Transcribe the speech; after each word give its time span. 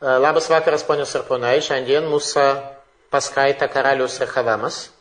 Labas 0.00 0.48
vakaras, 0.48 0.84
ponios 0.86 1.10
ir 1.18 1.24
ponai. 1.26 1.56
Šiandien 1.58 2.04
mūsų 2.06 2.42
paskaita 3.10 3.66
Karalius 3.66 4.20
Рахавамас. 4.22 4.92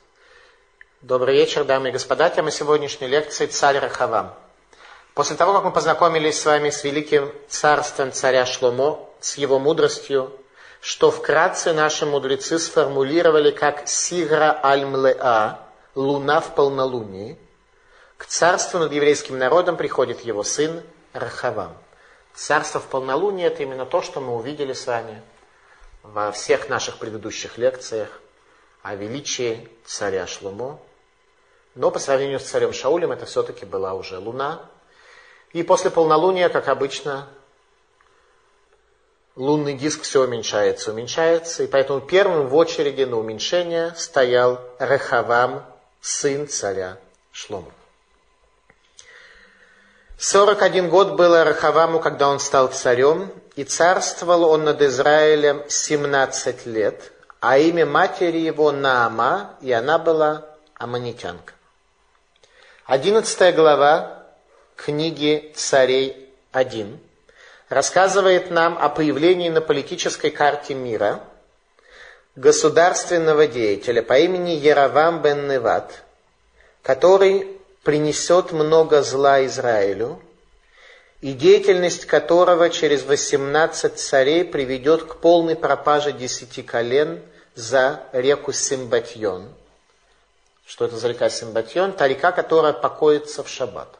Добрый 1.04 1.36
вечер, 1.36 1.66
дамы 1.66 1.90
и 1.90 1.92
господа. 1.92 2.32
Тема 2.32 2.50
сегодняшней 2.50 3.06
лекции 3.06 3.46
«Царь 3.46 3.78
Рахавам». 3.78 4.34
После 5.14 5.36
того, 5.36 5.54
как 5.54 5.66
мы 5.66 5.72
познакомились 5.72 6.42
с 6.42 6.46
вами 6.48 6.72
с 6.72 6.84
великим 6.84 7.32
царством 7.48 8.12
царя 8.12 8.48
Шломо, 8.48 9.08
с 9.20 9.38
его 9.38 9.60
мудростью, 9.60 10.32
что 10.82 11.12
вкратце 11.12 11.74
наши 11.74 12.08
мудрецы 12.08 12.58
сформулировали 12.58 13.52
как 13.52 13.88
«Сигра 13.88 14.60
аль-млеа»– 14.64 15.60
«Луна 15.94 16.42
в 16.42 16.56
полнолунии», 16.56 17.38
к 18.18 18.26
царству 18.26 18.80
над 18.80 18.92
еврейским 18.92 19.38
народом 19.38 19.78
приходит 19.78 20.22
его 20.22 20.42
сын 20.42 20.82
Рахавам. 21.14 21.78
Царство 22.38 22.80
в 22.80 22.86
полнолуние– 22.86 23.48
это 23.48 23.64
именно 23.64 23.88
то, 23.88 24.04
что 24.04 24.22
мы 24.22 24.36
увидели 24.36 24.74
с 24.74 24.86
вами 24.86 25.24
во 26.04 26.32
всех 26.32 26.70
наших 26.70 27.00
предыдущих 27.00 27.58
лекциях 27.58 28.10
о 28.84 28.94
величии 28.94 29.68
царя 29.86 30.28
Шлумо. 30.28 30.80
Но 31.74 31.90
по 31.90 31.98
сравнению 31.98 32.40
с 32.40 32.44
царем 32.44 32.74
Шаулем 32.74 33.12
это 33.12 33.26
все-таки 33.26 33.66
была 33.66 33.96
уже 33.96 34.20
луна. 34.20 34.62
И 35.52 35.64
после 35.64 35.90
полнолуния, 35.90 36.50
как 36.50 36.68
обычно, 36.68 37.28
лунный 39.36 39.74
диск 39.74 40.04
все 40.04 40.22
уменьшается, 40.22 40.92
уменьшается. 40.92 41.64
И 41.64 41.68
поэтому 41.68 42.02
первым 42.02 42.50
в 42.50 42.56
очереди 42.56 43.02
на 43.02 43.18
уменьшение 43.18 43.96
стоял 43.96 44.62
Рахавам, 44.78 45.66
сын 46.02 46.48
царя 46.48 47.00
Шлома. 47.32 47.72
41 50.20 50.90
год 50.90 51.12
было 51.12 51.44
Рахаваму, 51.44 52.00
когда 52.00 52.30
он 52.30 52.40
стал 52.40 52.70
царем, 52.70 53.32
и 53.56 53.64
царствовал 53.64 54.46
он 54.46 54.64
над 54.64 54.82
Израилем 54.82 55.64
17 55.68 56.66
лет, 56.66 57.12
а 57.40 57.60
имя 57.60 57.86
матери 57.86 58.40
его 58.40 58.72
Наама, 58.72 59.56
и 59.62 59.72
она 59.72 60.00
была 60.00 60.46
аманитянка. 60.74 61.54
11 62.88 63.56
глава 63.56 64.24
книги 64.76 65.54
«Царей 65.56 66.34
1» 66.52 66.98
рассказывает 67.70 68.50
нам 68.50 68.76
о 68.80 68.90
появлении 68.90 69.50
на 69.50 69.62
политической 69.62 70.32
карте 70.32 70.74
мира 70.74 71.20
государственного 72.36 73.46
деятеля 73.46 74.02
по 74.02 74.18
имени 74.18 74.52
Яровам 74.52 75.22
бен 75.22 75.48
Неват, 75.48 76.04
который 76.82 77.57
принесет 77.88 78.52
много 78.52 79.02
зла 79.02 79.46
Израилю, 79.46 80.22
и 81.22 81.32
деятельность 81.32 82.06
которого 82.06 82.70
через 82.70 83.04
18 83.06 83.98
царей 83.98 84.44
приведет 84.44 85.04
к 85.04 85.16
полной 85.22 85.56
пропаже 85.56 86.12
десяти 86.12 86.64
колен 86.64 87.22
за 87.56 88.04
реку 88.12 88.52
Симбатьон. 88.52 89.48
Что 90.66 90.84
это 90.84 90.98
за 90.98 91.08
река 91.08 91.30
Симбатьон? 91.30 91.94
Та 91.94 92.10
река, 92.10 92.34
которая 92.34 92.74
покоится 92.74 93.42
в 93.42 93.48
шаббат. 93.48 93.98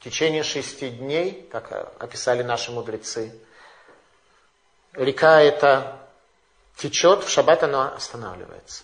В 0.00 0.02
течение 0.02 0.42
шести 0.42 0.90
дней, 0.90 1.48
как 1.52 1.94
описали 2.00 2.42
наши 2.42 2.72
мудрецы, 2.72 3.32
река 4.92 5.40
эта 5.40 6.00
течет, 6.78 7.22
в 7.22 7.28
шаббат 7.28 7.62
она 7.62 7.94
останавливается. 7.94 8.82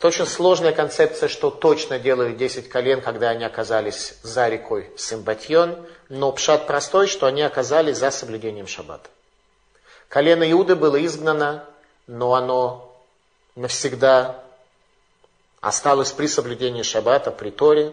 Это 0.00 0.08
очень 0.08 0.24
сложная 0.24 0.72
концепция, 0.72 1.28
что 1.28 1.50
точно 1.50 1.98
делают 1.98 2.38
10 2.38 2.70
колен, 2.70 3.02
когда 3.02 3.28
они 3.28 3.44
оказались 3.44 4.14
за 4.22 4.48
рекой 4.48 4.90
Симбатьон, 4.96 5.76
но 6.08 6.32
пшат 6.32 6.66
простой, 6.66 7.06
что 7.06 7.26
они 7.26 7.42
оказались 7.42 7.98
за 7.98 8.10
соблюдением 8.10 8.66
шаббата. 8.66 9.10
Колено 10.08 10.50
Иуды 10.50 10.74
было 10.74 11.04
изгнано, 11.04 11.66
но 12.06 12.32
оно 12.32 12.96
навсегда 13.56 14.42
осталось 15.60 16.12
при 16.12 16.28
соблюдении 16.28 16.82
шаббата, 16.82 17.30
при 17.30 17.50
Торе, 17.50 17.92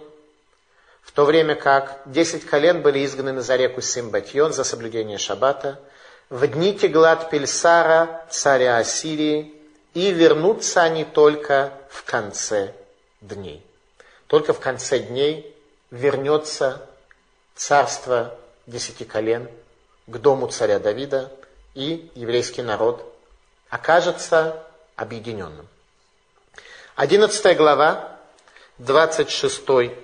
в 1.01 1.11
то 1.11 1.25
время 1.25 1.55
как 1.55 2.03
10 2.05 2.45
колен 2.45 2.83
были 2.83 3.03
изгнаны 3.05 3.41
за 3.41 3.57
реку 3.57 3.81
Симбатьон 3.81 4.53
за 4.53 4.63
соблюдение 4.63 5.17
шаббата, 5.17 5.77
в 6.29 6.47
дни 6.47 6.73
Теглат 6.73 7.29
Пельсара, 7.29 8.25
царя 8.29 8.77
Ассирии, 8.77 9.56
и 9.97 10.11
вернутся 10.11 10.83
они 10.83 11.05
только 11.05 11.73
в 11.89 12.03
конце 12.03 12.75
дней. 13.19 13.65
Только 14.27 14.53
в 14.53 14.59
конце 14.59 14.99
дней 14.99 15.55
вернется 15.89 16.87
царство 17.55 18.37
десяти 18.67 19.05
колен 19.05 19.49
к 20.05 20.17
дому 20.19 20.49
царя 20.49 20.77
Давида, 20.77 21.31
и 21.73 22.11
еврейский 22.13 22.61
народ 22.61 23.11
окажется 23.69 24.63
объединенным. 24.95 25.67
Одиннадцатая 26.95 27.55
глава, 27.55 28.19
двадцать 28.77 29.31
шестой 29.31 29.97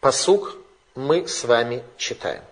посук 0.00 0.56
мы 0.94 1.28
с 1.28 1.44
вами 1.44 1.84
читаем. 1.98 2.42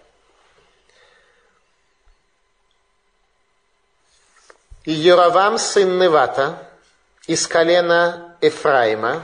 И 4.84 4.92
Яровам, 4.92 5.56
сын 5.56 5.98
Невата, 5.98 6.63
из 7.26 7.46
колена 7.46 8.36
Ефраима, 8.40 9.22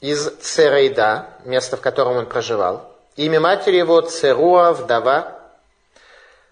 из 0.00 0.30
Церейда, 0.40 1.28
место, 1.44 1.76
в 1.76 1.80
котором 1.80 2.16
он 2.16 2.26
проживал. 2.26 2.90
Имя 3.16 3.40
матери 3.40 3.76
его 3.76 4.00
Церуа, 4.00 4.72
вдова. 4.72 5.38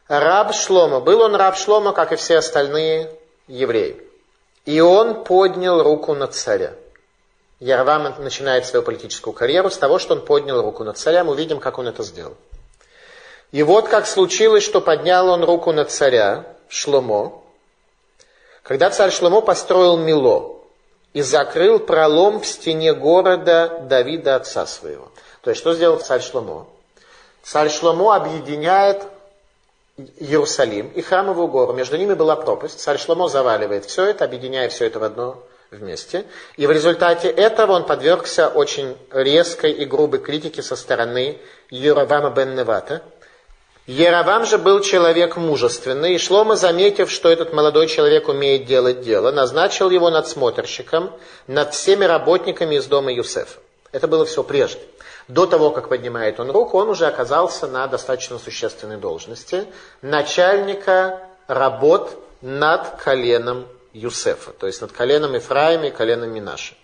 Раб 0.08 0.54
Шлома. 0.54 1.00
Был 1.00 1.20
он 1.20 1.34
раб 1.34 1.56
Шлома, 1.56 1.92
как 1.92 2.12
и 2.12 2.16
все 2.16 2.38
остальные 2.38 3.10
евреи. 3.46 4.02
И 4.64 4.80
он 4.80 5.24
поднял 5.24 5.82
руку 5.82 6.14
на 6.14 6.26
царя. 6.26 6.72
Ярвам 7.60 8.14
начинает 8.18 8.66
свою 8.66 8.84
политическую 8.84 9.34
карьеру 9.34 9.70
с 9.70 9.76
того, 9.76 9.98
что 9.98 10.14
он 10.14 10.24
поднял 10.24 10.62
руку 10.62 10.84
на 10.84 10.92
царя. 10.92 11.24
Мы 11.24 11.32
увидим, 11.32 11.58
как 11.58 11.78
он 11.78 11.88
это 11.88 12.02
сделал. 12.02 12.36
И 13.50 13.62
вот 13.62 13.88
как 13.88 14.06
случилось, 14.06 14.62
что 14.62 14.80
поднял 14.80 15.28
он 15.28 15.42
руку 15.42 15.72
на 15.72 15.84
царя, 15.84 16.44
Шломо, 16.68 17.42
когда 18.62 18.90
царь 18.90 19.10
Шломо 19.10 19.40
построил 19.40 19.96
Мило, 19.96 20.57
и 21.12 21.22
закрыл 21.22 21.78
пролом 21.78 22.40
в 22.40 22.46
стене 22.46 22.94
города 22.94 23.80
Давида 23.88 24.36
отца 24.36 24.66
своего. 24.66 25.10
То 25.42 25.50
есть, 25.50 25.60
что 25.60 25.74
сделал 25.74 25.98
царь 25.98 26.20
Шломо? 26.20 26.66
Царь 27.42 27.70
Шломо 27.70 28.14
объединяет 28.14 29.02
Иерусалим 30.18 30.88
и 30.88 31.02
храмовую 31.02 31.48
гору. 31.48 31.72
Между 31.72 31.96
ними 31.96 32.14
была 32.14 32.36
пропасть. 32.36 32.80
Царь 32.80 32.98
Шломо 32.98 33.28
заваливает 33.28 33.84
все 33.84 34.04
это, 34.04 34.24
объединяя 34.24 34.68
все 34.68 34.86
это 34.86 34.98
в 34.98 35.04
одно 35.04 35.42
вместе. 35.70 36.24
И 36.56 36.66
в 36.66 36.70
результате 36.70 37.28
этого 37.28 37.72
он 37.72 37.84
подвергся 37.84 38.48
очень 38.48 38.96
резкой 39.10 39.72
и 39.72 39.84
грубой 39.84 40.20
критике 40.20 40.62
со 40.62 40.76
стороны 40.76 41.38
Юравама 41.70 42.30
бен 42.30 42.54
Невата, 42.54 43.02
Яровам 43.88 44.44
же 44.44 44.58
был 44.58 44.80
человек 44.80 45.38
мужественный, 45.38 46.14
и 46.14 46.18
Шлома, 46.18 46.56
заметив, 46.56 47.10
что 47.10 47.30
этот 47.30 47.54
молодой 47.54 47.86
человек 47.86 48.28
умеет 48.28 48.66
делать 48.66 49.00
дело, 49.00 49.32
назначил 49.32 49.88
его 49.88 50.10
надсмотрщиком 50.10 51.10
над 51.46 51.72
всеми 51.72 52.04
работниками 52.04 52.74
из 52.74 52.84
дома 52.84 53.10
Юсефа. 53.10 53.58
Это 53.90 54.06
было 54.06 54.26
все 54.26 54.42
прежде. 54.42 54.82
До 55.26 55.46
того, 55.46 55.70
как 55.70 55.88
поднимает 55.88 56.38
он 56.38 56.50
руку, 56.50 56.76
он 56.76 56.90
уже 56.90 57.06
оказался 57.06 57.66
на 57.66 57.86
достаточно 57.86 58.38
существенной 58.38 58.98
должности 58.98 59.64
начальника 60.02 61.22
работ 61.46 62.10
над 62.42 63.00
коленом 63.02 63.66
Юсефа, 63.94 64.50
то 64.52 64.66
есть 64.66 64.82
над 64.82 64.92
коленом 64.92 65.32
Ефраима 65.32 65.86
и 65.86 65.90
коленом 65.90 66.30
Минаши. 66.30 66.74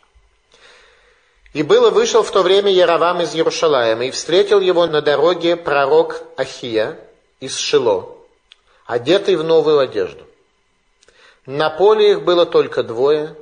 И 1.55 1.63
было 1.63 1.91
вышел 1.91 2.25
в 2.25 2.31
то 2.33 2.43
время 2.43 2.71
Яровам 2.71 3.23
из 3.23 3.35
Иерушалаема, 3.35 4.07
и 4.07 4.11
встретил 4.11 4.61
его 4.61 4.87
на 4.89 5.01
дороге 5.01 5.55
пророк 5.55 6.21
Ахия 6.37 6.99
из 7.39 7.57
Шило, 7.57 8.09
одетый 8.87 9.37
в 9.37 9.45
новую 9.45 9.79
одежду. 9.79 10.25
На 11.47 11.71
поле 11.71 12.11
их 12.11 12.23
было 12.23 12.45
только 12.45 12.83
двое, 12.83 13.37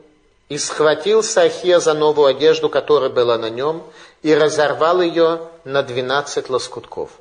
и 0.50 0.58
схватился 0.58 1.40
Ахия 1.40 1.80
за 1.80 1.94
новую 1.94 2.26
одежду, 2.26 2.68
которая 2.68 3.08
была 3.08 3.38
на 3.38 3.48
нем, 3.48 3.82
и 4.22 4.34
разорвал 4.34 5.00
ее 5.00 5.48
на 5.64 5.82
двенадцать 5.82 6.50
лоскутков. 6.50 7.12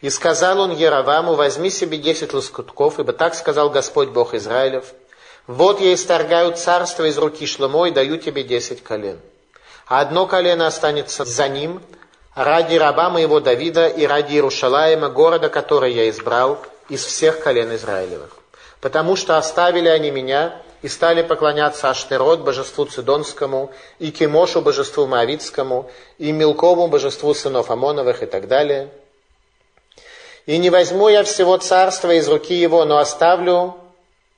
И 0.00 0.08
сказал 0.08 0.60
он 0.60 0.74
Яроваму, 0.74 1.34
возьми 1.34 1.68
себе 1.68 1.98
десять 1.98 2.32
лоскутков, 2.32 2.98
ибо 2.98 3.12
так 3.12 3.34
сказал 3.34 3.68
Господь 3.68 4.08
Бог 4.08 4.32
Израилев, 4.32 4.86
вот 5.46 5.82
я 5.82 5.92
исторгаю 5.92 6.56
царство 6.56 7.04
из 7.04 7.18
руки 7.18 7.44
Шломо 7.44 7.88
и 7.88 7.90
даю 7.90 8.16
тебе 8.16 8.42
десять 8.42 8.82
колен 8.82 9.20
а 9.88 10.00
одно 10.00 10.26
колено 10.26 10.66
останется 10.66 11.24
за 11.24 11.48
ним, 11.48 11.82
ради 12.34 12.76
раба 12.76 13.08
моего 13.10 13.40
Давида 13.40 13.88
и 13.88 14.06
ради 14.06 14.34
Иерушалаема, 14.34 15.08
города, 15.08 15.48
который 15.48 15.92
я 15.92 16.08
избрал 16.10 16.58
из 16.88 17.04
всех 17.04 17.40
колен 17.40 17.74
Израилевых. 17.74 18.36
Потому 18.80 19.16
что 19.16 19.38
оставили 19.38 19.88
они 19.88 20.10
меня 20.10 20.60
и 20.82 20.88
стали 20.88 21.22
поклоняться 21.22 21.90
Аштерот, 21.90 22.40
божеству 22.40 22.84
Цидонскому, 22.84 23.72
и 23.98 24.12
Кимошу, 24.12 24.60
божеству 24.60 25.06
Моавицкому, 25.06 25.90
и 26.18 26.30
Мелкову, 26.30 26.86
божеству 26.86 27.34
сынов 27.34 27.70
Амоновых 27.70 28.22
и 28.22 28.26
так 28.26 28.46
далее. 28.46 28.90
И 30.46 30.58
не 30.58 30.70
возьму 30.70 31.08
я 31.08 31.24
всего 31.24 31.56
царства 31.56 32.12
из 32.12 32.28
руки 32.28 32.54
его, 32.54 32.84
но 32.84 32.98
оставлю 32.98 33.74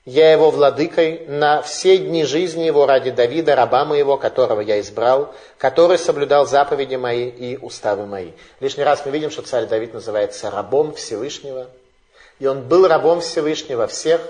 я 0.04 0.32
его 0.32 0.50
владыкой 0.50 1.26
на 1.26 1.62
все 1.62 1.98
дни 1.98 2.24
жизни 2.24 2.62
его 2.64 2.86
ради 2.86 3.10
Давида, 3.10 3.54
раба 3.54 3.84
моего, 3.84 4.16
которого 4.16 4.60
я 4.60 4.80
избрал, 4.80 5.34
который 5.58 5.98
соблюдал 5.98 6.46
заповеди 6.46 6.96
мои 6.96 7.28
и 7.28 7.56
уставы 7.58 8.06
мои. 8.06 8.32
Лишний 8.60 8.84
раз 8.84 9.02
мы 9.04 9.12
видим, 9.12 9.30
что 9.30 9.42
царь 9.42 9.66
Давид 9.66 9.92
называется 9.92 10.50
рабом 10.50 10.94
Всевышнего. 10.94 11.68
И 12.38 12.46
он 12.46 12.62
был 12.62 12.88
рабом 12.88 13.20
Всевышнего 13.20 13.86
всех 13.86 14.22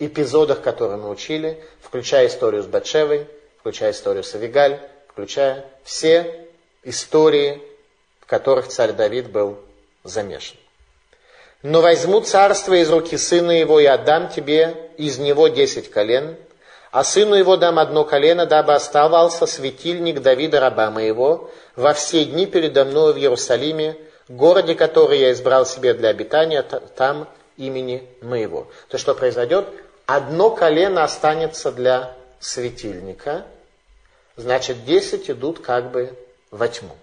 эпизодах, 0.00 0.60
которые 0.60 0.96
мы 0.96 1.08
учили, 1.08 1.62
включая 1.80 2.26
историю 2.26 2.64
с 2.64 2.66
Батшевой, 2.66 3.28
включая 3.60 3.92
историю 3.92 4.24
с 4.24 4.34
Авигаль, 4.34 4.80
включая 5.08 5.64
все 5.84 6.48
истории, 6.82 7.62
в 8.20 8.26
которых 8.26 8.66
царь 8.66 8.92
Давид 8.92 9.30
был 9.30 9.58
замешан. 10.02 10.58
Но 11.64 11.80
возьму 11.80 12.20
царство 12.20 12.74
из 12.74 12.90
руки 12.90 13.16
сына 13.16 13.50
его 13.50 13.80
и 13.80 13.86
отдам 13.86 14.28
тебе 14.28 14.90
из 14.98 15.18
него 15.18 15.48
десять 15.48 15.90
колен, 15.90 16.36
а 16.90 17.04
сыну 17.04 17.36
его 17.36 17.56
дам 17.56 17.78
одно 17.78 18.04
колено, 18.04 18.44
дабы 18.44 18.74
оставался 18.74 19.46
светильник 19.46 20.20
Давида, 20.20 20.60
раба 20.60 20.90
моего, 20.90 21.50
во 21.74 21.94
все 21.94 22.26
дни 22.26 22.44
передо 22.44 22.84
мною 22.84 23.14
в 23.14 23.16
Иерусалиме, 23.16 23.96
городе, 24.28 24.74
который 24.74 25.18
я 25.18 25.32
избрал 25.32 25.64
себе 25.64 25.94
для 25.94 26.10
обитания, 26.10 26.60
там 26.60 27.28
имени 27.56 28.06
моего. 28.20 28.66
То, 28.90 28.98
что 28.98 29.14
произойдет, 29.14 29.66
одно 30.04 30.50
колено 30.50 31.02
останется 31.02 31.72
для 31.72 32.14
светильника, 32.40 33.46
значит, 34.36 34.84
десять 34.84 35.30
идут 35.30 35.60
как 35.60 35.90
бы 35.90 36.12
во 36.50 36.68
тьму. 36.68 36.94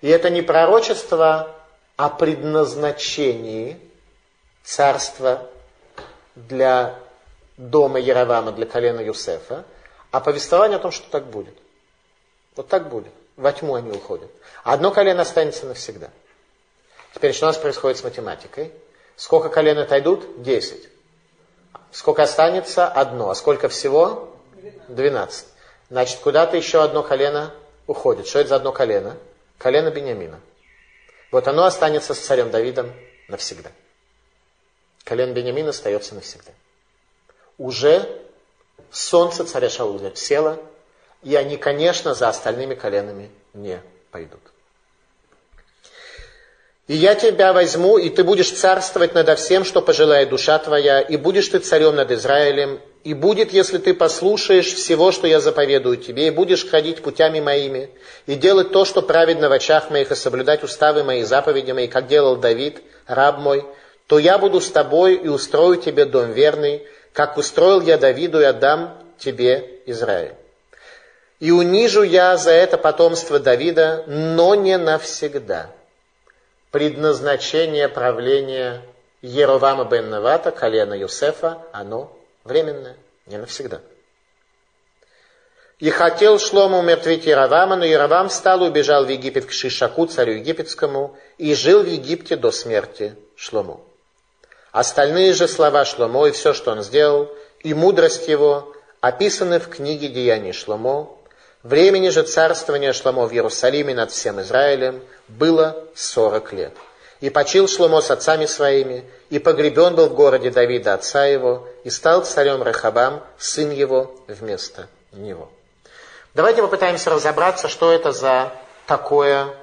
И 0.00 0.08
это 0.08 0.30
не 0.30 0.42
пророчество 0.42 1.61
о 1.96 2.08
предназначении 2.08 3.78
царства 4.64 5.48
для 6.34 6.98
дома 7.56 7.98
Яровама, 7.98 8.52
для 8.52 8.66
колена 8.66 9.00
Юсефа, 9.00 9.64
а 10.10 10.20
повествование 10.20 10.76
о 10.76 10.80
том, 10.80 10.90
что 10.90 11.08
так 11.10 11.26
будет. 11.26 11.54
Вот 12.56 12.68
так 12.68 12.88
будет. 12.88 13.12
Во 13.36 13.52
тьму 13.52 13.74
они 13.74 13.90
уходят. 13.90 14.30
Одно 14.62 14.90
колено 14.90 15.22
останется 15.22 15.66
навсегда. 15.66 16.10
Теперь 17.14 17.32
что 17.32 17.46
у 17.46 17.48
нас 17.48 17.56
происходит 17.56 17.98
с 17.98 18.04
математикой? 18.04 18.72
Сколько 19.16 19.48
колен 19.48 19.78
отойдут? 19.78 20.42
Десять. 20.42 20.88
Сколько 21.90 22.22
останется? 22.22 22.86
Одно. 22.86 23.30
А 23.30 23.34
сколько 23.34 23.68
всего? 23.68 24.34
Двенадцать. 24.88 25.46
Значит, 25.90 26.20
куда-то 26.20 26.56
еще 26.56 26.82
одно 26.82 27.02
колено 27.02 27.52
уходит. 27.86 28.26
Что 28.26 28.40
это 28.40 28.50
за 28.50 28.56
одно 28.56 28.72
колено? 28.72 29.16
Колено 29.58 29.90
Бениамина. 29.90 30.40
Вот 31.32 31.48
оно 31.48 31.64
останется 31.64 32.14
с 32.14 32.18
царем 32.20 32.50
Давидом 32.50 32.92
навсегда. 33.26 33.70
Колен 35.02 35.32
Бениамин 35.32 35.66
остается 35.66 36.14
навсегда. 36.14 36.52
Уже 37.58 38.06
солнце 38.90 39.44
царя 39.44 39.70
Шауля 39.70 40.14
село, 40.14 40.58
и 41.22 41.34
они, 41.34 41.56
конечно, 41.56 42.14
за 42.14 42.28
остальными 42.28 42.74
коленами 42.74 43.30
не 43.54 43.80
пойдут. 44.10 44.40
И 46.86 46.94
я 46.94 47.14
тебя 47.14 47.54
возьму, 47.54 47.96
и 47.96 48.10
ты 48.10 48.24
будешь 48.24 48.50
царствовать 48.50 49.14
над 49.14 49.38
всем, 49.38 49.64
что 49.64 49.80
пожелает 49.80 50.28
душа 50.28 50.58
твоя, 50.58 51.00
и 51.00 51.16
будешь 51.16 51.48
ты 51.48 51.60
царем 51.60 51.96
над 51.96 52.10
Израилем, 52.10 52.80
и 53.04 53.14
будет, 53.14 53.52
если 53.52 53.78
ты 53.78 53.94
послушаешь 53.94 54.72
всего, 54.72 55.10
что 55.10 55.26
я 55.26 55.40
заповедую 55.40 55.96
тебе, 55.96 56.28
и 56.28 56.30
будешь 56.30 56.68
ходить 56.68 57.02
путями 57.02 57.40
моими, 57.40 57.90
и 58.26 58.36
делать 58.36 58.70
то, 58.70 58.84
что 58.84 59.02
праведно 59.02 59.48
в 59.48 59.52
очах 59.52 59.90
моих, 59.90 60.12
и 60.12 60.14
соблюдать 60.14 60.62
уставы 60.62 61.02
мои, 61.02 61.24
заповеди 61.24 61.72
мои, 61.72 61.88
как 61.88 62.06
делал 62.06 62.36
Давид, 62.36 62.80
раб 63.06 63.38
мой, 63.38 63.64
то 64.06 64.18
я 64.18 64.38
буду 64.38 64.60
с 64.60 64.70
тобой 64.70 65.14
и 65.14 65.28
устрою 65.28 65.76
тебе 65.76 66.04
дом 66.04 66.32
верный, 66.32 66.86
как 67.12 67.36
устроил 67.36 67.80
я 67.80 67.98
Давиду 67.98 68.40
и 68.40 68.44
отдам 68.44 68.96
тебе 69.18 69.80
Израиль. 69.86 70.34
И 71.40 71.50
унижу 71.50 72.02
я 72.02 72.36
за 72.36 72.52
это 72.52 72.78
потомство 72.78 73.40
Давида, 73.40 74.04
но 74.06 74.54
не 74.54 74.78
навсегда. 74.78 75.70
Предназначение 76.70 77.88
правления 77.88 78.82
Еровама 79.22 79.84
бен 79.84 80.08
Навата, 80.08 80.52
колена 80.52 80.94
Юсефа, 80.94 81.58
оно 81.72 82.16
временное, 82.44 82.96
не 83.26 83.38
навсегда. 83.38 83.80
И 85.78 85.90
хотел 85.90 86.38
Шлома 86.38 86.78
умертвить 86.78 87.26
Яровама, 87.26 87.74
но 87.74 87.84
Яровам 87.84 88.28
встал 88.28 88.64
и 88.64 88.68
убежал 88.68 89.04
в 89.04 89.08
Египет 89.08 89.46
к 89.46 89.52
Шишаку, 89.52 90.06
царю 90.06 90.34
египетскому, 90.34 91.16
и 91.38 91.54
жил 91.54 91.82
в 91.82 91.86
Египте 91.86 92.36
до 92.36 92.52
смерти 92.52 93.16
Шлому. 93.34 93.84
Остальные 94.70 95.32
же 95.32 95.48
слова 95.48 95.84
Шломо 95.84 96.28
и 96.28 96.30
все, 96.30 96.52
что 96.52 96.70
он 96.70 96.82
сделал, 96.82 97.34
и 97.60 97.74
мудрость 97.74 98.28
его, 98.28 98.72
описаны 99.00 99.58
в 99.58 99.68
книге 99.68 100.08
«Деяний 100.08 100.52
Шломо». 100.52 101.18
Времени 101.64 102.10
же 102.10 102.22
царствования 102.22 102.92
Шломо 102.92 103.26
в 103.26 103.32
Иерусалиме 103.32 103.94
над 103.94 104.12
всем 104.12 104.40
Израилем 104.40 105.02
было 105.26 105.84
сорок 105.94 106.52
лет. 106.52 106.72
И 107.22 107.30
почил 107.30 107.68
Шломо 107.68 108.00
с 108.00 108.10
отцами 108.10 108.46
своими, 108.46 109.04
и 109.30 109.38
погребен 109.38 109.94
был 109.94 110.08
в 110.08 110.14
городе 110.14 110.50
Давида, 110.50 110.94
отца 110.94 111.24
его, 111.24 111.68
и 111.84 111.88
стал 111.88 112.24
царем 112.24 112.64
Рахабам, 112.64 113.22
сын 113.38 113.70
его, 113.70 114.12
вместо 114.26 114.88
него. 115.12 115.48
Давайте 116.34 116.62
попытаемся 116.62 117.10
разобраться, 117.10 117.68
что 117.68 117.92
это 117.92 118.10
за 118.10 118.52
такое 118.88 119.54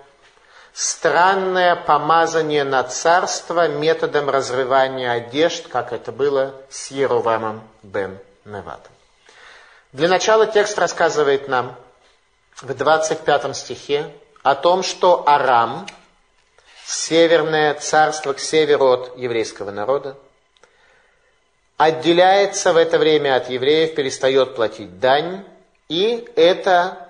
странное 0.71 1.75
помазание 1.75 2.63
на 2.63 2.81
царство 2.83 3.67
методом 3.67 4.29
разрывания 4.29 5.11
одежд, 5.11 5.67
как 5.67 5.91
это 5.91 6.13
было 6.13 6.53
с 6.69 6.91
Ерувамом 6.91 7.61
бен 7.83 8.19
Неватом. 8.45 8.93
Для 9.91 10.07
начала 10.07 10.45
текст 10.45 10.79
рассказывает 10.79 11.49
нам 11.49 11.75
в 12.61 12.73
25 12.73 13.53
стихе 13.53 14.13
о 14.43 14.55
том, 14.55 14.81
что 14.81 15.27
Арам, 15.27 15.85
северное 16.89 17.75
царство 17.75 18.33
к 18.33 18.39
северу 18.39 18.87
от 18.87 19.17
еврейского 19.17 19.69
народа, 19.69 20.17
отделяется 21.77 22.73
в 22.73 22.77
это 22.77 22.97
время 22.97 23.35
от 23.35 23.49
евреев, 23.49 23.93
перестает 23.93 24.55
платить 24.55 24.99
дань, 24.99 25.45
и 25.87 26.27
это 26.35 27.09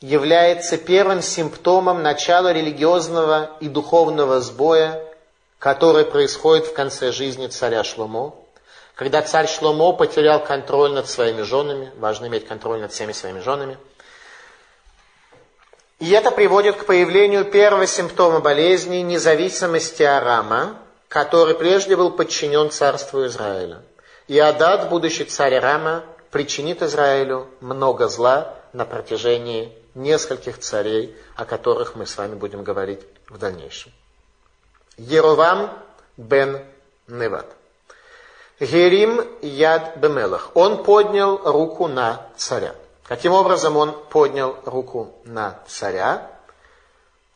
является 0.00 0.76
первым 0.78 1.22
симптомом 1.22 2.02
начала 2.02 2.52
религиозного 2.52 3.50
и 3.60 3.68
духовного 3.68 4.40
сбоя, 4.40 5.00
который 5.60 6.04
происходит 6.04 6.66
в 6.66 6.72
конце 6.72 7.12
жизни 7.12 7.46
царя 7.46 7.84
Шломо, 7.84 8.34
когда 8.96 9.22
царь 9.22 9.48
Шломо 9.48 9.92
потерял 9.92 10.42
контроль 10.42 10.92
над 10.92 11.08
своими 11.08 11.42
женами, 11.42 11.92
важно 11.98 12.26
иметь 12.26 12.48
контроль 12.48 12.80
над 12.80 12.92
всеми 12.92 13.12
своими 13.12 13.38
женами, 13.38 13.78
и 15.98 16.10
это 16.10 16.30
приводит 16.30 16.76
к 16.76 16.86
появлению 16.86 17.44
первого 17.44 17.86
симптома 17.86 18.40
болезни 18.40 18.98
независимости 18.98 20.02
Арама, 20.02 20.78
который 21.08 21.54
прежде 21.54 21.96
был 21.96 22.12
подчинен 22.12 22.70
царству 22.70 23.26
Израиля. 23.26 23.82
И 24.28 24.38
Адад, 24.38 24.90
будущий 24.90 25.24
царь 25.24 25.56
Арама, 25.56 26.04
причинит 26.30 26.82
Израилю 26.82 27.48
много 27.60 28.08
зла 28.08 28.54
на 28.72 28.84
протяжении 28.84 29.72
нескольких 29.94 30.58
царей, 30.58 31.16
о 31.34 31.44
которых 31.44 31.96
мы 31.96 32.06
с 32.06 32.16
вами 32.16 32.34
будем 32.34 32.62
говорить 32.62 33.00
в 33.28 33.38
дальнейшем. 33.38 33.92
Еровам 34.96 35.70
бен 36.16 36.64
Неват. 37.08 37.46
Герим 38.60 39.24
яд 39.40 39.96
бемелах. 39.96 40.50
Он 40.54 40.84
поднял 40.84 41.38
руку 41.50 41.88
на 41.88 42.26
царя. 42.36 42.74
Каким 43.08 43.32
образом 43.32 43.78
он 43.78 43.98
поднял 44.10 44.58
руку 44.66 45.14
на 45.24 45.58
царя? 45.66 46.30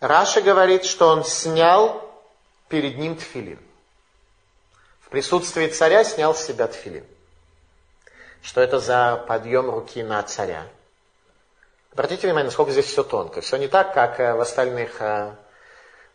Раша 0.01 0.43
говорит, 0.43 0.85
что 0.85 1.09
он 1.09 1.25
снял 1.25 2.03
перед 2.69 2.99
ним 2.99 3.17
тфилин. 3.17 3.59
В 5.01 5.09
присутствии 5.09 5.69
царя 5.69 6.05
снял 6.05 6.35
с 6.35 6.45
себя 6.45 6.67
тфилин. 6.67 7.07
Что 8.43 8.61
это 8.61 8.81
за 8.81 9.25
подъем 9.27 9.71
руки 9.71 10.03
на 10.03 10.23
царя? 10.23 10.67
Обратите 11.95 12.27
внимание, 12.27 12.47
насколько 12.47 12.73
здесь 12.73 12.87
все 12.87 13.03
тонко. 13.03 13.41
Все 13.41 13.57
не 13.57 13.69
так, 13.69 13.95
как 13.95 14.21
э, 14.21 14.35
в 14.35 14.41
остальных 14.43 15.01
э, 15.01 15.35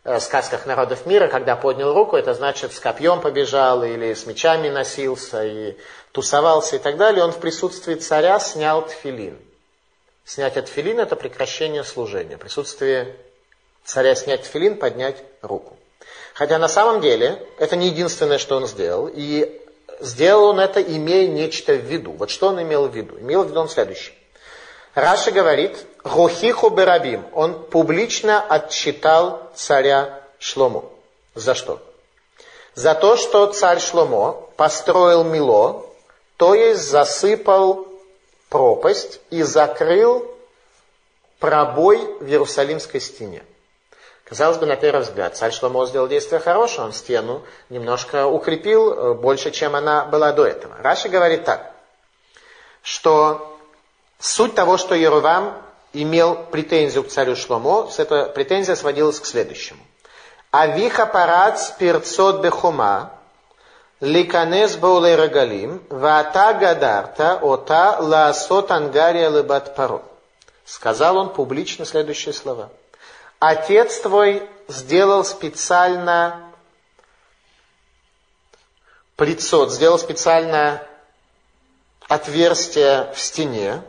э, 0.04 0.20
сказках 0.20 0.66
народов 0.66 1.04
мира, 1.06 1.26
когда 1.26 1.56
поднял 1.56 1.94
руку, 1.94 2.16
это 2.16 2.34
значит 2.34 2.72
с 2.72 2.78
копьем 2.78 3.20
побежал 3.20 3.82
или 3.82 4.14
с 4.14 4.26
мечами 4.26 4.68
носился 4.68 5.44
и 5.44 5.76
тусовался 6.12 6.76
и 6.76 6.78
так 6.78 6.96
далее. 6.96 7.24
Он 7.24 7.32
в 7.32 7.38
присутствии 7.38 7.94
царя 7.94 8.38
снял 8.38 8.86
тфилин. 8.86 9.47
Снять 10.28 10.58
от 10.58 10.68
филин– 10.68 11.00
это 11.00 11.16
прекращение 11.16 11.82
служения. 11.82 12.36
Присутствие 12.36 13.16
царя 13.82 14.14
снять 14.14 14.44
филин, 14.44 14.76
поднять 14.76 15.16
руку. 15.40 15.74
Хотя 16.34 16.58
на 16.58 16.68
самом 16.68 17.00
деле 17.00 17.42
это 17.58 17.76
не 17.76 17.86
единственное, 17.88 18.36
что 18.36 18.56
он 18.56 18.66
сделал. 18.66 19.10
И 19.10 19.58
сделал 20.00 20.50
он 20.50 20.60
это, 20.60 20.82
имея 20.82 21.26
нечто 21.26 21.72
в 21.72 21.82
виду. 21.84 22.12
Вот 22.12 22.28
что 22.28 22.48
он 22.48 22.62
имел 22.62 22.88
в 22.88 22.94
виду? 22.94 23.18
Имел 23.18 23.44
в 23.44 23.48
виду 23.48 23.60
он 23.60 23.70
следующее. 23.70 24.14
Раша 24.94 25.30
говорит, 25.30 25.86
Рухиху 26.04 26.68
Берабим, 26.68 27.24
он 27.32 27.64
публично 27.64 28.44
отчитал 28.46 29.50
царя 29.54 30.20
Шлому. 30.38 30.92
За 31.34 31.54
что? 31.54 31.80
за 32.78 32.94
то, 32.94 33.16
что 33.16 33.46
царь 33.46 33.80
Шломо 33.80 34.34
построил 34.56 35.24
Мило, 35.24 35.84
то 36.36 36.54
есть 36.54 36.82
засыпал 36.82 37.87
пропасть 38.48 39.20
и 39.30 39.42
закрыл 39.42 40.30
пробой 41.38 41.98
в 42.20 42.26
Иерусалимской 42.26 43.00
стене. 43.00 43.42
Казалось 44.24 44.58
бы, 44.58 44.66
на 44.66 44.76
первый 44.76 45.00
взгляд, 45.00 45.36
царь 45.36 45.52
Шломо 45.52 45.86
сделал 45.86 46.06
действие 46.06 46.38
хорошее, 46.38 46.82
он 46.82 46.92
стену 46.92 47.42
немножко 47.70 48.26
укрепил 48.26 48.92
э, 48.92 49.14
больше, 49.14 49.50
чем 49.50 49.74
она 49.74 50.04
была 50.04 50.32
до 50.32 50.44
этого. 50.44 50.76
Раши 50.82 51.08
говорит 51.08 51.44
так, 51.44 51.72
что 52.82 53.58
суть 54.18 54.54
того, 54.54 54.76
что 54.76 54.94
Ерувам 54.94 55.56
имел 55.94 56.34
претензию 56.34 57.04
к 57.04 57.08
царю 57.08 57.36
Шломо, 57.36 57.90
эта 57.96 58.26
претензия 58.26 58.74
сводилась 58.74 59.18
к 59.18 59.24
следующему. 59.24 59.80
Авиха 60.50 61.06
парац 61.06 61.70
перцот 61.70 62.42
бехума, 62.42 63.17
ликанес 64.00 64.76
баулей 64.76 65.16
рогалим, 65.16 65.82
вата 65.90 66.54
гадарта 66.54 67.38
ота 67.42 67.96
лаасот 68.00 68.70
ангария 68.70 69.28
лебат 69.28 69.74
паро. 69.74 70.02
Сказал 70.64 71.16
он 71.16 71.32
публично 71.32 71.84
следующие 71.84 72.32
слова– 72.32 72.70
Отец 73.40 74.00
твой 74.00 74.48
сделал 74.66 75.24
специально 75.24 76.52
прицот, 79.14 79.70
сделал 79.70 79.98
специально 79.98 80.82
отверстие 82.08 83.12
в 83.14 83.20
стене, 83.20 83.82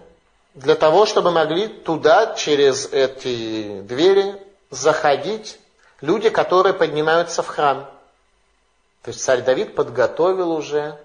для 0.54 0.76
того, 0.76 1.06
чтобы 1.06 1.32
могли 1.32 1.68
туда, 1.68 2.36
через 2.36 2.88
эти 2.92 3.82
двери, 3.82 4.36
заходить 4.70 5.60
люди, 6.02 6.30
которые 6.30 6.74
поднимаются 6.74 7.42
в 7.42 7.48
храм. 7.48 7.90
То 9.04 9.10
есть 9.10 9.24
царь 9.24 9.42
Давид 9.42 9.76
подготовил 9.76 10.52
уже 10.52 11.00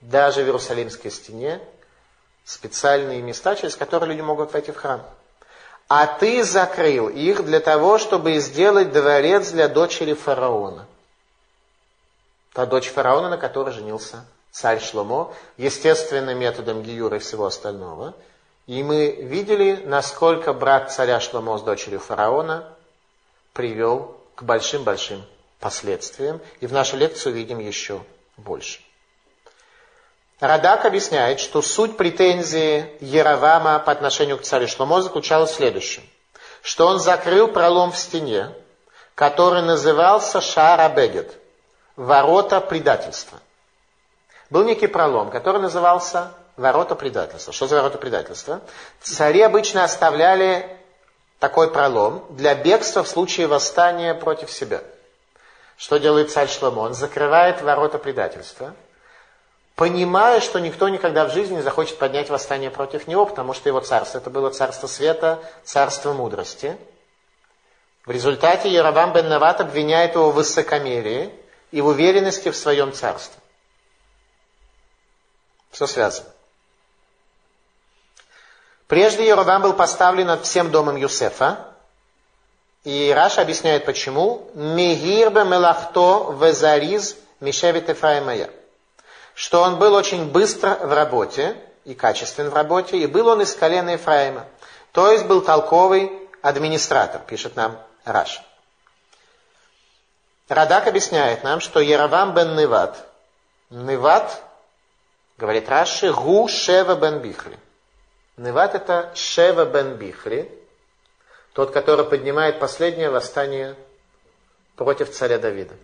даже 0.00 0.42
в 0.42 0.46
Иерусалимской 0.46 1.10
стене 1.10 1.60
специальные 2.44 3.22
места, 3.22 3.54
через 3.56 3.76
которые 3.76 4.10
люди 4.10 4.20
могут 4.20 4.52
войти 4.52 4.72
в 4.72 4.76
храм 4.76 5.04
а 5.94 6.06
ты 6.06 6.42
закрыл 6.42 7.10
их 7.10 7.44
для 7.44 7.60
того, 7.60 7.98
чтобы 7.98 8.38
сделать 8.38 8.92
дворец 8.92 9.50
для 9.50 9.68
дочери 9.68 10.14
фараона. 10.14 10.86
Та 12.54 12.64
дочь 12.64 12.88
фараона, 12.88 13.28
на 13.28 13.36
которой 13.36 13.74
женился 13.74 14.24
царь 14.50 14.80
Шломо, 14.80 15.34
естественным 15.58 16.38
методом 16.38 16.82
Гиюра 16.82 17.16
и 17.16 17.20
всего 17.20 17.44
остального. 17.44 18.14
И 18.66 18.82
мы 18.82 19.10
видели, 19.10 19.82
насколько 19.84 20.54
брак 20.54 20.90
царя 20.90 21.20
Шломо 21.20 21.58
с 21.58 21.62
дочерью 21.62 22.00
фараона 22.00 22.66
привел 23.52 24.16
к 24.34 24.44
большим-большим 24.44 25.22
последствиям. 25.62 26.40
И 26.60 26.66
в 26.66 26.72
нашей 26.72 26.98
лекции 26.98 27.30
увидим 27.30 27.58
еще 27.58 28.02
больше. 28.36 28.80
Радак 30.40 30.84
объясняет, 30.84 31.38
что 31.38 31.62
суть 31.62 31.96
претензии 31.96 32.90
Яровама 33.00 33.78
по 33.78 33.92
отношению 33.92 34.38
к 34.38 34.42
царю 34.42 34.66
Шломо 34.66 35.00
заключалась 35.00 35.52
в 35.52 35.54
следующем. 35.54 36.02
Что 36.62 36.88
он 36.88 36.98
закрыл 36.98 37.48
пролом 37.48 37.92
в 37.92 37.96
стене, 37.96 38.50
который 39.14 39.62
назывался 39.62 40.40
Шарабегет, 40.40 41.38
ворота 41.96 42.60
предательства. 42.60 43.38
Был 44.50 44.64
некий 44.64 44.88
пролом, 44.88 45.30
который 45.30 45.62
назывался 45.62 46.32
ворота 46.56 46.96
предательства. 46.96 47.52
Что 47.52 47.68
за 47.68 47.76
ворота 47.76 47.98
предательства? 47.98 48.60
Цари 49.00 49.42
обычно 49.42 49.84
оставляли 49.84 50.76
такой 51.38 51.70
пролом 51.70 52.24
для 52.30 52.54
бегства 52.54 53.02
в 53.02 53.08
случае 53.08 53.46
восстания 53.46 54.14
против 54.14 54.50
себя. 54.50 54.82
Что 55.82 55.98
делает 55.98 56.30
царь 56.30 56.48
Шломо? 56.48 56.82
Он 56.82 56.94
закрывает 56.94 57.60
ворота 57.60 57.98
предательства– 57.98 58.76
понимая, 59.74 60.40
что 60.40 60.60
никто 60.60 60.88
никогда 60.88 61.26
в 61.26 61.32
жизни 61.32 61.56
не 61.56 61.62
захочет 61.62 61.98
поднять 61.98 62.30
восстание 62.30 62.70
против 62.70 63.08
него, 63.08 63.26
потому 63.26 63.52
что 63.52 63.68
его 63.68 63.80
царство, 63.80 64.18
это 64.18 64.30
было 64.30 64.50
царство 64.50 64.86
света, 64.86 65.42
царство 65.64 66.12
мудрости. 66.12 66.76
В 68.06 68.12
результате 68.12 68.68
Яровам 68.68 69.12
бен 69.12 69.28
Нават 69.28 69.60
обвиняет 69.60 70.14
его 70.14 70.30
в 70.30 70.34
высокомерии 70.34 71.34
и 71.72 71.80
в 71.80 71.86
уверенности 71.86 72.50
в 72.50 72.56
своем 72.56 72.92
царстве. 72.92 73.40
Все 75.72 75.88
связано. 75.88 76.28
Прежде 78.86 79.26
Яровам 79.26 79.62
был 79.62 79.72
поставлен 79.72 80.28
над 80.28 80.44
всем 80.44 80.70
домом 80.70 80.94
Юсефа, 80.94 81.71
и 82.84 83.12
Раша 83.14 83.42
объясняет 83.42 83.84
почему. 83.84 84.50
Мегирбе 84.54 85.44
мелахто 85.44 86.36
везариз 86.40 87.16
мишевит 87.40 87.88
Ефраимая 87.88 88.50
что 89.34 89.62
он 89.62 89.78
был 89.78 89.94
очень 89.94 90.30
быстро 90.30 90.74
в 90.74 90.92
работе 90.92 91.56
и 91.84 91.94
качествен 91.94 92.50
в 92.50 92.54
работе, 92.54 92.98
и 92.98 93.06
был 93.06 93.28
он 93.28 93.42
из 93.42 93.54
колена 93.54 93.90
Ефраима. 93.90 94.46
То 94.92 95.10
есть 95.10 95.24
был 95.24 95.40
толковый 95.40 96.12
администратор, 96.42 97.22
пишет 97.22 97.56
нам 97.56 97.78
Раши. 98.04 98.42
Радак 100.48 100.86
объясняет 100.86 101.44
нам, 101.44 101.60
что 101.60 101.80
Яровам 101.80 102.34
бен 102.34 102.56
Неват, 102.56 103.08
Неват, 103.70 104.42
говорит 105.38 105.68
Раши, 105.68 106.12
Гу 106.12 106.46
Шева 106.46 106.94
бен 106.94 107.20
Бихри. 107.20 107.58
Неват 108.36 108.74
это 108.74 109.10
Шева 109.14 109.64
бен 109.64 109.96
Бихри, 109.96 110.50
тот, 111.52 111.70
который 111.70 112.04
поднимает 112.04 112.58
последнее 112.58 113.10
восстание 113.10 113.76
против 114.76 115.10
царя 115.10 115.38
Давида. 115.38 115.74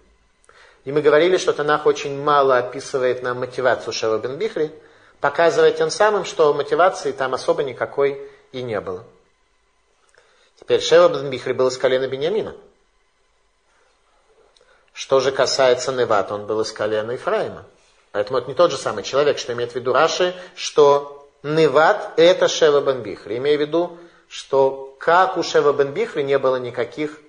И 0.85 0.93
мы 0.93 1.03
говорили, 1.03 1.37
что 1.37 1.53
Танах 1.53 1.87
очень 1.87 2.19
мало 2.21 2.57
описывает 2.57 3.23
нам 3.23 3.41
мотивацию 3.41 3.93
Шева 3.93 4.19
бен 4.19 4.37
Бихри, 4.37 4.73
показывая 5.21 5.73
тем 5.73 5.91
самым, 5.91 6.25
что 6.25 6.55
мотивации 6.55 7.13
там 7.13 7.35
особо 7.35 7.63
никакой 7.63 8.21
и 8.53 8.63
не 8.63 8.81
было. 8.81 9.05
Теперь 10.59 10.81
Шева 10.81 11.09
бен 11.09 11.29
Бихри 11.29 11.53
был 11.53 11.69
из 11.69 11.77
колена 11.77 12.07
Бениамина. 12.07 12.57
Что 14.95 15.21
же 15.21 15.31
касается 15.31 15.93
Невата, 15.93 16.35
он 16.35 16.47
был 16.47 16.61
из 16.63 16.73
колена 16.73 17.13
Ефраима. 17.13 17.65
Поэтому 18.13 18.39
это 18.39 18.49
не 18.49 18.55
тот 18.55 18.71
же 18.71 18.79
самый 18.79 19.05
человек, 19.05 19.39
что 19.39 19.53
имеет 19.53 19.73
в 19.73 19.75
виду 19.75 19.93
Раши, 19.93 20.35
что 20.57 21.29
Неват 21.43 22.15
это 22.17 22.49
Шева 22.49 22.81
бен 22.81 23.03
Бихри. 23.03 23.37
Имея 23.37 23.59
в 23.59 23.61
виду, 23.61 23.99
что 24.29 24.97
как 24.99 25.37
у 25.37 25.43
Шева 25.43 25.73
бен 25.73 25.93
Бихри 25.93 26.23
не 26.23 26.39
было 26.39 26.57
никаких 26.57 27.21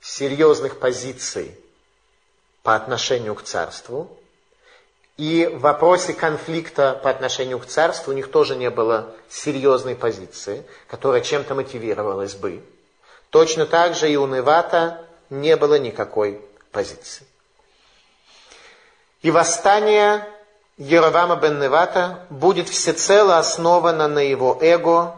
серьезных 0.00 0.78
позиций 0.78 1.58
по 2.62 2.74
отношению 2.74 3.34
к 3.34 3.42
царству. 3.42 4.08
И 5.16 5.46
в 5.46 5.60
вопросе 5.60 6.12
конфликта 6.12 7.00
по 7.02 7.08
отношению 7.08 7.58
к 7.58 7.66
царству 7.66 8.12
у 8.12 8.14
них 8.14 8.30
тоже 8.30 8.54
не 8.54 8.68
было 8.70 9.14
серьезной 9.28 9.94
позиции, 9.94 10.64
которая 10.88 11.22
чем-то 11.22 11.54
мотивировалась 11.54 12.34
бы. 12.34 12.62
Точно 13.30 13.66
так 13.66 13.94
же 13.94 14.10
и 14.10 14.16
у 14.16 14.26
Невата 14.26 15.04
не 15.30 15.56
было 15.56 15.78
никакой 15.78 16.40
позиции. 16.70 17.26
И 19.22 19.30
восстание 19.30 20.26
Еровама 20.76 21.36
бен 21.36 21.58
Невата 21.58 22.26
будет 22.28 22.68
всецело 22.68 23.38
основано 23.38 24.08
на 24.08 24.18
его 24.18 24.58
эго. 24.60 25.14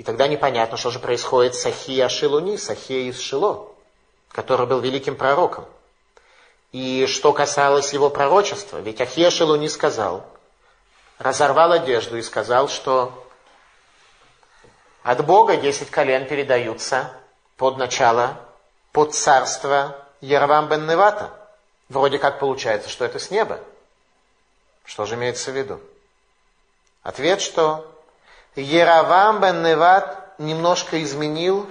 И 0.00 0.02
тогда 0.02 0.28
непонятно, 0.28 0.78
что 0.78 0.88
же 0.88 0.98
происходит 0.98 1.54
с 1.54 1.66
Ахия 1.66 2.08
Шилуни, 2.08 2.56
с 2.56 2.70
Ахия 2.70 3.10
из 3.10 3.20
Шило 3.20 3.68
который 4.32 4.66
был 4.66 4.80
великим 4.80 5.14
пророком. 5.14 5.66
И 6.72 7.04
что 7.04 7.34
касалось 7.34 7.92
его 7.92 8.08
пророчества, 8.08 8.78
ведь 8.78 9.02
Ахешелу 9.02 9.56
не 9.56 9.68
сказал, 9.68 10.24
разорвал 11.18 11.72
одежду 11.72 12.16
и 12.16 12.22
сказал, 12.22 12.70
что 12.70 13.12
от 15.02 15.22
Бога 15.26 15.58
десять 15.58 15.90
колен 15.90 16.26
передаются 16.26 17.12
под 17.58 17.76
начало, 17.76 18.40
под 18.92 19.14
царство 19.14 20.02
Ервам 20.22 20.70
бен 20.70 20.86
Невата. 20.86 21.30
Вроде 21.90 22.18
как 22.18 22.38
получается, 22.38 22.88
что 22.88 23.04
это 23.04 23.18
с 23.18 23.30
неба. 23.30 23.60
Что 24.86 25.04
же 25.04 25.16
имеется 25.16 25.50
в 25.50 25.56
виду? 25.56 25.78
Ответ, 27.02 27.42
что 27.42 27.89
Еравам 28.60 29.40
бен 29.40 29.62
Неват 29.62 30.38
немножко 30.38 31.02
изменил 31.02 31.68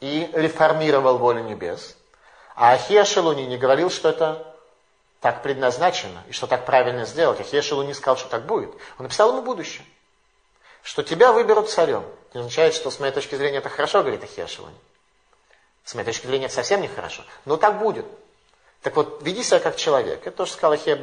и 0.00 0.30
реформировал 0.32 1.18
волю 1.18 1.42
небес. 1.44 1.96
А 2.54 2.72
Ахия 2.72 3.04
Шелуни 3.04 3.42
не 3.42 3.56
говорил, 3.56 3.90
что 3.90 4.08
это 4.08 4.54
так 5.20 5.42
предназначено 5.42 6.22
и 6.28 6.32
что 6.32 6.46
так 6.46 6.64
правильно 6.64 7.04
сделать. 7.04 7.40
Ахия 7.40 7.62
Шелуни 7.62 7.92
сказал, 7.92 8.16
что 8.16 8.28
так 8.28 8.46
будет. 8.46 8.70
Он 8.98 9.04
написал 9.04 9.30
ему 9.30 9.42
будущее. 9.42 9.84
Что 10.82 11.02
тебя 11.02 11.32
выберут 11.32 11.70
царем. 11.70 12.04
Не 12.34 12.40
означает, 12.40 12.74
что 12.74 12.90
с 12.90 13.00
моей 13.00 13.12
точки 13.12 13.34
зрения 13.34 13.58
это 13.58 13.68
хорошо, 13.68 14.00
говорит 14.00 14.22
Ахия 14.22 14.46
Шелуни. 14.46 14.76
С 15.84 15.94
моей 15.94 16.06
точки 16.06 16.26
зрения 16.26 16.46
это 16.46 16.54
совсем 16.54 16.80
нехорошо. 16.80 17.22
Но 17.44 17.56
так 17.56 17.78
будет. 17.78 18.06
Так 18.82 18.94
вот, 18.96 19.22
веди 19.22 19.42
себя 19.42 19.60
как 19.60 19.76
человек. 19.76 20.26
Это 20.26 20.36
тоже 20.36 20.52
сказал 20.52 20.72
Ахия 20.72 20.98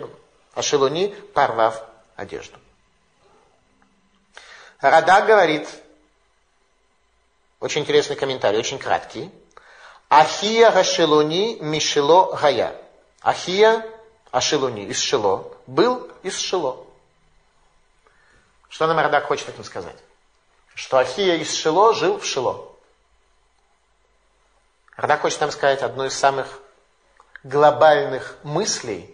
Ашелуни, 0.53 1.07
порвав 1.33 1.83
одежду. 2.15 2.57
Рада 4.89 5.21
говорит, 5.21 5.67
очень 7.59 7.81
интересный 7.81 8.15
комментарий, 8.15 8.59
очень 8.59 8.77
краткий. 8.77 9.31
Ахия 10.09 10.69
Гашелуни 10.69 11.57
Мишело 11.59 12.35
Гая. 12.35 12.79
Ахия 13.21 13.83
Ашелуни 14.29 14.85
из 14.85 14.99
Шило 14.99 15.51
был 15.65 16.07
из 16.21 16.37
Шило. 16.37 16.85
Что 18.69 18.85
нам 18.85 18.99
Радак 18.99 19.25
хочет 19.25 19.49
этим 19.49 19.63
сказать? 19.63 19.95
Что 20.75 20.99
Ахия 20.99 21.37
из 21.37 21.51
Шило 21.51 21.93
жил 21.95 22.19
в 22.19 22.25
Шило. 22.25 22.71
Радак 24.97 25.21
хочет 25.21 25.41
нам 25.41 25.49
сказать 25.49 25.81
одну 25.81 26.05
из 26.05 26.13
самых 26.13 26.59
глобальных 27.43 28.37
мыслей, 28.43 29.09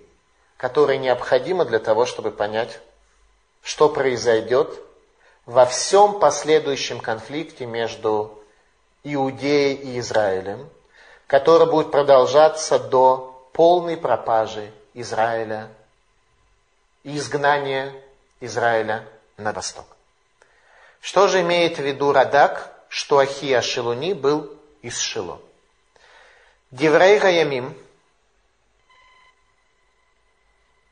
которые 0.57 0.99
необходимы 0.99 1.63
для 1.63 1.79
того, 1.79 2.05
чтобы 2.05 2.31
понять, 2.31 2.81
что 3.61 3.87
произойдет 3.87 4.81
во 5.45 5.65
всем 5.65 6.19
последующем 6.19 6.99
конфликте 6.99 7.65
между 7.65 8.41
Иудеей 9.03 9.75
и 9.75 9.99
Израилем, 9.99 10.69
который 11.27 11.69
будет 11.69 11.91
продолжаться 11.91 12.77
до 12.77 13.49
полной 13.53 13.97
пропажи 13.97 14.71
Израиля 14.93 15.69
и 17.03 17.17
изгнания 17.17 17.93
Израиля 18.39 19.07
на 19.37 19.51
восток. 19.53 19.85
Что 20.99 21.27
же 21.27 21.41
имеет 21.41 21.77
в 21.77 21.81
виду 21.81 22.11
Радак, 22.11 22.71
что 22.89 23.17
Ахия 23.17 23.61
Шилуни 23.61 24.13
был 24.13 24.55
из 24.81 24.99
Шило? 24.99 25.41
Деврей 26.69 27.19
Гаямим 27.19 27.75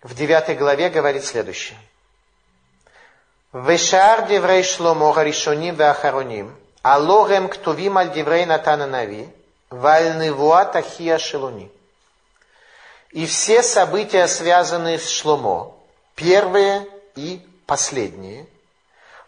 в 0.01 0.15
девятой 0.15 0.55
главе 0.55 0.89
говорит 0.89 1.23
следующее. 1.23 1.77
Вешар 3.53 4.27
деврей 4.27 4.63
шломо 4.63 5.11
гаришоним 5.13 5.75
веахароним, 5.75 6.55
алогем 6.83 7.47
ктувим 7.49 7.97
аль 7.97 8.11
деврей 8.11 8.45
натана 8.45 8.85
нави, 8.85 9.27
вальнывуа 9.69 10.65
тахия 10.65 11.17
шелуни. 11.17 11.71
И 13.11 13.25
все 13.25 13.63
события, 13.63 14.27
связанные 14.27 14.99
с 14.99 15.09
Шломо, 15.09 15.73
первые 16.13 16.87
и 17.15 17.43
последние, 17.65 18.45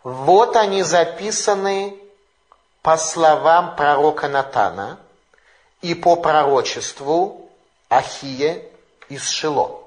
вот 0.03 0.55
они 0.55 0.83
записаны 0.83 1.97
по 2.81 2.97
словам 2.97 3.75
пророка 3.75 4.27
Натана 4.27 4.99
и 5.81 5.95
по 5.95 6.15
пророчеству 6.15 7.49
Ахие 7.89 8.67
из 9.09 9.27
Шило. 9.29 9.81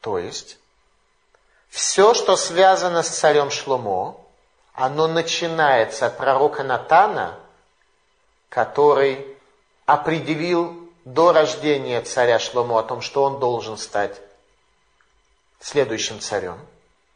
То 0.00 0.18
есть, 0.18 0.58
все, 1.72 2.12
что 2.12 2.36
связано 2.36 3.02
с 3.02 3.08
царем 3.08 3.50
Шломо, 3.50 4.20
оно 4.74 5.08
начинается 5.08 6.04
от 6.04 6.18
пророка 6.18 6.62
Натана, 6.62 7.38
который 8.50 9.26
определил 9.86 10.92
до 11.06 11.32
рождения 11.32 12.02
царя 12.02 12.38
Шломо 12.38 12.80
о 12.80 12.82
том, 12.82 13.00
что 13.00 13.22
он 13.22 13.40
должен 13.40 13.78
стать 13.78 14.20
следующим 15.60 16.20
царем. 16.20 16.58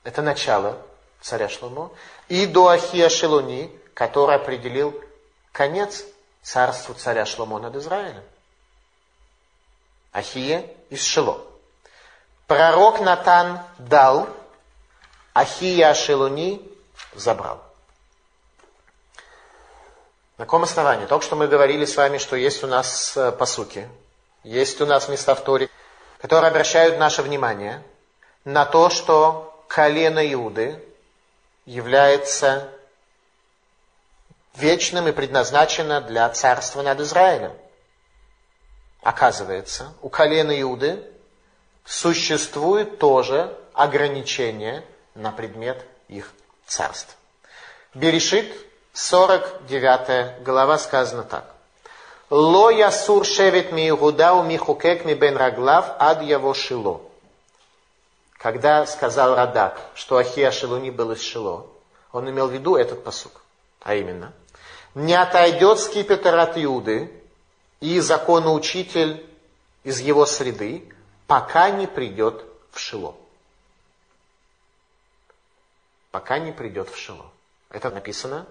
Это 0.05 0.23
начало 0.23 0.79
царя 1.21 1.51
Шломо. 1.51 1.93
И 2.29 2.47
до 2.47 2.69
Ахия 2.69 3.11
Шелуни, 3.11 3.71
который 3.93 4.37
определил 4.37 4.99
конец 5.53 6.03
царству 6.43 6.95
царя 6.95 7.27
Шломо 7.27 7.59
над 7.59 7.77
Израилем. 7.77 8.25
Ахия 10.13 10.65
из 10.89 11.05
Шило. 11.05 11.43
Пророк 12.47 13.01
Натан 13.01 13.61
дал 13.79 14.29
Ахия 15.37 15.93
Шелуни 15.93 16.67
забрал. 17.15 17.63
На 20.39 20.47
каком 20.47 20.63
основании? 20.63 21.05
Только 21.05 21.27
что 21.27 21.37
мы 21.37 21.47
говорили 21.47 21.85
с 21.85 21.95
вами, 21.95 22.17
что 22.17 22.37
есть 22.37 22.65
у 22.65 22.67
нас 22.67 23.15
э, 23.19 23.33
посуки, 23.33 23.87
есть 24.45 24.81
у 24.81 24.87
нас 24.87 25.11
места 25.11 25.35
в 25.35 25.45
Торе, 25.45 25.69
которые 26.23 26.49
обращают 26.49 26.99
наше 26.99 27.21
внимание 27.21 27.83
на 28.47 28.65
то, 28.65 28.89
что 28.89 29.63
колено 29.69 30.27
Иуды 30.33 30.83
является 31.67 32.71
вечным 34.55 35.07
и 35.07 35.13
предназначено 35.13 36.01
для 36.01 36.31
царства 36.31 36.81
над 36.81 36.99
Израилем. 37.01 37.53
Оказывается, 39.03 39.93
у 40.01 40.09
колена 40.09 40.59
Иуды 40.63 41.05
существует 41.85 42.99
тоже 42.99 43.55
ограничение– 43.75 44.83
на 45.17 45.33
предмет 45.33 45.85
их 46.09 46.31
царств. 46.67 47.17
Берешит, 47.95 48.55
49 48.93 50.43
глава, 50.43 50.79
сказано 50.79 51.23
так. 51.23 51.55
Ло 52.31 52.71
ясур 52.71 53.25
шевет 53.25 53.73
ми 53.73 53.89
Игуда 53.89 54.35
у 54.35 54.43
михукек 54.43 55.05
ми 55.05 55.15
бен 55.15 55.37
раглав 55.37 55.95
ад 55.99 56.23
яво 56.23 56.55
шило. 56.55 57.01
Когда 58.39 58.85
сказал 58.87 59.35
Радак, 59.35 59.81
что 59.95 60.19
Ахия 60.19 60.51
Шилуни 60.51 60.91
был 60.91 61.13
из 61.13 61.23
Шило, 61.23 61.67
он 62.13 62.29
имел 62.29 62.49
в 62.49 62.53
виду 62.53 62.77
этот 62.77 63.03
посук, 63.03 63.41
а 63.81 63.95
именно, 63.95 64.33
не 64.95 65.15
отойдет 65.15 65.81
скипетр 65.81 66.37
от 66.37 66.59
Иуды 66.59 67.11
и 67.81 67.99
законоучитель 67.99 69.25
из 69.85 70.01
его 70.01 70.27
среды, 70.27 70.93
пока 71.27 71.71
не 71.71 71.87
придет 71.87 72.45
в 72.71 72.79
Шило 72.79 73.15
пока 76.17 76.39
не 76.39 76.51
придет 76.51 76.89
в 76.89 76.97
Шило. 76.97 77.31
Это 77.69 77.91
написано 77.91 78.47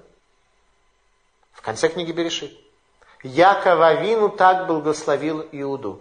в 1.52 1.64
конце 1.64 1.90
книги 1.90 2.12
Берешит. 2.12 2.56
Яков 3.24 3.80
Авину 3.80 4.30
так 4.30 4.68
благословил 4.68 5.42
Иуду. 5.52 6.00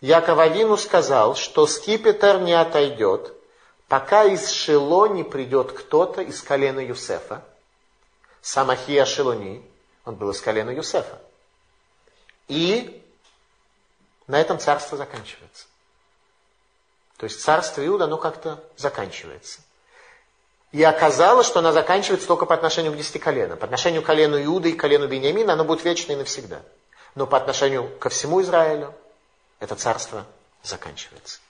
Яков 0.00 0.38
Авину 0.38 0.76
сказал, 0.76 1.34
что 1.34 1.66
скипетр 1.66 2.38
не 2.38 2.52
отойдет, 2.52 3.34
пока 3.88 4.22
из 4.22 4.52
Шило 4.52 5.06
не 5.06 5.24
придет 5.24 5.72
кто-то 5.72 6.22
из 6.22 6.40
колена 6.42 6.78
Юсефа. 6.78 7.42
Сам 8.40 8.70
Ахия 8.70 9.04
Шилони, 9.04 9.68
он 10.04 10.14
был 10.14 10.30
из 10.30 10.40
колена 10.40 10.70
Юсефа. 10.70 11.18
И 12.46 13.04
на 14.28 14.40
этом 14.40 14.60
царство 14.60 14.96
заканчивается. 14.96 15.66
То 17.16 17.24
есть 17.24 17.40
царство 17.40 17.84
Иуда, 17.84 18.04
оно 18.04 18.16
как-то 18.16 18.62
заканчивается. 18.76 19.60
И 20.72 20.82
оказалось, 20.82 21.46
что 21.46 21.58
она 21.58 21.70
заканчивается 21.72 22.26
только 22.26 22.46
по 22.46 22.54
отношению 22.54 22.92
к 22.92 22.96
десяти 22.96 23.18
коленам. 23.18 23.58
По 23.58 23.66
отношению 23.66 24.02
к 24.02 24.06
колену 24.06 24.42
Иуды 24.42 24.70
и 24.70 24.72
колену 24.72 25.06
Бениамина 25.06 25.52
оно 25.52 25.64
будет 25.64 25.84
вечно 25.84 26.12
и 26.12 26.16
навсегда. 26.16 26.62
Но 27.14 27.26
по 27.26 27.36
отношению 27.36 27.90
ко 27.98 28.08
всему 28.08 28.40
Израилю 28.40 28.94
это 29.60 29.76
царство 29.76 30.24
заканчивается. 30.62 31.40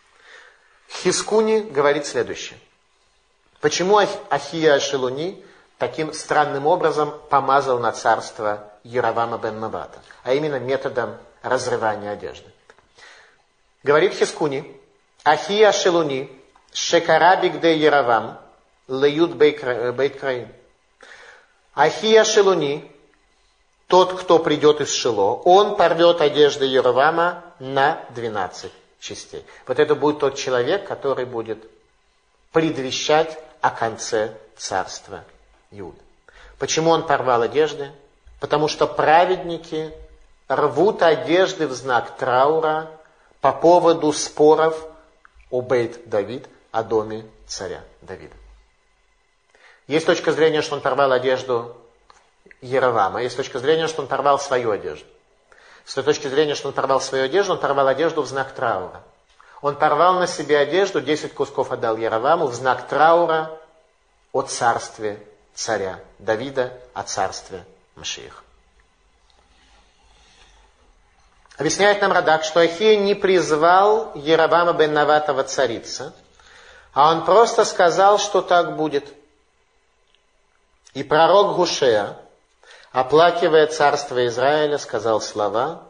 Хискуни 0.89 1.61
говорит 1.61 2.05
следующее. 2.05 2.59
Почему 3.61 3.99
Ахия 4.29 4.81
Шелуни 4.81 5.45
таким 5.79 6.13
странным 6.13 6.67
образом 6.67 7.15
помазал 7.31 7.79
на 7.79 7.93
царство 7.93 8.73
Яровама 8.83 9.39
бен 9.39 9.61
Навата, 9.61 10.01
а 10.25 10.35
именно 10.35 10.59
методом 10.59 11.17
разрывания 11.43 12.11
одежды? 12.11 12.51
Говорит 13.85 14.15
Хискуни, 14.15 14.77
Ахия 15.23 15.71
Шелуни, 15.71 16.29
Шекарабик 16.73 17.61
де 17.61 17.77
Яровам, 17.77 18.41
Леют 18.89 19.35
Бейт 19.35 19.61
Краим. 20.19 20.49
Ахия 21.75 22.25
Шелуни, 22.25 22.91
тот, 23.87 24.21
кто 24.21 24.39
придет 24.39 24.81
из 24.81 24.93
Шило, 24.93 25.35
он 25.45 25.77
порвет 25.77 26.21
одежды 26.21 26.67
Яровама 26.67 27.45
на 27.59 28.05
12 28.11 28.71
частей. 29.01 29.45
Вот 29.67 29.79
это 29.79 29.95
будет 29.95 30.21
тот 30.21 30.37
человек, 30.37 30.87
который 30.87 31.25
будет 31.25 31.59
предвещать 32.53 33.39
о 33.61 33.71
конце 33.71 34.37
царства 34.57 35.25
Иуда. 35.71 35.99
Почему 36.59 36.91
он 36.91 37.07
порвал 37.07 37.43
одежды? 37.43 37.91
Потому 38.41 38.69
что 38.69 38.87
праведники 38.87 39.93
рвут 40.49 41.03
одежды 41.03 41.67
в 41.67 41.73
знак 41.73 42.17
траура 42.17 42.91
по 43.41 43.53
поводу 43.53 44.13
споров 44.13 44.87
о 45.51 45.61
Бейт 45.61 46.09
Давид, 46.09 46.47
о 46.71 46.83
доме 46.83 47.25
царя 47.47 47.83
Давида. 48.03 48.42
Есть 49.93 50.07
точка 50.07 50.33
зрения, 50.33 50.63
что 50.63 50.75
он 50.75 50.81
порвал 50.81 51.13
одежду 51.13 51.77
Яровама, 52.63 53.23
есть 53.23 53.37
точка 53.37 53.59
зрения, 53.59 53.89
что 53.89 54.01
он 54.01 54.09
порвал 54.09 54.39
свою 54.39 54.71
одежду. 54.71 55.05
С 55.85 55.93
той 55.93 56.03
точки 56.03 56.29
зрения, 56.29 56.55
что 56.55 56.69
он 56.69 56.73
порвал 56.73 56.99
свою 56.99 57.27
одежду, 57.27 57.53
он 57.53 57.59
порвал 57.59 57.87
одежду 57.89 58.23
в 58.23 58.27
знак 58.27 58.55
траура. 58.55 59.03
Он 59.61 59.77
порвал 59.77 60.15
на 60.15 60.27
себе 60.27 60.57
одежду, 60.57 61.03
10 61.03 61.35
кусков 61.35 61.73
отдал 61.73 61.99
Яроваму 61.99 62.47
в 62.47 62.55
знак 62.55 62.89
траура 62.89 63.51
о 64.33 64.41
царстве 64.41 65.23
царя 65.53 66.01
Давида, 66.19 66.73
о 66.95 67.03
царстве 67.03 67.63
Машиих. 67.95 68.45
Объясняет 71.59 72.01
нам 72.01 72.13
Радак, 72.13 72.45
что 72.45 72.61
Ахия 72.61 72.97
не 72.97 73.15
призвал 73.15 74.11
Яровама 74.15 74.73
бен 74.73 74.95
Наватова 74.95 75.45
царица, 75.45 76.15
а 76.95 77.13
он 77.13 77.27
просто 77.27 77.67
сказал, 77.67 78.19
что 78.19 78.41
так 78.41 78.75
будет– 78.77 79.05
и 80.95 81.03
пророк 81.03 81.57
Гушея 81.57 82.17
оплакивая 82.93 83.67
царство 83.67 84.27
Израиля, 84.27 84.79
сказал 84.79 85.21
слова 85.21 85.89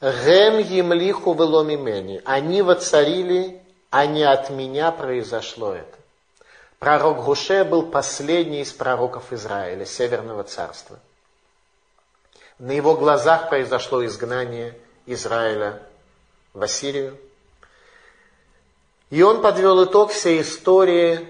«Гем 0.00 0.58
емлиху 0.58 1.34
веломимени» 1.34 2.22
«Они 2.24 2.62
воцарили, 2.62 3.62
а 3.90 4.06
не 4.06 4.22
от 4.22 4.50
меня 4.50 4.92
произошло 4.92 5.74
это». 5.74 5.96
Пророк 6.78 7.24
Гуше 7.24 7.64
был 7.64 7.90
последний 7.90 8.62
из 8.62 8.72
пророков 8.72 9.32
Израиля, 9.32 9.84
Северного 9.84 10.44
царства. 10.44 10.98
На 12.58 12.72
его 12.72 12.94
глазах 12.94 13.50
произошло 13.50 14.04
изгнание 14.04 14.74
Израиля 15.04 15.82
в 16.54 16.62
Ассирию. 16.62 17.18
И 19.10 19.22
он 19.22 19.42
подвел 19.42 19.84
итог 19.84 20.10
всей 20.12 20.40
истории 20.40 21.28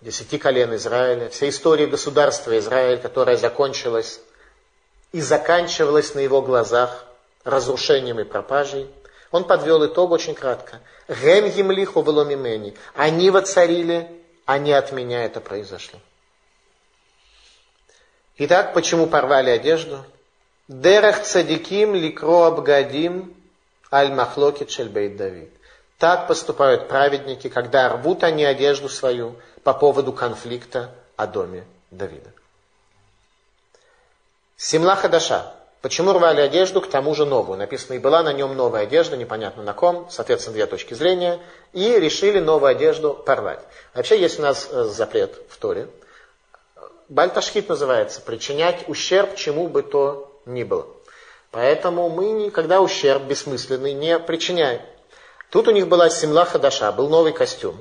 десяти 0.00 0.38
колен 0.38 0.74
Израиля, 0.76 1.28
всей 1.28 1.50
истории 1.50 1.86
государства 1.86 2.56
Израиль, 2.58 3.00
которая 3.00 3.36
закончилась 3.36 4.20
и 5.12 5.20
заканчивалась 5.20 6.14
на 6.14 6.20
его 6.20 6.42
глазах 6.42 7.04
разрушением 7.44 8.20
и 8.20 8.24
пропажей, 8.24 8.88
он 9.30 9.44
подвел 9.44 9.84
итог 9.86 10.10
очень 10.10 10.34
кратко. 10.34 10.80
Гем 11.08 11.46
емлиху 11.46 12.02
веломимени. 12.02 12.74
Они 12.94 13.30
воцарили, 13.30 14.10
а 14.46 14.58
не 14.58 14.72
от 14.72 14.92
меня 14.92 15.24
это 15.24 15.40
произошло. 15.40 15.98
Итак, 18.38 18.72
почему 18.72 19.06
порвали 19.06 19.50
одежду? 19.50 20.04
Дерех 20.68 21.22
цадиким 21.22 21.94
ликро 21.94 22.46
абгадим 22.46 23.34
аль 23.90 24.12
махлокит 24.12 24.70
шельбейт 24.70 25.16
Давид. 25.16 25.50
Так 25.98 26.28
поступают 26.28 26.88
праведники, 26.88 27.48
когда 27.48 27.88
рвут 27.88 28.22
они 28.22 28.44
одежду 28.44 28.88
свою 28.88 29.36
по 29.68 29.74
поводу 29.74 30.14
конфликта 30.14 30.88
о 31.16 31.26
доме 31.26 31.62
Давида. 31.90 32.30
Симла 34.56 34.96
Хадаша. 34.96 35.52
Почему 35.82 36.14
рвали 36.14 36.40
одежду, 36.40 36.80
к 36.80 36.88
тому 36.88 37.14
же 37.14 37.26
новую? 37.26 37.58
Написано, 37.58 37.92
и 37.92 37.98
была 37.98 38.22
на 38.22 38.32
нем 38.32 38.56
новая 38.56 38.84
одежда, 38.84 39.18
непонятно 39.18 39.62
на 39.62 39.74
ком, 39.74 40.08
соответственно, 40.10 40.54
две 40.54 40.64
точки 40.64 40.94
зрения, 40.94 41.38
и 41.74 42.00
решили 42.00 42.40
новую 42.40 42.70
одежду 42.70 43.12
порвать. 43.12 43.60
Вообще 43.92 44.18
есть 44.18 44.38
у 44.38 44.42
нас 44.42 44.70
э, 44.72 44.84
запрет 44.84 45.38
в 45.50 45.58
Торе. 45.58 45.88
Бальташхит 47.10 47.68
называется, 47.68 48.22
причинять 48.22 48.88
ущерб 48.88 49.36
чему 49.36 49.68
бы 49.68 49.82
то 49.82 50.40
ни 50.46 50.64
было. 50.64 50.86
Поэтому 51.50 52.08
мы 52.08 52.30
никогда 52.30 52.80
ущерб 52.80 53.24
бессмысленный 53.24 53.92
не 53.92 54.18
причиняем. 54.18 54.80
Тут 55.50 55.68
у 55.68 55.72
них 55.72 55.88
была 55.88 56.08
семла 56.08 56.46
хадаша, 56.46 56.90
был 56.90 57.10
новый 57.10 57.34
костюм, 57.34 57.78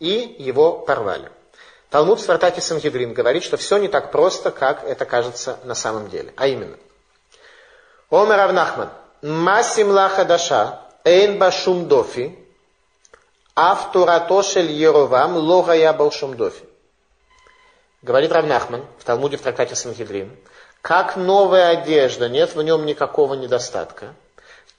и 0.00 0.34
его 0.38 0.72
порвали. 0.72 1.30
Талмуд 1.90 2.18
в 2.18 2.22
Свартате 2.22 2.60
Сангедрин 2.60 3.12
говорит, 3.12 3.44
что 3.44 3.56
все 3.56 3.76
не 3.78 3.88
так 3.88 4.10
просто, 4.10 4.50
как 4.50 4.84
это 4.84 5.04
кажется 5.04 5.58
на 5.64 5.74
самом 5.74 6.08
деле. 6.08 6.32
А 6.36 6.46
именно, 6.46 6.76
Омер 8.10 8.40
Авнахман, 8.40 8.90
ма 9.22 9.62
семла 9.62 10.08
хадаша, 10.08 10.80
эйн 11.04 11.38
башум 11.38 11.86
дофи, 11.86 12.36
автуратошель 13.54 14.70
еровам 14.70 15.36
логая 15.36 15.92
балшум 15.92 16.36
дофи. 16.36 16.64
Говорит 18.02 18.32
Равнахман 18.32 18.86
в 18.98 19.04
Талмуде 19.04 19.36
в 19.36 19.42
трактате 19.42 19.74
Сангедрин, 19.74 20.34
как 20.80 21.16
новая 21.16 21.70
одежда, 21.70 22.28
нет 22.28 22.54
в 22.54 22.62
нем 22.62 22.86
никакого 22.86 23.34
недостатка, 23.34 24.14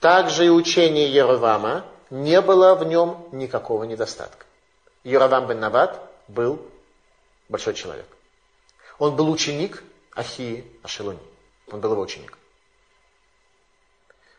так 0.00 0.30
же 0.30 0.46
и 0.46 0.48
учение 0.48 1.12
Еровама 1.12 1.84
не 2.10 2.40
было 2.40 2.74
в 2.74 2.84
нем 2.84 3.28
никакого 3.30 3.84
недостатка. 3.84 4.46
Еровам 5.04 5.46
бен 5.46 5.60
Нават 5.60 6.00
был 6.28 6.64
большой 7.48 7.74
человек. 7.74 8.06
Он 8.98 9.16
был 9.16 9.30
ученик 9.30 9.82
Ахии 10.14 10.64
Ашелуни. 10.82 11.18
Он 11.70 11.80
был 11.80 11.92
его 11.92 12.02
ученик. 12.02 12.38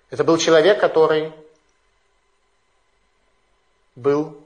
Это 0.10 0.23
был 0.23 0.38
человек, 0.38 0.80
который 0.80 1.34
был 3.95 4.38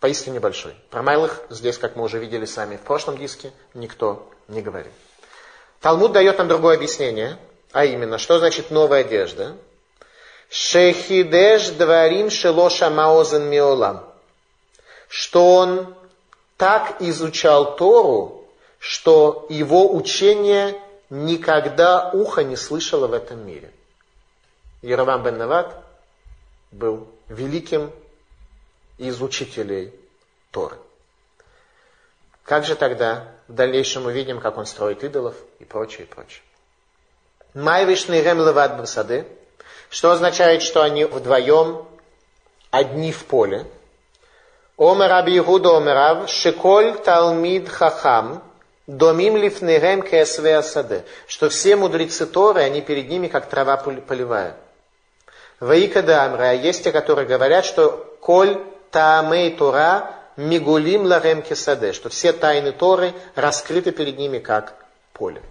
поистине 0.00 0.40
большой. 0.40 0.74
Про 0.90 1.02
малых 1.02 1.42
здесь, 1.50 1.78
как 1.78 1.96
мы 1.96 2.04
уже 2.04 2.18
видели 2.18 2.44
сами 2.44 2.76
в 2.76 2.82
прошлом 2.82 3.16
диске, 3.16 3.52
никто 3.74 4.30
не 4.48 4.62
говорит. 4.62 4.92
Талмуд 5.80 6.12
дает 6.12 6.38
нам 6.38 6.48
другое 6.48 6.76
объяснение, 6.76 7.38
а 7.72 7.84
именно, 7.84 8.18
что 8.18 8.38
значит 8.38 8.70
новая 8.70 9.00
одежда? 9.00 9.56
Шехидеш 10.50 11.68
дварим 11.70 12.30
шелоша 12.30 12.90
маозен 12.90 13.44
миолам. 13.44 14.07
Что 15.08 15.54
он 15.54 15.94
так 16.56 17.00
изучал 17.00 17.76
Тору, 17.76 18.44
что 18.78 19.46
его 19.48 19.94
учение 19.94 20.80
никогда 21.10 22.10
ухо 22.10 22.44
не 22.44 22.56
слышало 22.56 23.06
в 23.06 23.12
этом 23.12 23.46
мире. 23.46 23.72
Яровам 24.82 25.22
бен 25.22 25.38
Нават 25.38 25.74
был 26.70 27.08
великим 27.28 27.90
из 28.98 29.20
учителей 29.22 29.94
Торы. 30.50 30.76
Как 32.44 32.64
же 32.64 32.76
тогда 32.76 33.28
в 33.46 33.54
дальнейшем 33.54 34.04
мы 34.04 34.12
видим, 34.12 34.40
как 34.40 34.56
он 34.56 34.66
строит 34.66 35.04
идолов 35.04 35.34
и 35.58 35.64
прочее, 35.64 36.06
и 36.06 36.06
прочее. 36.06 36.42
Майвишный 37.54 38.22
рем 38.22 38.38
левад 38.38 38.78
басады, 38.78 39.26
что 39.90 40.10
означает, 40.10 40.62
что 40.62 40.82
они 40.82 41.04
вдвоем 41.04 41.86
одни 42.70 43.12
в 43.12 43.24
поле. 43.24 43.66
Омер 44.78 45.12
Аби 45.12 45.38
Иуда 45.38 45.76
Омерав, 45.76 46.30
Шиколь 46.30 46.94
Талмид 47.04 47.68
Хахам, 47.68 48.42
Домим 48.86 49.36
лифнерем 49.36 50.02
кесве 50.02 50.56
асаде, 50.56 51.04
что 51.26 51.50
все 51.50 51.76
мудрецы 51.76 52.26
Торы, 52.26 52.62
они 52.62 52.80
перед 52.80 53.08
ними 53.08 53.26
как 53.26 53.48
трава 53.48 53.76
полевая. 53.76 54.54
Ваика 55.60 56.02
Дамра, 56.02 56.54
есть 56.54 56.84
те, 56.84 56.92
которые 56.92 57.26
говорят, 57.26 57.64
что 57.64 58.16
Коль 58.20 58.56
Таамей 58.92 59.54
Тора 59.56 60.14
Мигулим 60.36 61.04
Ларем 61.04 61.42
Кесаде, 61.42 61.92
что 61.92 62.08
все 62.08 62.32
тайны 62.32 62.70
Торы 62.70 63.12
раскрыты 63.34 63.90
перед 63.90 64.16
ними 64.16 64.38
как 64.38 64.74
поле. 65.12 65.42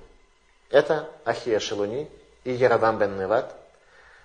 Это 0.69 1.09
Ахия 1.25 1.59
Шелуни 1.59 2.09
и 2.45 2.53
Яравам 2.53 2.97
бен 2.97 3.19
Неват, 3.19 3.53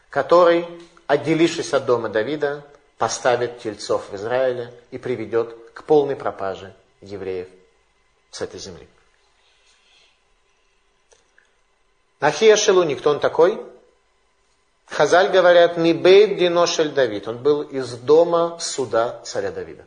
который, 0.09 0.69
отделившись 1.09 1.75
от 1.75 1.85
дома 1.85 2.09
Давида, 2.09 2.63
поставит 3.03 3.59
тельцов 3.59 4.11
в 4.11 4.15
Израиле 4.15 4.73
и 4.93 4.97
приведет 4.97 5.57
к 5.75 5.83
полной 5.83 6.15
пропаже 6.15 6.73
евреев 7.01 7.49
с 8.31 8.41
этой 8.43 8.61
земли. 8.61 8.87
Ахия 12.21 12.55
Шелуни, 12.55 12.95
кто 12.95 13.11
он 13.11 13.19
такой? 13.19 13.61
Хазаль 14.87 15.33
говорят, 15.33 15.77
Мибейд 15.77 16.39
Диношель 16.39 16.91
Давид. 16.93 17.27
Он 17.27 17.39
был 17.39 17.63
из 17.63 17.93
дома 17.95 18.61
суда 18.61 19.21
царя 19.25 19.51
Давида. 19.51 19.85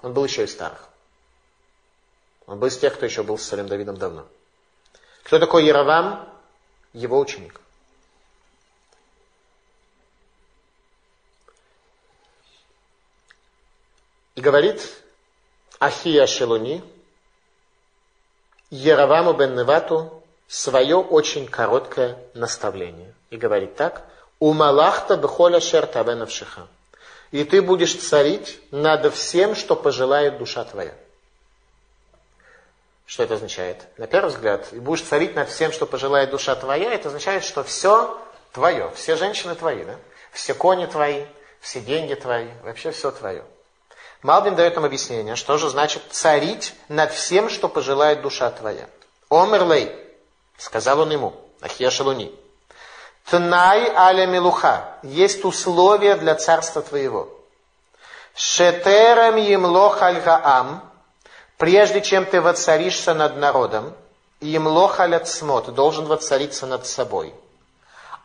Он 0.00 0.14
был 0.14 0.24
еще 0.24 0.44
из 0.44 0.52
старых. 0.52 0.88
Он 2.46 2.58
был 2.58 2.68
из 2.68 2.78
тех, 2.78 2.94
кто 2.94 3.04
еще 3.04 3.22
был 3.22 3.36
с 3.36 3.44
царем 3.44 3.68
Давидом 3.68 3.98
давно. 3.98 4.26
Кто 5.24 5.38
такой 5.38 5.66
Яровам? 5.66 6.26
Его 6.94 7.18
ученик. 7.18 7.60
Говорит 14.40 14.88
Ахия 15.78 16.26
Шелуни, 16.26 16.82
Яроваму 18.70 19.32
бен 19.32 19.54
Невату 19.54 20.22
свое 20.46 20.96
очень 20.96 21.46
короткое 21.46 22.18
наставление. 22.34 23.14
И 23.30 23.36
говорит 23.36 23.76
так, 23.76 24.04
Умалахта 24.38 25.16
бхоля 25.16 25.60
шертавенавшиха 25.60 26.68
и 27.30 27.44
ты 27.44 27.60
будешь 27.60 27.94
царить 27.94 28.60
над 28.70 29.12
всем, 29.14 29.54
что 29.54 29.76
пожелает 29.76 30.38
душа 30.38 30.64
твоя. 30.64 30.94
Что 33.06 33.22
это 33.22 33.34
означает? 33.34 33.84
На 33.96 34.06
первый 34.06 34.28
взгляд, 34.28 34.68
и 34.72 34.80
будешь 34.80 35.02
царить 35.02 35.34
над 35.34 35.48
всем, 35.48 35.72
что 35.72 35.86
пожелает 35.86 36.30
душа 36.30 36.54
твоя, 36.54 36.92
это 36.92 37.08
означает, 37.08 37.44
что 37.44 37.64
все 37.64 38.18
твое, 38.52 38.90
все 38.94 39.16
женщины 39.16 39.54
твои, 39.54 39.84
да? 39.84 39.96
все 40.32 40.54
кони 40.54 40.86
твои, 40.86 41.24
все 41.60 41.80
деньги 41.80 42.14
твои, 42.14 42.48
вообще 42.62 42.90
все 42.90 43.10
твое. 43.10 43.44
Малбин 44.22 44.56
дает 44.56 44.74
нам 44.74 44.84
объяснение, 44.84 45.36
что 45.36 45.58
же 45.58 45.68
значит 45.68 46.02
царить 46.10 46.74
над 46.88 47.12
всем, 47.12 47.48
что 47.48 47.68
пожелает 47.68 48.20
душа 48.20 48.50
твоя. 48.50 48.88
Омерлей, 49.30 49.94
сказал 50.56 51.00
он 51.00 51.10
ему, 51.10 51.34
Ахия 51.60 51.90
Шалуни, 51.90 52.34
Тнай 53.30 53.92
аля 53.94 54.26
милуха. 54.26 54.98
Есть 55.02 55.44
условия 55.44 56.16
для 56.16 56.34
царства 56.34 56.80
твоего. 56.80 57.28
Шетерам 58.34 59.36
емлох 59.36 60.00
аль. 60.00 60.22
Прежде 61.58 62.00
чем 62.00 62.24
ты 62.24 62.40
воцаришься 62.40 63.12
над 63.12 63.36
народом, 63.36 63.92
емлох 64.40 65.00
аль 65.00 65.14
ацмот, 65.14 65.74
должен 65.74 66.06
воцариться 66.06 66.66
над 66.66 66.86
собой. 66.86 67.34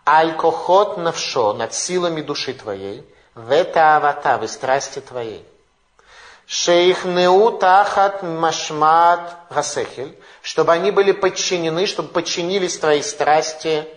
Аль 0.08 0.38
кохот 0.38 0.98
навшо, 0.98 1.54
над 1.54 1.74
силами 1.74 2.22
души 2.22 2.54
твоей, 2.54 3.04
в 3.36 3.52
это 3.52 3.98
авата, 3.98 4.38
в 4.38 4.48
страсти 4.48 5.00
твоей. 5.02 5.46
Шейхнеу 6.46 7.58
тахат 7.58 8.22
машмат 8.22 9.38
гасехель, 9.50 10.18
чтобы 10.42 10.74
они 10.74 10.92
были 10.92 11.12
подчинены, 11.12 11.88
чтобы 11.88 12.10
подчинились 12.10 12.78
твои 12.78 13.02
страсти 13.02 13.88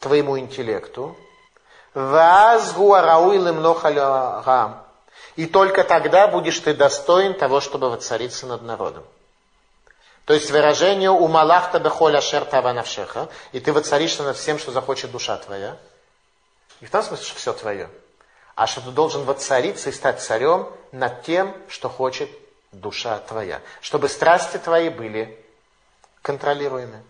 твоему 0.00 0.38
интеллекту. 0.38 1.16
И 5.36 5.46
только 5.46 5.84
тогда 5.84 6.28
будешь 6.28 6.58
ты 6.58 6.74
достоин 6.74 7.34
того, 7.34 7.60
чтобы 7.60 7.90
воцариться 7.90 8.46
над 8.46 8.62
народом. 8.62 9.04
То 10.24 10.34
есть 10.34 10.50
выражение 10.50 11.10
«У 11.10 11.26
малахта 11.26 11.78
бехоля 11.80 12.20
шертава 12.20 12.72
навшеха» 12.72 13.28
и 13.52 13.60
ты 13.60 13.72
воцаришься 13.72 14.22
над 14.24 14.36
всем, 14.36 14.58
что 14.58 14.72
захочет 14.72 15.10
душа 15.10 15.38
твоя. 15.38 15.78
И 16.80 16.86
в 16.86 16.90
том 16.90 17.02
смысле, 17.02 17.24
что 17.24 17.36
все 17.36 17.52
твое. 17.54 17.88
А 18.58 18.66
что 18.66 18.80
ты 18.80 18.90
должен 18.90 19.22
воцариться 19.22 19.90
и 19.90 19.92
стать 19.92 20.20
царем 20.20 20.68
над 20.90 21.22
тем, 21.22 21.54
что 21.68 21.88
хочет 21.88 22.28
душа 22.72 23.16
твоя. 23.20 23.62
Чтобы 23.80 24.08
страсти 24.08 24.56
твои 24.56 24.88
были 24.88 25.38
контролируемы. 26.22 27.00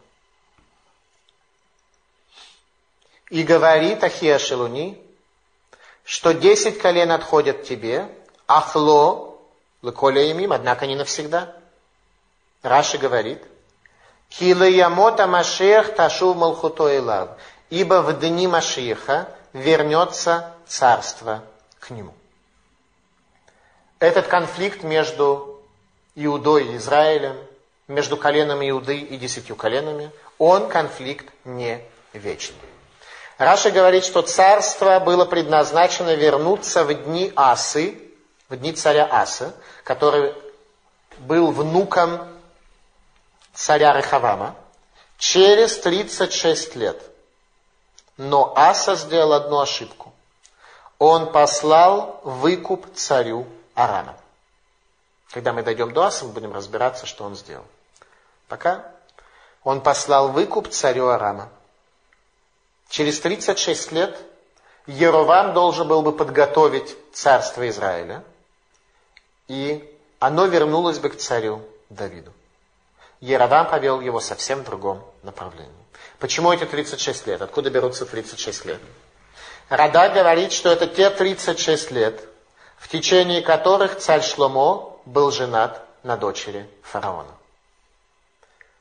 И 3.30 3.44
говорит 3.44 4.04
Ахия 4.04 4.38
Шелуни, 4.38 5.02
что 6.04 6.34
десять 6.34 6.80
колен 6.80 7.12
отходят 7.12 7.64
тебе, 7.64 8.14
ахло, 8.46 9.40
лыколя 9.80 10.30
имим, 10.30 10.52
однако 10.52 10.86
не 10.86 10.96
навсегда. 10.96 11.56
Раши 12.62 12.98
говорит, 12.98 13.42
Килаямота 14.28 15.26
Машех 15.26 15.94
Ташу 15.94 16.34
Малхуто 16.34 16.94
Илав, 16.94 17.38
ибо 17.70 18.02
в 18.02 18.20
дни 18.20 18.46
Машиха 18.46 19.34
вернется 19.58 20.54
царство 20.66 21.42
к 21.78 21.90
нему. 21.90 22.14
Этот 23.98 24.26
конфликт 24.28 24.82
между 24.82 25.60
Иудой 26.14 26.68
и 26.68 26.76
Израилем, 26.76 27.36
между 27.88 28.16
коленом 28.16 28.60
Иуды 28.68 28.98
и 28.98 29.16
десятью 29.16 29.56
коленами, 29.56 30.10
он 30.38 30.68
конфликт 30.68 31.26
не 31.44 31.80
вечный. 32.12 32.56
Раша 33.38 33.70
говорит, 33.70 34.04
что 34.04 34.22
царство 34.22 34.98
было 35.00 35.24
предназначено 35.24 36.14
вернуться 36.14 36.84
в 36.84 36.92
дни 36.92 37.32
Асы, 37.36 37.98
в 38.48 38.56
дни 38.56 38.72
царя 38.72 39.08
Асы, 39.10 39.52
который 39.84 40.34
был 41.18 41.50
внуком 41.52 42.26
царя 43.54 43.92
Рехавама, 43.92 44.56
через 45.18 45.78
36 45.78 46.76
лет. 46.76 47.02
Но 48.18 48.52
Аса 48.56 48.96
сделал 48.96 49.32
одну 49.32 49.60
ошибку. 49.60 50.12
Он 50.98 51.30
послал 51.32 52.20
выкуп 52.24 52.92
царю 52.94 53.46
Арама. 53.74 54.16
Когда 55.30 55.52
мы 55.52 55.62
дойдем 55.62 55.92
до 55.92 56.02
Аса, 56.02 56.24
мы 56.24 56.32
будем 56.32 56.52
разбираться, 56.52 57.06
что 57.06 57.24
он 57.24 57.36
сделал. 57.36 57.64
Пока 58.48 58.84
он 59.62 59.80
послал 59.80 60.28
выкуп 60.28 60.68
царю 60.68 61.08
Арама. 61.08 61.48
Через 62.88 63.20
36 63.20 63.92
лет 63.92 64.18
Еровам 64.86 65.52
должен 65.52 65.86
был 65.86 66.02
бы 66.02 66.12
подготовить 66.12 66.96
царство 67.12 67.68
Израиля, 67.68 68.24
и 69.46 69.96
оно 70.18 70.46
вернулось 70.46 70.98
бы 70.98 71.10
к 71.10 71.18
царю 71.18 71.62
Давиду. 71.90 72.32
Еровам 73.20 73.68
повел 73.68 74.00
его 74.00 74.20
совсем 74.20 74.60
в 74.60 74.64
другом 74.64 75.04
направлении. 75.22 75.87
Почему 76.18 76.52
эти 76.52 76.64
36 76.64 77.26
лет? 77.28 77.42
Откуда 77.42 77.70
берутся 77.70 78.04
36 78.04 78.64
лет? 78.64 78.80
Рада 79.68 80.08
говорит, 80.08 80.52
что 80.52 80.68
это 80.70 80.86
те 80.86 81.10
36 81.10 81.90
лет, 81.92 82.24
в 82.76 82.88
течение 82.88 83.40
которых 83.40 83.98
царь 83.98 84.22
Шломо 84.22 84.98
был 85.04 85.30
женат 85.30 85.84
на 86.02 86.16
дочери 86.16 86.68
фараона. 86.82 87.30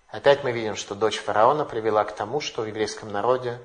Опять 0.10 0.44
мы 0.44 0.52
видим, 0.52 0.76
что 0.76 0.96
дочь 0.96 1.20
фараона 1.20 1.66
привела 1.66 2.06
к 2.06 2.16
тому, 2.16 2.42
что 2.42 2.64
в 2.64 2.66
еврейском 2.66 3.12
народе 3.12 3.60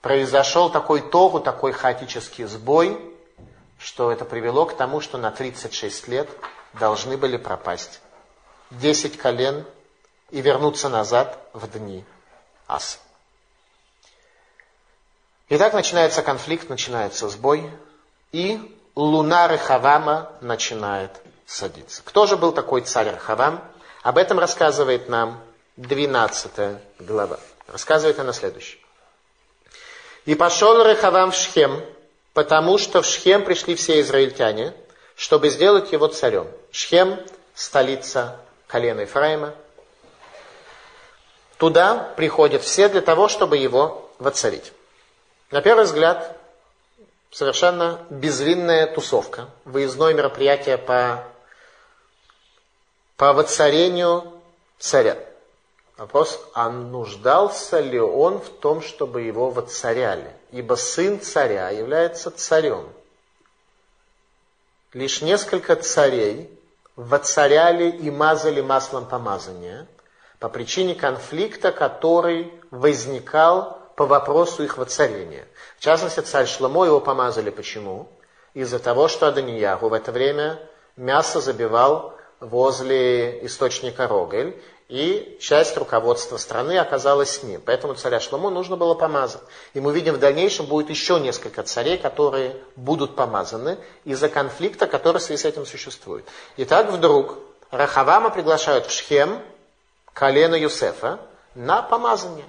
произошел 0.00 0.70
такой 0.70 1.00
тогу, 1.00 1.40
такой 1.40 1.72
хаотический 1.72 2.44
сбой, 2.44 3.00
что 3.78 4.12
это 4.12 4.24
привело 4.24 4.66
к 4.66 4.76
тому, 4.76 5.00
что 5.00 5.18
на 5.18 5.30
36 5.32 6.06
лет 6.06 6.28
должны 6.74 7.16
были 7.16 7.36
пропасть 7.36 8.00
10 8.70 9.16
колен 9.16 9.64
и 10.30 10.40
вернуться 10.40 10.88
назад 10.88 11.38
в 11.52 11.66
дни 11.68 12.04
Аса. 12.72 12.98
И 15.48 15.58
так 15.58 15.74
начинается 15.74 16.22
конфликт, 16.22 16.70
начинается 16.70 17.28
сбой, 17.28 17.70
и 18.32 18.58
луна 18.94 19.48
Рехавама 19.48 20.32
начинает 20.40 21.10
садиться. 21.46 22.02
Кто 22.04 22.26
же 22.26 22.36
был 22.36 22.52
такой 22.52 22.80
царь 22.80 23.10
Рехавам? 23.10 23.62
Об 24.02 24.16
этом 24.16 24.38
рассказывает 24.38 25.08
нам 25.08 25.42
12 25.76 26.78
глава. 27.00 27.38
Рассказывает 27.66 28.18
она 28.18 28.32
следующее. 28.32 28.80
И 30.24 30.34
пошел 30.34 30.82
Рехавам 30.84 31.32
в 31.32 31.34
Шхем, 31.34 31.84
потому 32.32 32.78
что 32.78 33.02
в 33.02 33.06
Шхем 33.06 33.44
пришли 33.44 33.74
все 33.74 34.00
израильтяне, 34.00 34.72
чтобы 35.16 35.50
сделать 35.50 35.92
его 35.92 36.06
царем. 36.06 36.48
Шхем– 36.70 37.20
столица 37.54 38.40
колена 38.66 39.02
Ефраима. 39.02 39.54
Туда 41.62 42.12
приходят 42.16 42.64
все 42.64 42.88
для 42.88 43.02
того, 43.02 43.28
чтобы 43.28 43.56
его 43.56 44.10
воцарить. 44.18 44.72
На 45.52 45.62
первый 45.62 45.84
взгляд, 45.84 46.36
совершенно 47.30 48.04
безвинная 48.10 48.88
тусовка, 48.88 49.48
выездное 49.64 50.12
мероприятие 50.12 50.76
по, 50.76 51.22
по 53.16 53.32
воцарению 53.32 54.24
царя. 54.80 55.16
Вопрос, 55.98 56.44
а 56.52 56.68
нуждался 56.68 57.78
ли 57.78 58.00
он 58.00 58.40
в 58.40 58.48
том, 58.48 58.82
чтобы 58.82 59.22
его 59.22 59.50
воцаряли? 59.50 60.34
Ибо 60.50 60.74
сын 60.74 61.20
царя 61.20 61.70
является 61.70 62.32
царем. 62.32 62.92
Лишь 64.92 65.22
несколько 65.22 65.76
царей 65.76 66.50
воцаряли 66.96 67.88
и 67.88 68.10
мазали 68.10 68.62
маслом 68.62 69.06
помазания 69.06 69.86
по 70.42 70.48
причине 70.48 70.96
конфликта, 70.96 71.70
который 71.70 72.52
возникал 72.72 73.78
по 73.94 74.06
вопросу 74.06 74.64
их 74.64 74.76
воцарения. 74.76 75.46
В 75.78 75.80
частности, 75.80 76.18
царь 76.18 76.48
Шломо 76.48 76.84
его 76.84 76.98
помазали. 76.98 77.50
Почему? 77.50 78.08
Из-за 78.52 78.80
того, 78.80 79.06
что 79.06 79.28
Аданияху 79.28 79.88
в 79.88 79.92
это 79.92 80.10
время 80.10 80.58
мясо 80.96 81.40
забивал 81.40 82.16
возле 82.40 83.46
источника 83.46 84.08
Рогель, 84.08 84.60
и 84.88 85.38
часть 85.40 85.76
руководства 85.76 86.38
страны 86.38 86.76
оказалась 86.76 87.30
с 87.36 87.42
ним. 87.44 87.62
Поэтому 87.64 87.94
царя 87.94 88.18
Шломо 88.18 88.50
нужно 88.50 88.76
было 88.76 88.94
помазать. 88.94 89.42
И 89.74 89.80
мы 89.80 89.92
видим, 89.92 90.14
в 90.14 90.18
дальнейшем 90.18 90.66
будет 90.66 90.90
еще 90.90 91.20
несколько 91.20 91.62
царей, 91.62 91.98
которые 91.98 92.56
будут 92.74 93.14
помазаны 93.14 93.78
из-за 94.04 94.28
конфликта, 94.28 94.88
который 94.88 95.18
в 95.18 95.22
связи 95.22 95.40
с 95.40 95.44
этим 95.44 95.66
существует. 95.66 96.24
И 96.56 96.64
так 96.64 96.90
вдруг 96.90 97.38
Рахавама 97.70 98.30
приглашают 98.30 98.86
в 98.86 98.90
Шхем 98.90 99.40
колено 100.14 100.54
Юсефа 100.54 101.18
на 101.54 101.82
помазание. 101.82 102.46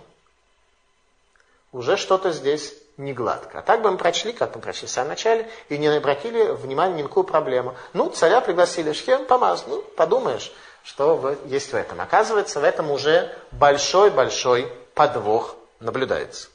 Уже 1.72 1.98
что-то 1.98 2.32
здесь 2.32 2.76
не 2.98 3.14
гладко. 3.14 3.60
А 3.60 3.62
так 3.62 3.82
бы 3.82 3.92
мы 3.92 3.98
прочли, 3.98 4.34
как 4.34 4.56
мы 4.56 4.62
прочли 4.62 4.88
в 4.88 4.92
самом 4.92 5.10
начале, 5.10 5.50
и 5.70 5.78
не 5.78 5.88
обратили 5.88 6.52
внимания 6.52 6.96
ни 6.96 7.02
на 7.02 7.08
какую 7.08 7.24
проблему. 7.24 7.76
Ну, 7.94 8.10
царя 8.10 8.42
пригласили 8.42 8.94
Шхем, 8.94 9.26
помаз. 9.26 9.66
Ну, 9.68 9.82
подумаешь, 9.82 10.52
что 10.84 11.36
есть 11.46 11.72
в 11.72 11.76
этом. 11.76 12.02
Оказывается, 12.02 12.60
в 12.60 12.64
этом 12.64 12.92
уже 12.92 13.36
большой-большой 13.52 14.72
подвох 14.94 15.56
наблюдается. 15.80 16.50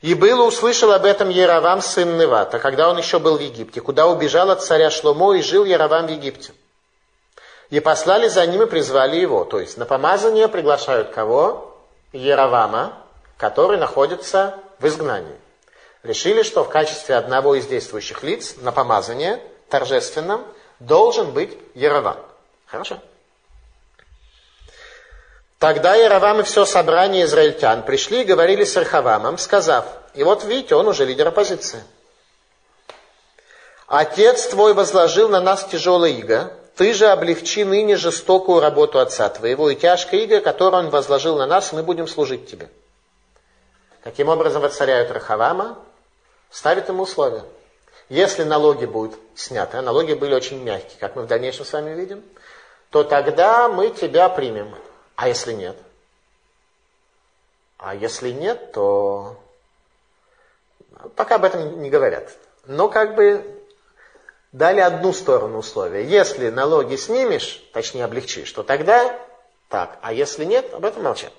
И 0.00 0.14
было 0.14 0.44
услышал 0.44 0.92
об 0.92 1.04
этом 1.04 1.28
Яровам, 1.28 1.80
сын 1.80 2.18
Невата, 2.18 2.58
когда 2.60 2.88
он 2.88 2.98
еще 2.98 3.18
был 3.18 3.36
в 3.36 3.40
Египте, 3.40 3.80
куда 3.80 4.06
убежал 4.06 4.50
от 4.50 4.62
царя 4.62 4.90
Шломо 4.90 5.34
и 5.34 5.42
жил 5.42 5.64
Яровам 5.64 6.06
в 6.06 6.10
Египте. 6.10 6.52
И 7.70 7.80
послали 7.80 8.28
за 8.28 8.46
ним 8.46 8.62
и 8.62 8.66
призвали 8.66 9.16
его. 9.16 9.44
То 9.44 9.60
есть 9.60 9.76
на 9.76 9.84
помазание 9.84 10.48
приглашают 10.48 11.10
кого? 11.10 11.76
Яровама, 12.12 12.94
который 13.36 13.76
находится 13.76 14.58
в 14.78 14.86
изгнании. 14.86 15.36
Решили, 16.02 16.42
что 16.42 16.64
в 16.64 16.70
качестве 16.70 17.16
одного 17.16 17.54
из 17.56 17.66
действующих 17.66 18.22
лиц 18.22 18.56
на 18.58 18.72
помазание 18.72 19.42
торжественном 19.68 20.46
должен 20.80 21.32
быть 21.32 21.58
Яровам. 21.74 22.16
Хорошо. 22.66 22.98
Тогда 25.58 25.96
Яровам 25.96 26.40
и 26.40 26.44
все 26.44 26.64
собрание 26.64 27.24
израильтян 27.24 27.82
пришли 27.82 28.22
и 28.22 28.24
говорили 28.24 28.64
с 28.64 28.76
Архавамом, 28.76 29.38
сказав, 29.38 29.86
и 30.14 30.22
вот 30.22 30.44
видите, 30.44 30.76
он 30.76 30.86
уже 30.86 31.04
лидер 31.04 31.28
оппозиции. 31.28 31.82
Отец 33.88 34.46
твой 34.46 34.72
возложил 34.72 35.28
на 35.28 35.40
нас 35.40 35.64
тяжелое 35.64 36.10
иго, 36.10 36.52
ты 36.78 36.94
же 36.94 37.08
облегчи 37.08 37.64
ныне 37.64 37.96
жестокую 37.96 38.60
работу 38.60 39.00
отца 39.00 39.28
твоего 39.28 39.68
и 39.68 39.74
тяжкое 39.74 40.20
иго, 40.20 40.40
которое 40.40 40.84
он 40.84 40.90
возложил 40.90 41.36
на 41.36 41.44
нас, 41.44 41.72
мы 41.72 41.82
будем 41.82 42.06
служить 42.06 42.48
тебе. 42.48 42.70
Каким 44.04 44.28
образом 44.28 44.62
воцаряют 44.62 45.10
Рахавама? 45.10 45.76
Ставят 46.52 46.88
ему 46.88 47.02
условия. 47.02 47.42
Если 48.08 48.44
налоги 48.44 48.86
будут 48.86 49.18
сняты, 49.34 49.78
а 49.78 49.82
налоги 49.82 50.12
были 50.12 50.32
очень 50.34 50.62
мягкие, 50.62 51.00
как 51.00 51.16
мы 51.16 51.22
в 51.22 51.26
дальнейшем 51.26 51.64
с 51.64 51.72
вами 51.72 51.96
видим, 51.96 52.22
то 52.90 53.02
тогда 53.02 53.68
мы 53.68 53.90
тебя 53.90 54.28
примем. 54.28 54.72
А 55.16 55.26
если 55.26 55.54
нет? 55.54 55.76
А 57.78 57.92
если 57.92 58.30
нет, 58.30 58.70
то 58.70 59.36
пока 61.16 61.34
об 61.34 61.44
этом 61.44 61.82
не 61.82 61.90
говорят. 61.90 62.30
Но 62.66 62.88
как 62.88 63.16
бы 63.16 63.57
дали 64.52 64.80
одну 64.80 65.12
сторону 65.12 65.58
условия. 65.58 66.04
Если 66.04 66.48
налоги 66.50 66.96
снимешь, 66.96 67.62
точнее 67.72 68.04
облегчишь, 68.04 68.50
то 68.52 68.62
тогда 68.62 69.18
так. 69.68 69.98
А 70.02 70.12
если 70.12 70.44
нет, 70.44 70.72
об 70.72 70.84
этом 70.84 71.02
молчат. 71.02 71.32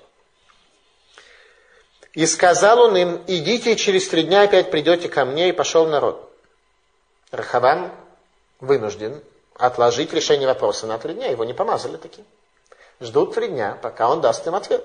И 2.12 2.26
сказал 2.26 2.80
он 2.80 2.96
им, 2.96 3.24
идите, 3.26 3.76
через 3.76 4.08
три 4.08 4.24
дня 4.24 4.42
опять 4.42 4.70
придете 4.70 5.08
ко 5.08 5.24
мне, 5.24 5.48
и 5.48 5.52
пошел 5.52 5.86
народ. 5.86 6.28
Рахавам 7.30 7.92
вынужден 8.58 9.22
отложить 9.54 10.12
решение 10.12 10.48
вопроса 10.48 10.86
на 10.86 10.98
три 10.98 11.14
дня. 11.14 11.28
Его 11.28 11.44
не 11.44 11.54
помазали 11.54 11.96
таким. 11.96 12.24
Ждут 13.00 13.34
три 13.34 13.48
дня, 13.48 13.78
пока 13.80 14.10
он 14.10 14.20
даст 14.20 14.46
им 14.46 14.54
ответ. 14.54 14.84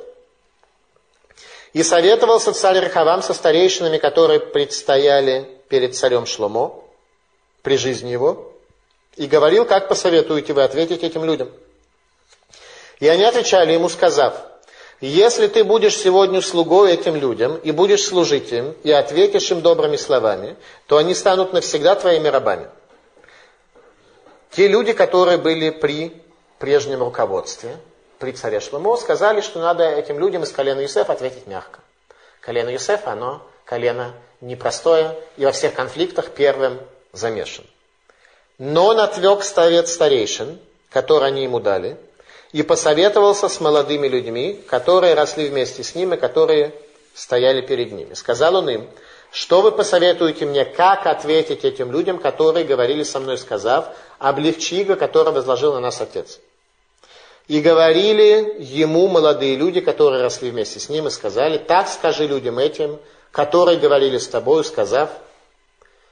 И 1.73 1.83
советовался 1.83 2.53
царь 2.53 2.79
Рахавам 2.79 3.21
со 3.21 3.33
старейшинами, 3.33 3.97
которые 3.97 4.39
предстояли 4.39 5.59
перед 5.67 5.95
царем 5.95 6.25
Шломо 6.25 6.84
при 7.65 7.77
жизни 7.77 8.11
его, 8.11 8.53
и 9.17 9.25
говорил, 9.25 9.65
как 9.65 9.89
посоветуете 9.89 10.53
вы 10.53 10.63
ответить 10.63 11.03
этим 11.03 11.25
людям. 11.25 11.49
И 12.99 13.07
они 13.07 13.23
отвечали 13.23 13.73
ему, 13.73 13.89
сказав, 13.89 14.35
если 15.01 15.47
ты 15.47 15.63
будешь 15.63 15.97
сегодня 15.97 16.41
слугой 16.41 16.93
этим 16.93 17.15
людям, 17.15 17.57
и 17.57 17.71
будешь 17.71 18.05
служить 18.05 18.51
им, 18.53 18.75
и 18.83 18.91
ответишь 18.91 19.49
им 19.51 19.61
добрыми 19.61 19.97
словами, 19.97 20.55
то 20.85 20.97
они 20.97 21.15
станут 21.15 21.53
навсегда 21.53 21.95
твоими 21.95 22.27
рабами. 22.27 22.67
Те 24.51 24.67
люди, 24.67 24.93
которые 24.93 25.37
были 25.37 25.71
при 25.71 26.21
прежнем 26.59 27.01
руководстве, 27.01 27.77
при 28.19 28.31
царе 28.31 28.59
Шломо, 28.59 28.95
сказали, 28.95 29.41
что 29.41 29.59
надо 29.59 29.89
этим 29.89 30.19
людям 30.19 30.43
из 30.43 30.51
колена 30.51 30.81
Юсефа 30.81 31.13
ответить 31.13 31.47
мягко. 31.47 31.79
Колено 32.41 32.69
Юсефа, 32.69 33.13
оно 33.13 33.41
колено 33.65 34.13
непростое, 34.39 35.17
и 35.35 35.45
во 35.45 35.51
всех 35.51 35.73
конфликтах 35.73 36.29
первым 36.29 36.79
замешан. 37.17 37.65
Но 38.57 38.87
он 38.87 38.99
отвек 38.99 39.43
совет 39.43 39.87
старейшин, 39.87 40.59
который 40.89 41.27
они 41.27 41.43
ему 41.43 41.59
дали, 41.59 41.97
и 42.53 42.63
посоветовался 42.63 43.49
с 43.49 43.59
молодыми 43.59 44.07
людьми, 44.07 44.63
которые 44.69 45.13
росли 45.13 45.49
вместе 45.49 45.83
с 45.83 45.93
ним 45.93 46.13
и 46.13 46.17
которые 46.17 46.73
стояли 47.13 47.61
перед 47.61 47.91
ними. 47.91 48.13
Сказал 48.13 48.55
он 48.55 48.69
им, 48.69 48.87
что 49.31 49.61
вы 49.61 49.73
посоветуете 49.73 50.45
мне, 50.45 50.63
как 50.63 51.05
ответить 51.05 51.65
этим 51.65 51.91
людям, 51.91 52.19
которые 52.19 52.65
говорили 52.65 53.03
со 53.03 53.19
мной, 53.19 53.37
сказав, 53.37 53.89
облегчи 54.19 54.75
его, 54.75 54.95
который 54.95 55.33
возложил 55.33 55.73
на 55.73 55.81
нас 55.81 55.99
Отец. 55.99 56.39
И 57.47 57.59
говорили 57.59 58.55
ему 58.59 59.07
молодые 59.07 59.55
люди, 59.55 59.81
которые 59.81 60.23
росли 60.23 60.49
вместе 60.49 60.79
с 60.79 60.87
ним, 60.87 61.07
и 61.07 61.11
сказали, 61.11 61.57
так 61.57 61.89
скажи 61.89 62.25
людям 62.25 62.57
этим, 62.57 62.97
которые 63.31 63.77
говорили 63.77 64.17
с 64.17 64.27
тобою, 64.27 64.63
сказав, 64.63 65.09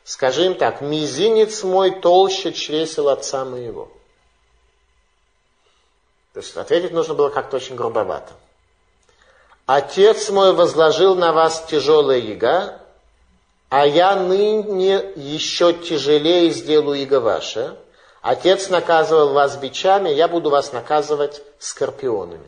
скажи 0.04 0.46
им 0.46 0.56
так, 0.56 0.82
мизинец 0.82 1.63
мой 1.63 1.92
толще 2.00 2.54
чресел 2.54 3.10
отца 3.10 3.46
моего. 3.46 3.92
То 6.34 6.39
есть 6.39 6.56
ответить 6.58 6.92
нужно 6.92 7.13
было 7.13 7.30
как-то 7.30 7.58
очень 7.58 7.76
грубовато. 7.76 8.34
Отец 9.66 10.30
мой 10.30 10.54
возложил 10.54 11.16
на 11.16 11.32
вас 11.32 11.66
тяжелое 11.70 12.18
яга, 12.18 12.82
а 13.70 13.88
я 13.88 14.16
ныне 14.16 14.96
еще 15.16 15.74
тяжелее 15.74 16.52
сделаю 16.52 17.00
иго 17.02 17.20
ваше. 17.20 17.78
Отец 18.22 18.70
наказывал 18.70 19.34
вас 19.34 19.58
бичами, 19.58 20.10
я 20.10 20.28
буду 20.28 20.50
вас 20.50 20.74
наказывать 20.74 21.42
скорпионами. 21.60 22.48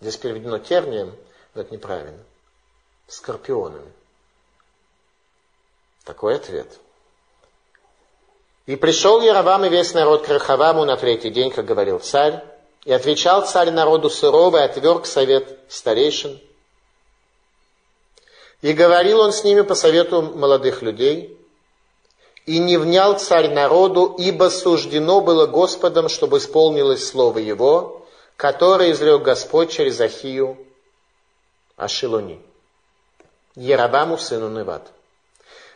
Здесь 0.00 0.16
переведено 0.16 0.58
тернием, 0.58 1.14
но 1.54 1.62
это 1.62 1.72
неправильно. 1.72 2.18
Скорпионами. 3.06 3.92
Такой 6.04 6.36
ответ. 6.36 6.78
И 8.66 8.76
пришел 8.76 9.20
Яровам 9.20 9.64
и 9.64 9.68
весь 9.68 9.94
народ 9.94 10.24
к 10.24 10.28
Рахаваму 10.28 10.84
на 10.84 10.96
третий 10.96 11.30
день, 11.30 11.50
как 11.50 11.64
говорил 11.64 11.98
царь, 11.98 12.44
и 12.84 12.92
отвечал 12.92 13.46
царь 13.46 13.70
народу 13.70 14.08
сурово 14.08 14.58
и 14.58 14.62
отверг 14.62 15.06
совет 15.06 15.58
старейшин. 15.68 16.40
И 18.62 18.72
говорил 18.72 19.20
он 19.20 19.32
с 19.32 19.44
ними 19.44 19.62
по 19.62 19.74
совету 19.74 20.22
молодых 20.22 20.82
людей. 20.82 21.36
И 22.46 22.58
не 22.58 22.76
внял 22.76 23.18
царь 23.18 23.52
народу, 23.52 24.14
ибо 24.18 24.50
суждено 24.50 25.20
было 25.20 25.46
Господом, 25.46 26.08
чтобы 26.08 26.38
исполнилось 26.38 27.06
слово 27.06 27.38
его, 27.38 28.06
которое 28.36 28.92
изрек 28.92 29.22
Господь 29.22 29.70
через 29.70 30.00
Ахию 30.00 30.58
Ашилони, 31.76 32.40
Ерабаму 33.54 34.18
сыну 34.18 34.48
Неват. 34.48 34.90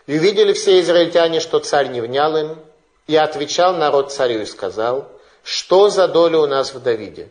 И 0.07 0.19
увидели 0.19 0.53
все 0.53 0.81
израильтяне, 0.81 1.41
что 1.41 1.61
царь 1.61 1.89
не 1.89 2.01
внял 2.01 2.37
им, 2.37 2.59
и 3.07 3.17
отвечал 3.17 3.77
народ 3.77 4.13
царю 4.13 4.43
и 4.43 4.47
сказал– 4.47 5.11
что 5.45 5.91
за 5.91 6.09
доля 6.09 6.39
у 6.39 6.47
нас 6.47 6.75
в 6.75 6.81
Давиде? 6.81 7.29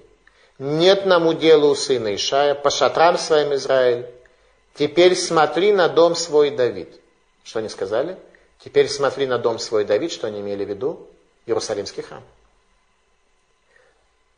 Нет 0.59 1.07
нам 1.07 1.25
удела 1.25 1.65
у 1.65 1.75
сына 1.75 2.15
Ишая, 2.15 2.53
по 2.53 2.69
шатрам 2.69 3.17
своим 3.17 3.55
Израиль. 3.55 4.05
Теперь 4.75 5.15
смотри 5.15 5.73
на 5.73 5.89
дом 5.89 6.15
свой 6.15 6.51
Давид. 6.51 7.01
Что 7.43 7.59
они 7.59 7.69
сказали? 7.69 8.17
Теперь 8.59 8.87
смотри 8.87 9.25
на 9.25 9.39
дом 9.39 9.57
свой 9.57 9.83
Давид, 9.83 10.11
что 10.11 10.27
они 10.27 10.41
имели 10.41 10.63
в 10.63 10.69
виду? 10.69 11.07
Иерусалимский 11.47 12.03
храм. 12.03 12.23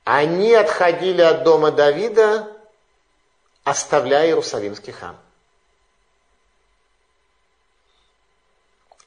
Они 0.05 0.53
отходили 0.53 1.21
от 1.21 1.43
дома 1.43 1.71
Давида, 1.71 2.47
оставляя 3.65 4.27
Иерусалимский 4.27 4.93
храм. 4.93 5.17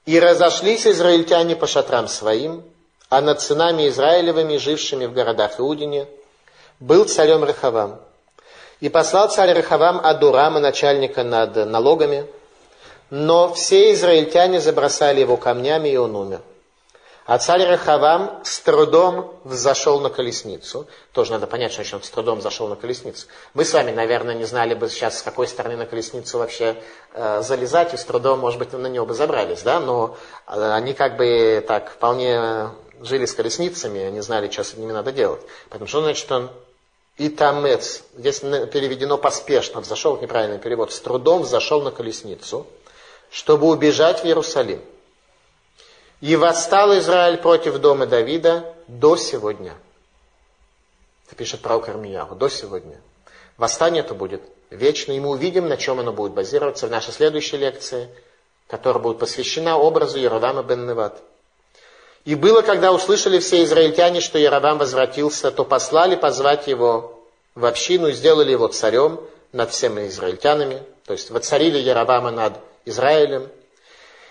И 0.08 0.18
разошлись 0.18 0.86
израильтяне 0.86 1.54
по 1.54 1.66
шатрам 1.66 2.08
своим, 2.08 2.62
а 3.10 3.20
над 3.20 3.42
сынами 3.42 3.88
Израилевыми, 3.88 4.56
жившими 4.56 5.04
в 5.04 5.12
городах 5.12 5.60
Иудине, 5.60 6.06
был 6.80 7.04
царем 7.04 7.44
Рахавам. 7.44 8.00
И 8.80 8.88
послал 8.88 9.28
царь 9.28 9.52
Рахавам 9.52 10.00
Адурама, 10.02 10.60
начальника 10.60 11.24
над 11.24 11.56
налогами, 11.56 12.24
но 13.10 13.52
все 13.52 13.92
израильтяне 13.92 14.60
забросали 14.60 15.20
его 15.20 15.36
камнями, 15.36 15.90
и 15.90 15.96
он 15.98 16.16
умер. 16.16 16.40
А 17.28 17.36
царь 17.38 17.62
Рахавам 17.66 18.40
с 18.42 18.58
трудом 18.60 19.34
взошел 19.44 20.00
на 20.00 20.08
колесницу. 20.08 20.86
Тоже 21.12 21.32
надо 21.32 21.46
понять, 21.46 21.74
что 21.74 21.96
он 21.96 22.02
с 22.02 22.08
трудом 22.08 22.40
зашел 22.40 22.68
на 22.68 22.74
колесницу. 22.74 23.26
Мы 23.52 23.66
с 23.66 23.74
вами, 23.74 23.90
наверное, 23.90 24.34
не 24.34 24.46
знали 24.46 24.72
бы 24.72 24.88
сейчас, 24.88 25.18
с 25.18 25.22
какой 25.22 25.46
стороны 25.46 25.76
на 25.76 25.84
колесницу 25.84 26.38
вообще 26.38 26.76
э, 27.12 27.42
залезать, 27.42 27.92
и 27.92 27.98
с 27.98 28.04
трудом, 28.06 28.38
может 28.38 28.58
быть, 28.58 28.72
на 28.72 28.86
него 28.86 29.04
бы 29.04 29.12
забрались, 29.12 29.60
да, 29.60 29.78
но 29.78 30.16
э, 30.46 30.72
они 30.72 30.94
как 30.94 31.18
бы 31.18 31.62
так 31.68 31.90
вполне 31.90 32.70
жили 33.02 33.26
с 33.26 33.34
колесницами, 33.34 34.04
они 34.04 34.22
знали, 34.22 34.50
что 34.50 34.64
с 34.64 34.72
ними 34.72 34.92
надо 34.92 35.12
делать. 35.12 35.42
Поэтому 35.68 35.86
что 35.86 36.00
значит 36.00 36.32
он 36.32 36.48
и 37.18 37.28
тамец, 37.28 38.04
здесь 38.16 38.40
переведено 38.40 39.18
поспешно, 39.18 39.82
взошел, 39.82 40.18
неправильный 40.18 40.60
перевод, 40.60 40.94
с 40.94 41.00
трудом 41.00 41.42
взошел 41.42 41.82
на 41.82 41.90
колесницу, 41.90 42.66
чтобы 43.30 43.66
убежать 43.66 44.22
в 44.22 44.24
Иерусалим. 44.24 44.80
И 46.20 46.34
восстал 46.36 46.96
Израиль 46.98 47.38
против 47.38 47.78
дома 47.78 48.06
Давида 48.06 48.74
до 48.88 49.16
сегодня. 49.16 49.74
Это 51.26 51.36
пишет 51.36 51.60
про 51.60 51.78
Кармияру, 51.78 52.34
до 52.34 52.48
сегодня. 52.48 53.00
Восстание 53.56 54.02
это 54.02 54.14
будет 54.14 54.42
вечно, 54.70 55.12
и 55.12 55.20
мы 55.20 55.30
увидим, 55.30 55.68
на 55.68 55.76
чем 55.76 56.00
оно 56.00 56.12
будет 56.12 56.32
базироваться 56.32 56.86
в 56.86 56.90
нашей 56.90 57.12
следующей 57.12 57.56
лекции, 57.56 58.08
которая 58.66 59.02
будет 59.02 59.18
посвящена 59.18 59.78
образу 59.78 60.18
Яровама 60.18 60.62
бен 60.62 60.86
Неват. 60.86 61.20
И 62.24 62.34
было, 62.34 62.62
когда 62.62 62.92
услышали 62.92 63.38
все 63.38 63.64
израильтяне, 63.64 64.20
что 64.20 64.38
Яровам 64.38 64.78
возвратился, 64.78 65.50
то 65.50 65.64
послали 65.64 66.16
позвать 66.16 66.66
его 66.66 67.18
в 67.54 67.64
общину 67.64 68.08
и 68.08 68.12
сделали 68.12 68.52
его 68.52 68.68
царем 68.68 69.20
над 69.52 69.70
всеми 69.70 70.08
израильтянами, 70.08 70.82
то 71.06 71.12
есть 71.12 71.30
воцарили 71.30 71.78
Яровама 71.78 72.30
над 72.30 72.58
Израилем. 72.84 73.48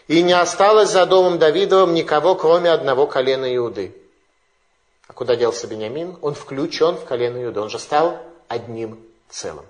И 0.08 0.24
не 0.24 0.34
осталось 0.34 0.91
за 0.91 1.05
домом 1.05 1.38
Давидовым 1.38 1.93
никого, 1.93 2.36
кроме 2.36 2.72
одного 2.72 3.08
колена 3.08 3.53
Иуды. 3.55 3.95
А 5.08 5.14
куда 5.14 5.36
делся 5.36 5.68
Бениамин? 5.68 6.18
Он 6.22 6.34
включен 6.34 6.95
в 6.95 7.03
колено 7.03 7.43
Иуды. 7.43 7.60
Он 7.60 7.70
же 7.70 7.80
стал 7.80 8.18
одним 8.47 8.99
целым. 9.30 9.66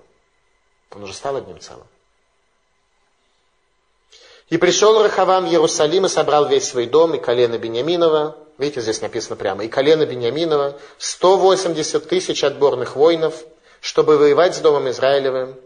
Он 0.94 1.02
уже 1.02 1.14
стал 1.14 1.36
одним 1.36 1.60
целым. 1.60 1.86
И 4.48 4.56
пришел 4.56 5.02
Рахавам 5.02 5.44
в 5.44 5.50
Иерусалим 5.50 6.06
и 6.06 6.08
собрал 6.08 6.48
весь 6.48 6.68
свой 6.68 6.86
дом, 6.86 7.14
и 7.14 7.18
колено 7.18 7.58
Бениаминова, 7.58 8.38
видите, 8.56 8.80
здесь 8.80 9.02
написано 9.02 9.36
прямо, 9.36 9.64
и 9.64 9.68
колено 9.68 10.06
Бениаминова, 10.06 10.78
180 10.96 12.08
тысяч 12.08 12.42
отборных 12.44 12.96
воинов, 12.96 13.44
чтобы 13.80 14.16
воевать 14.16 14.56
с 14.56 14.60
домом 14.60 14.88
Израилевым. 14.88 15.56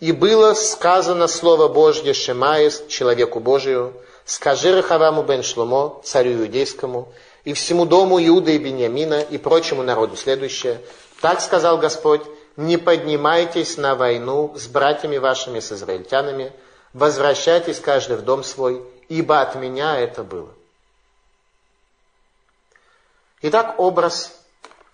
И 0.00 0.12
было 0.12 0.54
сказано 0.54 1.28
Слово 1.28 1.68
Божье 1.68 2.14
Шемаис, 2.14 2.84
человеку 2.88 3.38
Божию, 3.38 3.92
скажи 4.24 4.74
Рахаваму 4.74 5.22
бен 5.22 5.42
Шломо, 5.42 6.00
царю 6.02 6.40
иудейскому, 6.40 7.12
и 7.44 7.52
всему 7.52 7.84
дому 7.84 8.18
Иуда 8.18 8.50
и 8.50 8.58
Бениамина, 8.58 9.20
и 9.20 9.36
прочему 9.36 9.82
народу 9.82 10.16
следующее. 10.16 10.80
Так 11.20 11.42
сказал 11.42 11.76
Господь, 11.76 12.22
не 12.56 12.78
поднимайтесь 12.78 13.76
на 13.76 13.94
войну 13.94 14.54
с 14.56 14.66
братьями 14.68 15.18
вашими, 15.18 15.60
с 15.60 15.70
израильтянами, 15.70 16.52
возвращайтесь 16.94 17.78
каждый 17.78 18.16
в 18.16 18.22
дом 18.22 18.42
свой, 18.42 18.82
ибо 19.10 19.42
от 19.42 19.54
меня 19.54 19.98
это 19.98 20.22
было. 20.22 20.48
Итак, 23.42 23.74
образ 23.78 24.32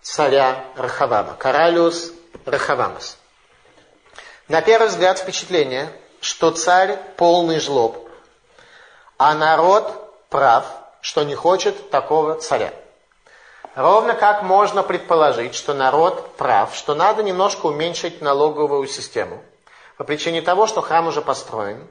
царя 0.01 0.65
Рахавама, 0.75 1.33
Каралиус 1.35 2.11
Рахавамус. 2.45 3.17
На 4.47 4.61
первый 4.61 4.87
взгляд 4.87 5.19
впечатление, 5.19 5.91
что 6.21 6.51
царь 6.51 6.97
полный 7.17 7.59
жлоб, 7.59 8.09
а 9.17 9.33
народ 9.33 9.93
прав, 10.29 10.65
что 11.01 11.23
не 11.23 11.35
хочет 11.35 11.89
такого 11.89 12.35
царя. 12.35 12.73
Ровно 13.75 14.13
как 14.13 14.43
можно 14.43 14.83
предположить, 14.83 15.53
что 15.53 15.73
народ 15.73 16.37
прав, 16.37 16.73
что 16.73 16.95
надо 16.95 17.23
немножко 17.23 17.65
уменьшить 17.65 18.21
налоговую 18.21 18.87
систему. 18.87 19.43
По 19.97 20.05
причине 20.05 20.41
того, 20.41 20.65
что 20.65 20.81
храм 20.81 21.07
уже 21.07 21.21
построен, 21.21 21.85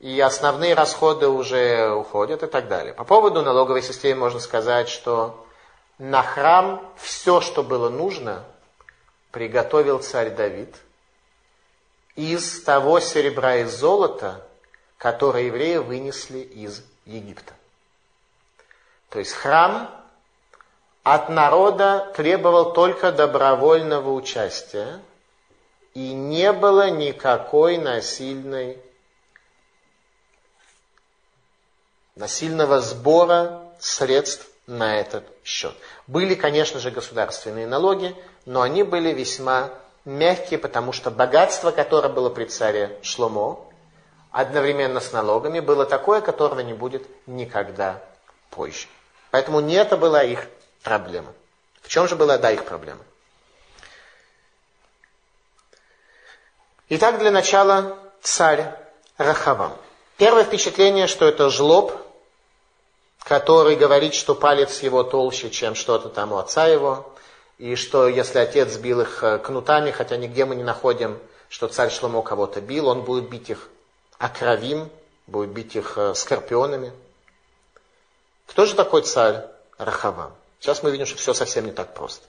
и 0.00 0.18
основные 0.20 0.72
расходы 0.72 1.28
уже 1.28 1.92
уходят 1.92 2.42
и 2.42 2.46
так 2.46 2.68
далее. 2.68 2.94
По 2.94 3.04
поводу 3.04 3.42
налоговой 3.42 3.82
системы 3.82 4.20
можно 4.20 4.40
сказать, 4.40 4.88
что 4.88 5.46
на 5.98 6.22
храм 6.22 6.80
все, 6.96 7.42
что 7.42 7.62
было 7.62 7.90
нужно, 7.90 8.42
приготовил 9.32 9.98
царь 9.98 10.30
Давид 10.30 10.74
из 12.18 12.62
того 12.62 12.98
серебра 12.98 13.58
и 13.58 13.64
золота, 13.64 14.44
которое 14.98 15.44
евреи 15.44 15.76
вынесли 15.76 16.40
из 16.40 16.82
Египта. 17.06 17.54
То 19.08 19.20
есть 19.20 19.32
храм 19.32 19.88
от 21.04 21.28
народа 21.28 22.12
требовал 22.16 22.72
только 22.72 23.12
добровольного 23.12 24.10
участия, 24.12 25.00
и 25.94 26.12
не 26.12 26.52
было 26.52 26.90
никакой 26.90 27.78
насильной, 27.78 28.78
насильного 32.16 32.80
сбора 32.80 33.62
средств 33.78 34.48
на 34.66 34.98
этот 34.98 35.24
счет. 35.44 35.74
Были, 36.08 36.34
конечно 36.34 36.80
же, 36.80 36.90
государственные 36.90 37.68
налоги, 37.68 38.16
но 38.44 38.62
они 38.62 38.82
были 38.82 39.12
весьма 39.12 39.70
мягкие, 40.04 40.58
потому 40.58 40.92
что 40.92 41.10
богатство, 41.10 41.70
которое 41.70 42.08
было 42.08 42.30
при 42.30 42.44
царе 42.44 42.98
Шломо, 43.02 43.64
одновременно 44.30 45.00
с 45.00 45.12
налогами, 45.12 45.60
было 45.60 45.84
такое, 45.86 46.20
которого 46.20 46.60
не 46.60 46.74
будет 46.74 47.06
никогда 47.26 48.02
позже. 48.50 48.88
Поэтому 49.30 49.60
не 49.60 49.74
это 49.74 49.96
была 49.96 50.22
их 50.22 50.46
проблема. 50.82 51.32
В 51.82 51.88
чем 51.88 52.08
же 52.08 52.16
была, 52.16 52.38
да, 52.38 52.50
их 52.50 52.64
проблема? 52.64 53.00
Итак, 56.90 57.18
для 57.18 57.30
начала 57.30 57.98
царь 58.22 58.74
Рахавам. 59.18 59.76
Первое 60.16 60.44
впечатление, 60.44 61.06
что 61.06 61.26
это 61.26 61.50
жлоб, 61.50 61.92
который 63.20 63.76
говорит, 63.76 64.14
что 64.14 64.34
палец 64.34 64.82
его 64.82 65.02
толще, 65.02 65.50
чем 65.50 65.74
что-то 65.74 66.08
там 66.08 66.32
у 66.32 66.38
отца 66.38 66.66
его, 66.66 67.07
и 67.58 67.74
что 67.74 68.08
если 68.08 68.38
отец 68.38 68.76
бил 68.76 69.00
их 69.00 69.22
э, 69.24 69.38
кнутами, 69.38 69.90
хотя 69.90 70.16
нигде 70.16 70.44
мы 70.44 70.54
не 70.54 70.62
находим, 70.62 71.18
что 71.48 71.66
царь 71.66 71.90
Шломо 71.90 72.22
кого-то 72.22 72.60
бил, 72.60 72.86
он 72.86 73.02
будет 73.02 73.28
бить 73.28 73.50
их 73.50 73.68
окровим, 74.18 74.88
будет 75.26 75.50
бить 75.50 75.74
их 75.74 75.98
э, 75.98 76.14
скорпионами. 76.14 76.92
Кто 78.46 78.64
же 78.64 78.74
такой 78.74 79.02
царь 79.02 79.44
Рахавам? 79.76 80.32
Сейчас 80.60 80.82
мы 80.82 80.90
видим, 80.90 81.06
что 81.06 81.18
все 81.18 81.34
совсем 81.34 81.66
не 81.66 81.72
так 81.72 81.94
просто. 81.94 82.24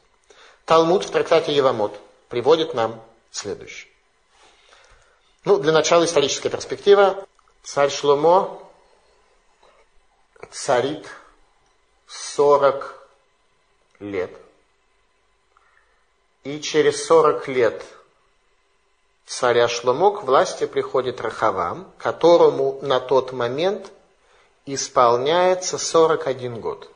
Талмуд 0.66 1.04
в 1.04 1.12
трактате 1.12 1.54
Евамот 1.54 2.00
приводит 2.28 2.74
нам 2.74 3.02
следующее. 3.32 3.92
Ну, 5.46 5.58
для 5.60 5.72
начала 5.72 6.06
историческая 6.06 6.50
перспектива. 6.50 7.26
Царь 7.64 7.92
Шломо 7.92 8.60
царит 10.52 11.08
40 12.08 13.08
лет. 14.00 14.32
И 16.44 16.62
через 16.62 17.06
40 17.06 17.48
лет 17.50 17.84
царя 19.26 19.68
Шломо 19.68 20.12
к 20.12 20.24
власти 20.24 20.66
приходит 20.66 21.20
Рахавам, 21.22 21.92
которому 21.98 22.80
на 22.82 23.00
тот 23.00 23.34
момент 23.34 23.92
исполняется 24.66 25.78
41 25.78 26.62
год. 26.62 26.90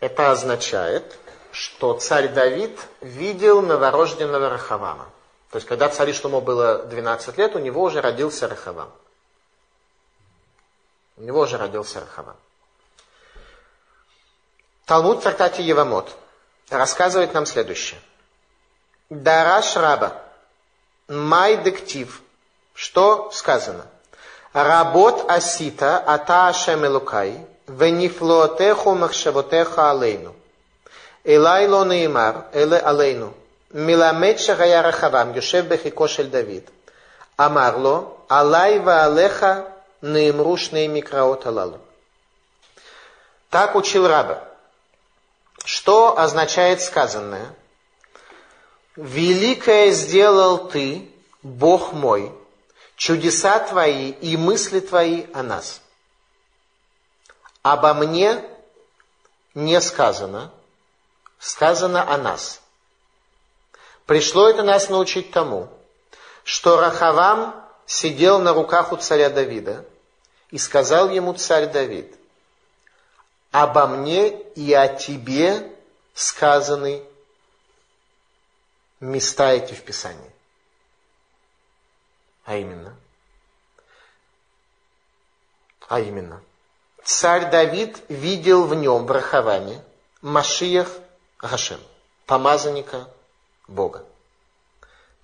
Это 0.00 0.32
означает, 0.32 1.18
что 1.52 1.94
царь 1.94 2.28
Давид 2.28 2.78
видел 3.00 3.62
новорожденного 3.62 4.48
Рахавама. 4.48 5.08
То 5.50 5.56
есть, 5.56 5.66
когда 5.66 5.88
царю 5.88 6.12
Шломо 6.14 6.40
было 6.40 6.84
12 6.84 7.38
лет, 7.38 7.54
у 7.54 7.58
него 7.58 7.82
уже 7.82 8.00
родился 8.00 8.48
Рахавам. 8.48 8.90
У 11.16 11.22
него 11.22 11.40
уже 11.40 11.56
родился 11.56 12.00
Рахавам. 12.00 12.36
Талмуд 14.86 15.18
в 15.18 15.22
трактате 15.22 15.62
Евамот 15.62 16.16
рассказывает 16.70 17.34
нам 17.34 17.46
следующее. 17.46 18.00
Дара 19.10 19.60
Шраба, 19.62 20.14
Май 21.08 21.56
Дектив, 21.56 22.22
что 22.74 23.30
сказано? 23.32 23.84
Работ 24.52 25.30
Асита, 25.30 25.98
Ата 25.98 26.48
Ашем 26.48 26.86
Элукай, 26.86 27.44
Венифлоотеху 27.66 28.94
махшевотеха 28.94 29.90
Алейну. 29.90 30.34
Элайло 31.24 31.84
Неймар, 31.84 32.46
Эле 32.52 32.78
Алейну. 32.78 33.34
Миламет 33.70 34.40
Шагая 34.40 34.82
Рахавам, 34.82 35.34
Юшев 35.34 35.66
Бехикошель 35.66 36.28
Давид. 36.28 36.68
Амарло, 37.36 38.16
Алай 38.28 38.78
Ваалеха 38.78 39.66
Неймрушные 40.02 40.88
Микраот 40.88 41.46
Алалу. 41.46 41.78
Так 43.50 43.76
учил 43.76 44.08
раба. 44.08 44.49
Что 45.70 46.18
означает 46.18 46.82
сказанное? 46.82 47.54
Великое 48.96 49.92
сделал 49.92 50.66
ты, 50.68 51.08
Бог 51.44 51.92
мой, 51.92 52.34
чудеса 52.96 53.60
твои 53.60 54.10
и 54.10 54.36
мысли 54.36 54.80
твои 54.80 55.26
о 55.32 55.44
нас. 55.44 55.80
Обо 57.62 57.94
мне 57.94 58.44
не 59.54 59.80
сказано, 59.80 60.50
сказано 61.38 62.02
о 62.02 62.18
нас. 62.18 62.60
Пришло 64.06 64.48
это 64.48 64.64
нас 64.64 64.88
научить 64.88 65.30
тому, 65.30 65.68
что 66.42 66.80
Рахавам 66.80 67.54
сидел 67.86 68.40
на 68.40 68.54
руках 68.54 68.90
у 68.90 68.96
царя 68.96 69.30
Давида 69.30 69.84
и 70.50 70.58
сказал 70.58 71.10
ему 71.10 71.32
царь 71.34 71.68
Давид, 71.70 72.19
обо 73.50 73.86
мне 73.86 74.40
и 74.54 74.72
о 74.72 74.88
тебе 74.88 75.76
сказаны 76.14 77.02
места 79.00 79.52
эти 79.52 79.74
в 79.74 79.82
Писании. 79.82 80.30
А 82.44 82.56
именно, 82.56 82.96
а 85.88 86.00
именно– 86.00 86.42
царь 87.04 87.50
Давид 87.50 88.02
видел 88.08 88.66
в 88.66 88.74
нем, 88.74 89.06
в 89.06 89.10
Рахаваме, 89.10 89.82
Машиях 90.22 90.88
Гашем, 91.38 91.80
помазанника 92.26 93.08
Бога. 93.66 94.04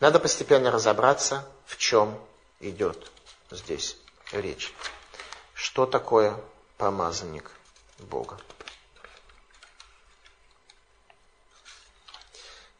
Надо 0.00 0.18
постепенно 0.18 0.70
разобраться, 0.70 1.46
в 1.66 1.76
чем 1.78 2.18
идет 2.60 3.10
здесь 3.50 3.96
речь. 4.32 4.72
Что 5.54 5.86
такое 5.86 6.38
помазанник 6.76 7.50
Бога? 7.98 8.38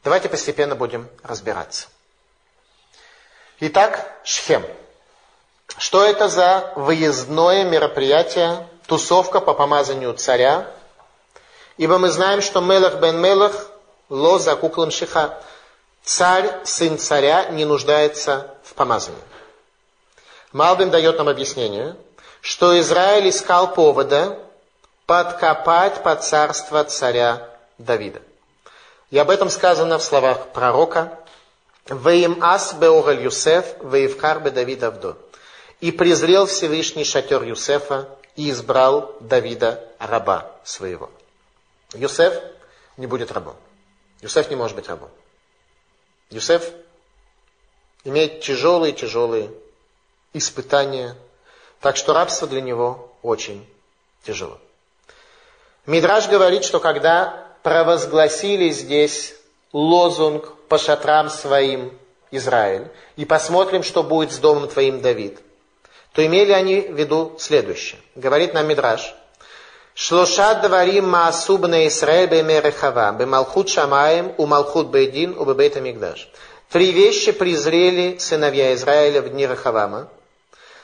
Давайте 0.03 0.29
постепенно 0.29 0.75
будем 0.75 1.09
разбираться. 1.23 1.87
Итак, 3.59 4.19
Шхем. 4.23 4.63
Что 5.77 6.03
это 6.03 6.29
за 6.29 6.71
выездное 6.75 7.65
мероприятие 7.65 8.67
тусовка 8.87 9.41
по 9.41 9.53
помазанию 9.53 10.13
царя, 10.13 10.71
ибо 11.77 11.97
мы 11.97 12.09
знаем, 12.09 12.41
что 12.41 12.61
Мелах 12.61 12.95
бен 12.95 13.19
Мелах 13.19 13.69
ло 14.09 14.39
за 14.39 14.55
куклам 14.55 14.91
шиха. 14.91 15.41
Царь, 16.03 16.63
сын 16.63 16.97
царя, 16.97 17.49
не 17.49 17.65
нуждается 17.65 18.55
в 18.63 18.73
помазании. 18.73 19.19
Малбин 20.53 20.89
дает 20.89 21.17
нам 21.17 21.27
объяснение, 21.27 21.97
что 22.39 22.79
Израиль 22.79 23.29
искал 23.29 23.73
повода 23.73 24.39
подкопать 25.07 26.03
под 26.03 26.23
царство 26.23 26.83
царя 26.83 27.49
Давида. 27.79 28.21
И 29.09 29.17
об 29.17 29.29
этом 29.29 29.49
сказано 29.49 29.97
в 29.97 30.03
словах 30.03 30.49
пророка 30.49 31.17
«Веим 31.87 32.43
ас 32.43 32.73
беогаль 32.73 33.23
Юсеф, 33.23 33.65
веевкар 33.81 34.41
бе 34.41 34.51
Давид 34.51 34.83
Авдо». 34.83 35.17
И 35.79 35.91
презрел 35.91 36.45
Всевышний 36.45 37.05
шатер 37.05 37.43
Юсефа 37.43 38.09
и 38.35 38.51
избрал 38.51 39.15
Давида 39.21 39.87
раба 39.97 40.51
своего. 40.63 41.09
Юсеф 41.93 42.33
не 42.97 43.07
будет 43.07 43.31
рабом. 43.31 43.55
Юсеф 44.21 44.49
не 44.49 44.57
может 44.57 44.75
быть 44.75 44.89
рабом. 44.89 45.09
Юсеф 46.29 46.69
имеет 48.03 48.41
тяжелые-тяжелые 48.41 49.51
испытания, 50.33 51.15
так 51.79 51.95
что 51.95 52.13
рабство 52.13 52.47
для 52.47 52.61
него 52.61 53.15
очень 53.21 53.65
тяжело. 54.23 54.59
Мидраж 55.87 56.27
говорит, 56.27 56.65
что 56.65 56.81
когда 56.81 57.47
провозгласили 57.63 58.69
здесь 58.69 59.35
лозунг 59.71 60.53
по 60.67 60.77
шатрам 60.77 61.29
своим 61.29 61.97
Израиль, 62.29 62.89
и 63.15 63.23
посмотрим, 63.23 63.83
что 63.83 64.03
будет 64.03 64.33
с 64.33 64.37
домом 64.37 64.67
твоим 64.67 65.01
Давид, 65.01 65.39
то 66.11 66.25
имели 66.25 66.51
они 66.51 66.81
в 66.81 66.93
виду 66.93 67.37
следующее. 67.39 68.01
Говорит 68.15 68.53
нам 68.53 68.67
Мидраж, 68.67 69.15
Шлоша 69.93 70.55
дварим 70.55 71.09
маасубна 71.09 71.87
Исраэль 71.87 72.29
бемерехава, 72.29 73.13
бемалхут 73.13 73.69
шамаем, 73.69 74.33
у 74.37 74.45
малхут 74.45 74.87
бейдин, 74.87 75.37
у 75.39 75.45
бебейта 75.45 75.79
мигдаш. 75.79 76.29
Три 76.69 76.91
вещи 76.91 77.31
презрели 77.31 78.17
сыновья 78.17 78.73
Израиля 78.73 79.21
в 79.21 79.29
дни 79.29 79.47
Рахавама. 79.47 80.09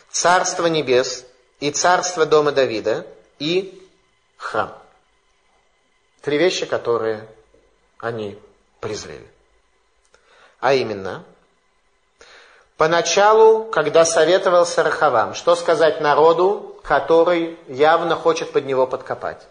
Царство 0.09 0.67
небес 0.67 1.25
и 1.59 1.71
царство 1.71 2.25
дома 2.25 2.53
Давида 2.53 3.05
и 3.37 3.83
храм. 4.37 4.82
Три 6.23 6.37
вещи, 6.37 6.65
которые 6.65 7.27
они 7.99 8.39
презрели. 8.79 9.27
А 10.61 10.73
именно, 10.73 11.25
поначалу, 12.77 13.65
когда 13.65 14.05
советовался 14.05 14.83
Рахавам, 14.83 15.33
что 15.33 15.53
сказать 15.55 15.99
народу, 15.99 16.79
который 16.81 17.59
явно 17.67 18.15
хочет 18.15 18.53
под 18.53 18.63
него 18.65 18.87
подкопать, 18.87 19.41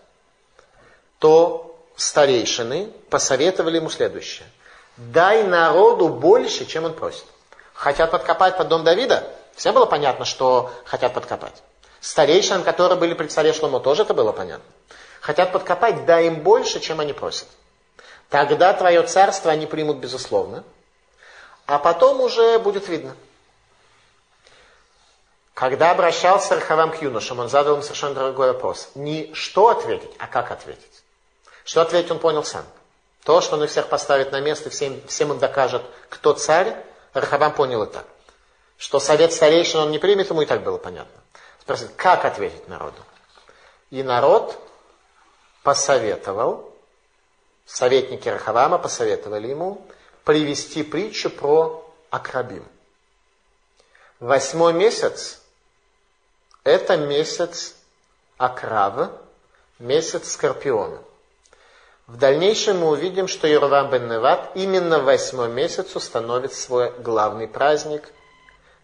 то 1.19 1.79
старейшины 1.97 2.91
посоветовали 3.11 3.77
ему 3.77 3.91
следующее. 3.91 4.49
Дай 4.97 5.43
народу 5.43 6.09
больше, 6.09 6.65
чем 6.65 6.87
он 6.87 6.95
просит. 6.95 7.27
Хотят 7.75 8.11
подкопать 8.11 8.57
под 8.57 8.69
дом 8.69 8.83
Давида? 8.83 9.29
Всем 9.57 9.75
было 9.75 9.85
понятно, 9.85 10.25
что 10.25 10.73
хотят 10.87 11.13
подкопать. 11.13 11.63
Старейшинам, 12.01 12.63
которые 12.63 12.99
были 12.99 13.13
при 13.13 13.27
царе 13.27 13.53
Шлому, 13.53 13.79
тоже 13.79 14.05
это 14.05 14.15
было 14.15 14.33
понятно 14.33 14.65
хотят 15.23 15.53
подкопать, 15.53 16.05
дай 16.05 16.27
им 16.27 16.43
больше, 16.43 16.81
чем 16.81 17.01
они 17.01 17.15
просят. 17.15 17.49
Тогда 18.29 18.75
твое 18.75 19.03
царство 19.05 19.51
они 19.51 19.67
примут 19.67 19.99
безусловно, 19.99 20.65
а 21.67 21.79
потом 21.79 22.21
уже 22.21 22.59
будет 22.59 22.89
видно. 22.89 23.17
Когда 25.55 25.93
обращался 25.93 26.57
Рахавам 26.57 26.91
к 26.91 27.01
юношам, 27.01 27.39
он 27.39 27.49
задал 27.49 27.77
им 27.77 27.83
совершенно 27.83 28.15
другой 28.15 28.49
вопрос. 28.49 28.91
Не 28.95 29.33
что 29.33 29.69
ответить, 29.69 30.11
а 30.19 30.27
как 30.27 30.51
ответить. 30.51 31.05
Что 31.65 31.83
ответить, 31.83 32.11
он 32.11 32.19
понял 32.19 32.43
сам. 32.43 32.65
То, 33.23 33.41
что 33.41 33.57
он 33.57 33.63
их 33.63 33.71
всех 33.71 33.89
поставит 33.89 34.33
на 34.33 34.41
место, 34.41 34.71
всем, 34.71 35.01
всем 35.07 35.31
им 35.33 35.39
докажет, 35.39 35.83
кто 36.09 36.33
царь, 36.33 36.75
Рахавам 37.13 37.53
понял 37.53 37.85
это. 37.85 38.05
Что 38.77 38.99
совет 38.99 39.33
старейшин 39.33 39.81
он 39.81 39.91
не 39.93 40.01
примет, 40.01 40.31
ему 40.31 40.43
и 40.43 40.47
так 40.47 40.65
было 40.65 40.79
понятно. 40.79 41.21
Спросит, 41.61 41.91
как 41.95 42.25
ответить 42.25 42.67
народу? 42.67 42.97
И 43.91 44.03
народ 44.03 44.59
посоветовал, 45.63 46.73
советники 47.67 48.29
Рахавама 48.29 48.79
посоветовали 48.79 49.49
ему 49.49 49.87
привести 50.25 50.83
притчу 50.83 51.31
про 51.31 51.89
Акрабим. 52.11 52.65
Восьмой 54.21 54.73
месяц– 54.73 55.41
это 56.65 56.97
месяц 56.97 57.75
Акрава, 58.37 59.13
месяц 59.79 60.33
Скорпиона. 60.33 60.99
В 62.07 62.17
дальнейшем 62.17 62.81
мы 62.81 62.91
увидим, 62.91 63.27
что 63.27 63.47
Юрвам 63.47 63.91
бен 63.91 64.09
Неват 64.09 64.51
именно 64.55 64.99
в 64.99 65.05
восьмой 65.05 65.49
месяц 65.49 65.97
установит 65.97 66.53
свой 66.53 66.91
главный 66.99 67.49
праздник 67.49 68.13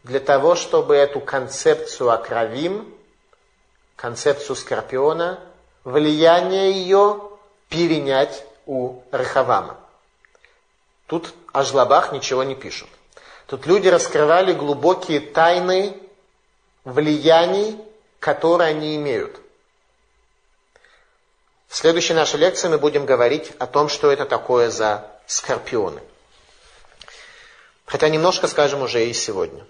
для 0.02 0.20
того, 0.20 0.54
чтобы 0.54 0.96
эту 0.96 1.20
концепцию 1.20 2.10
Акравим, 2.10 2.94
концепцию 3.96 4.56
Скорпиона– 4.56 5.40
влияние 5.88 6.72
ее 6.72 7.20
перенять 7.68 8.44
у 8.66 9.00
Рахавама. 9.10 9.76
Тут 11.06 11.34
о 11.52 11.62
жлобах 11.64 12.12
ничего 12.12 12.44
не 12.44 12.54
пишут. 12.54 12.88
Тут 13.46 13.66
люди 13.66 13.88
раскрывали 13.88 14.52
глубокие 14.52 15.20
тайны 15.20 15.96
влияний, 16.84 17.78
которые 18.20 18.68
они 18.68 18.96
имеют. 18.96 19.40
В 21.68 21.76
следующей 21.76 22.12
нашей 22.12 22.38
лекции 22.38 22.68
мы 22.68 22.78
будем 22.78 23.06
говорить 23.06 23.52
о 23.58 23.66
том, 23.66 23.88
что 23.88 24.10
это 24.10 24.26
такое 24.26 24.70
за 24.70 25.10
скорпионы. 25.26 26.02
Хотя 27.86 28.10
немножко 28.10 28.46
скажем 28.46 28.82
уже 28.82 29.06
и 29.06 29.14
сегодня. 29.14 29.64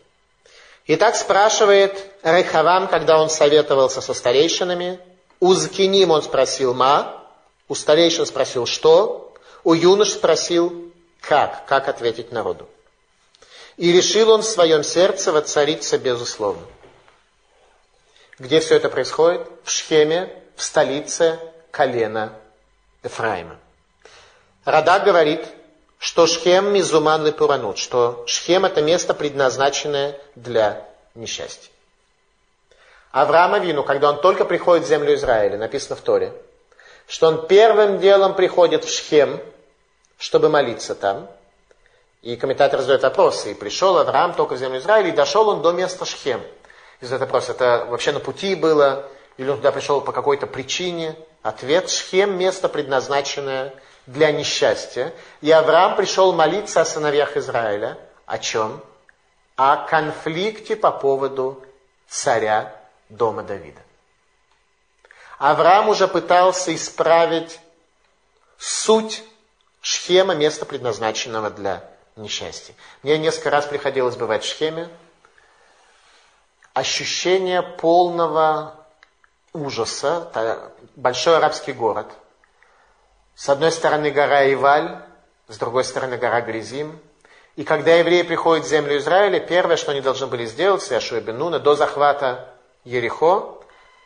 Итак, 0.88 1.14
спрашивает 1.14 2.04
Рехавам, 2.24 2.88
когда 2.88 3.20
он 3.20 3.30
советовался 3.30 4.00
со 4.00 4.14
старейшинами, 4.14 4.98
у 5.40 5.54
Закиним 5.54 6.10
он 6.10 6.22
спросил 6.22 6.74
«ма», 6.74 7.24
у 7.68 7.74
старейшин 7.74 8.26
спросил 8.26 8.66
«что», 8.66 9.34
у 9.64 9.72
юнош 9.72 10.10
спросил 10.10 10.92
«как», 11.20 11.66
как 11.66 11.88
ответить 11.88 12.32
народу. 12.32 12.68
И 13.76 13.92
решил 13.92 14.30
он 14.30 14.42
в 14.42 14.46
своем 14.46 14.82
сердце 14.82 15.32
воцариться 15.32 15.98
безусловно. 15.98 16.66
Где 18.38 18.60
все 18.60 18.76
это 18.76 18.88
происходит? 18.88 19.46
В 19.64 19.70
Шхеме, 19.70 20.32
в 20.56 20.62
столице 20.62 21.38
колена 21.70 22.32
Ефраима. 23.02 23.56
Рада 24.64 25.00
говорит, 25.00 25.46
что 25.98 26.26
Шхем 26.26 26.72
мизуман 26.72 27.24
лепуранут, 27.26 27.78
что 27.78 28.24
Шхем 28.26 28.64
это 28.64 28.82
место, 28.82 29.14
предназначенное 29.14 30.20
для 30.34 30.88
несчастья. 31.14 31.70
Авраам 33.10 33.54
Авину, 33.54 33.84
когда 33.84 34.10
он 34.10 34.20
только 34.20 34.44
приходит 34.44 34.84
в 34.84 34.88
землю 34.88 35.14
Израиля, 35.14 35.56
написано 35.56 35.96
в 35.96 36.00
Торе, 36.00 36.32
что 37.06 37.28
он 37.28 37.46
первым 37.46 37.98
делом 37.98 38.34
приходит 38.34 38.84
в 38.84 38.90
Шхем, 38.90 39.40
чтобы 40.18 40.48
молиться 40.48 40.94
там. 40.94 41.28
И 42.20 42.36
комментатор 42.36 42.80
задает 42.80 43.02
вопрос, 43.02 43.46
и 43.46 43.54
пришел 43.54 43.96
Авраам 43.96 44.34
только 44.34 44.54
в 44.54 44.58
землю 44.58 44.78
Израиля, 44.78 45.08
и 45.08 45.12
дошел 45.12 45.48
он 45.48 45.62
до 45.62 45.72
места 45.72 46.04
Шхем. 46.04 46.42
И 47.00 47.04
задает 47.04 47.22
вопрос, 47.22 47.48
это 47.48 47.86
вообще 47.88 48.12
на 48.12 48.20
пути 48.20 48.54
было, 48.54 49.08
или 49.36 49.48
он 49.48 49.56
туда 49.58 49.72
пришел 49.72 50.00
по 50.00 50.12
какой-то 50.12 50.46
причине? 50.46 51.14
Ответ, 51.42 51.88
Шхем– 51.88 52.36
место, 52.38 52.68
предназначенное 52.68 53.72
для 54.06 54.32
несчастья. 54.32 55.14
И 55.40 55.50
Авраам 55.50 55.96
пришел 55.96 56.32
молиться 56.32 56.80
о 56.80 56.84
сыновьях 56.84 57.36
Израиля. 57.36 57.96
О 58.26 58.38
чем? 58.38 58.82
О 59.56 59.76
конфликте 59.76 60.76
по 60.76 60.90
поводу 60.90 61.62
царя 62.08 62.77
дома 63.08 63.42
Давида. 63.42 63.80
Авраам 65.38 65.88
уже 65.88 66.08
пытался 66.08 66.74
исправить 66.74 67.60
суть 68.58 69.24
Шхема, 69.80 70.34
места, 70.34 70.66
предназначенного 70.66 71.50
для 71.50 71.88
несчастья. 72.16 72.74
Мне 73.02 73.16
несколько 73.16 73.50
раз 73.50 73.66
приходилось 73.66 74.16
бывать 74.16 74.42
в 74.42 74.48
Шхеме. 74.48 74.88
Ощущение 76.74 77.62
полного 77.62 78.74
ужаса. 79.52 80.72
Большой 80.96 81.36
арабский 81.36 81.72
город. 81.72 82.06
С 83.36 83.48
одной 83.48 83.70
стороны 83.70 84.10
гора 84.10 84.52
Иваль, 84.52 85.00
с 85.46 85.56
другой 85.58 85.84
стороны 85.84 86.16
гора 86.16 86.40
Гризим. 86.40 86.98
И 87.54 87.64
когда 87.64 87.94
евреи 87.94 88.22
приходят 88.22 88.66
в 88.66 88.68
землю 88.68 88.98
Израиля, 88.98 89.38
первое, 89.38 89.76
что 89.76 89.92
они 89.92 90.00
должны 90.00 90.26
были 90.26 90.44
сделать, 90.44 90.82
с 90.82 90.90
Яшуа 90.90 91.20
Бенуна, 91.20 91.60
до 91.60 91.76
захвата 91.76 92.52
Ерехо, 92.88 93.58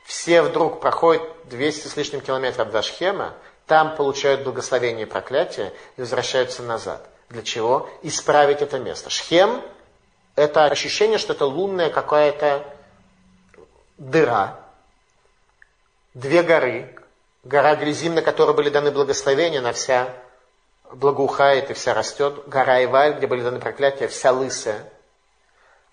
все 0.04 0.42
вдруг 0.42 0.80
проходят 0.80 1.22
200 1.44 1.86
с 1.86 1.96
лишним 1.96 2.20
километров 2.20 2.72
до 2.72 2.82
Шхема, 2.82 3.34
там 3.66 3.94
получают 3.94 4.42
благословение 4.42 5.06
и 5.06 5.08
проклятие 5.08 5.72
и 5.96 6.00
возвращаются 6.00 6.64
назад. 6.64 7.08
Для 7.28 7.42
чего? 7.42 7.88
Исправить 8.02 8.60
это 8.60 8.80
место. 8.80 9.08
Шхем– 9.08 9.62
это 10.36 10.64
ощущение, 10.64 11.18
что 11.18 11.32
это 11.32 11.46
лунная 11.46 11.90
какая-то 11.90 12.66
дыра, 13.98 14.58
две 16.12 16.42
горы, 16.42 16.96
гора 17.44 17.76
Гризим, 17.76 18.16
на 18.16 18.22
которой 18.22 18.54
были 18.56 18.68
даны 18.68 18.90
благословения, 18.90 19.60
она 19.60 19.72
вся 19.72 20.12
благоухает 20.90 21.70
и 21.70 21.74
вся 21.74 21.94
растет, 21.94 22.48
гора 22.48 22.82
Иваль, 22.82 23.14
где 23.14 23.28
были 23.28 23.42
даны 23.42 23.60
проклятия, 23.60 24.08
вся 24.08 24.32
лысая, 24.32 24.92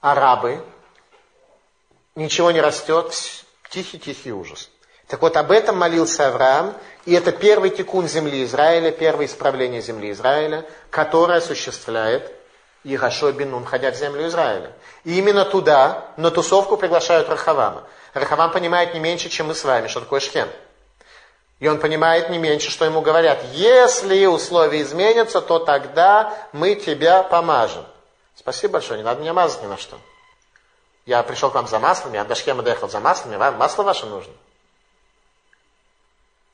арабы– 0.02 0.64
ничего 2.16 2.52
не 2.52 2.62
растет, 2.62 3.14
тихий-тихий 3.70 4.32
ужас. 4.32 4.70
Так 5.08 5.22
вот, 5.22 5.38
об 5.38 5.52
этом 5.52 5.78
молился 5.78 6.28
Авраам, 6.28 6.76
и 7.06 7.14
это 7.14 7.32
первый 7.32 7.72
тикун 7.72 8.08
земли 8.08 8.44
Израиля, 8.44 8.92
первое 8.92 9.26
исправление 9.26 9.82
земли 9.82 10.12
Израиля, 10.12 10.66
которое 10.92 11.40
осуществляет 11.40 12.32
и 12.84 12.96
Гашо 12.96 13.32
Бенун 13.32 13.66
входят 13.66 13.96
в 13.96 14.00
землю 14.00 14.28
Израиля. 14.28 14.72
И 15.04 15.18
именно 15.18 15.46
туда, 15.46 16.06
на 16.18 16.32
тусовку 16.32 16.78
приглашают 16.78 17.30
Рахавама. 17.30 17.84
Рахавам 18.14 18.52
понимает 18.52 18.94
не 18.94 19.00
меньше, 19.00 19.30
чем 19.30 19.48
мы 19.48 19.56
с 19.56 19.64
вами, 19.64 19.88
что 19.88 20.00
такое 20.00 20.20
Шхем. 20.20 20.48
И 21.60 21.68
он 21.68 21.80
понимает 21.80 22.30
не 22.30 22.38
меньше, 22.38 22.72
что 22.72 22.86
ему 22.86 23.02
говорят. 23.02 23.44
Если 23.52 24.26
условия 24.26 24.82
изменятся, 24.82 25.42
то 25.42 25.60
тогда 25.60 26.34
мы 26.54 26.76
тебя 26.76 27.22
помажем. 27.24 27.86
Спасибо 28.36 28.74
большое, 28.74 29.00
не 29.00 29.04
надо 29.04 29.22
меня 29.22 29.34
мазать 29.34 29.62
ни 29.62 29.68
на 29.68 29.78
что. 29.78 29.98
Я 31.06 31.24
пришел 31.24 31.50
к 31.50 31.56
вам 31.56 31.68
за 31.68 31.80
маслом, 31.80 32.14
я 32.14 32.24
до 32.24 32.36
Шхема 32.36 32.64
доехал 32.64 32.90
за 32.90 33.00
маслом, 33.00 33.38
вам 33.38 33.56
масло 33.58 33.84
ваше 33.84 34.06
нужно. 34.06 34.34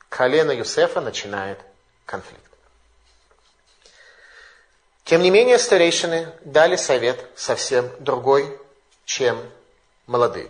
Колено 0.10 0.52
Юсефа 0.52 1.02
начинает 1.02 1.60
конфликт. 2.06 2.42
Тем 5.04 5.22
не 5.22 5.30
менее, 5.30 5.60
старейшины 5.60 6.32
дали 6.44 6.78
совет 6.78 7.24
совсем 7.36 7.90
другой, 8.00 8.60
чем 9.06 9.40
молодые. 10.08 10.50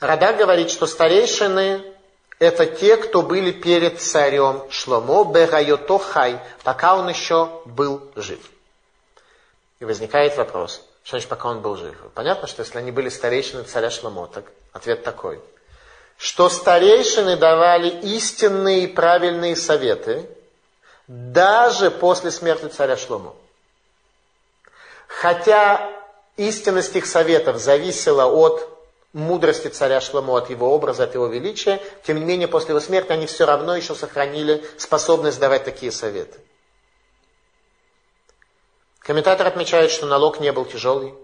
Радак 0.00 0.38
говорит, 0.38 0.70
что 0.70 0.86
старейшины– 0.86 1.82
это 2.38 2.66
те, 2.66 2.96
кто 2.96 3.22
были 3.22 3.50
перед 3.50 4.00
царем 4.00 4.70
Шломо 4.70 5.24
Берайото 5.24 5.98
Хай, 5.98 6.40
пока 6.62 6.96
он 6.96 7.08
еще 7.08 7.62
был 7.64 8.10
жив. 8.14 8.38
И 9.80 9.84
возникает 9.84 10.36
вопрос, 10.36 10.87
что 11.08 11.16
значит, 11.16 11.30
пока 11.30 11.48
он 11.48 11.62
был 11.62 11.74
жив? 11.78 11.96
Понятно, 12.12 12.46
что 12.46 12.60
если 12.60 12.76
они 12.76 12.92
были 12.92 13.08
старейшины 13.08 13.62
царя 13.62 13.88
Шломо, 13.88 14.26
так 14.26 14.44
ответ 14.74 15.04
такой, 15.04 15.40
что 16.18 16.50
старейшины 16.50 17.38
давали 17.38 17.88
истинные 17.88 18.80
и 18.80 18.86
правильные 18.88 19.56
советы 19.56 20.28
даже 21.06 21.90
после 21.90 22.30
смерти 22.30 22.66
царя 22.66 22.98
Шломо. 22.98 23.34
Хотя 25.06 25.90
истинность 26.36 26.94
их 26.94 27.06
советов 27.06 27.56
зависела 27.56 28.26
от 28.26 28.68
мудрости 29.14 29.68
царя 29.68 30.02
Шломо, 30.02 30.36
от 30.36 30.50
его 30.50 30.74
образа, 30.74 31.04
от 31.04 31.14
его 31.14 31.26
величия, 31.28 31.80
тем 32.06 32.18
не 32.18 32.26
менее, 32.26 32.48
после 32.48 32.72
его 32.72 32.80
смерти 32.80 33.12
они 33.12 33.24
все 33.24 33.46
равно 33.46 33.74
еще 33.74 33.94
сохранили 33.94 34.62
способность 34.76 35.40
давать 35.40 35.64
такие 35.64 35.90
советы. 35.90 36.38
Комментатор 39.08 39.46
отмечает, 39.46 39.90
что 39.90 40.04
налог 40.04 40.38
не 40.38 40.52
был 40.52 40.66
тяжелый, 40.66 41.14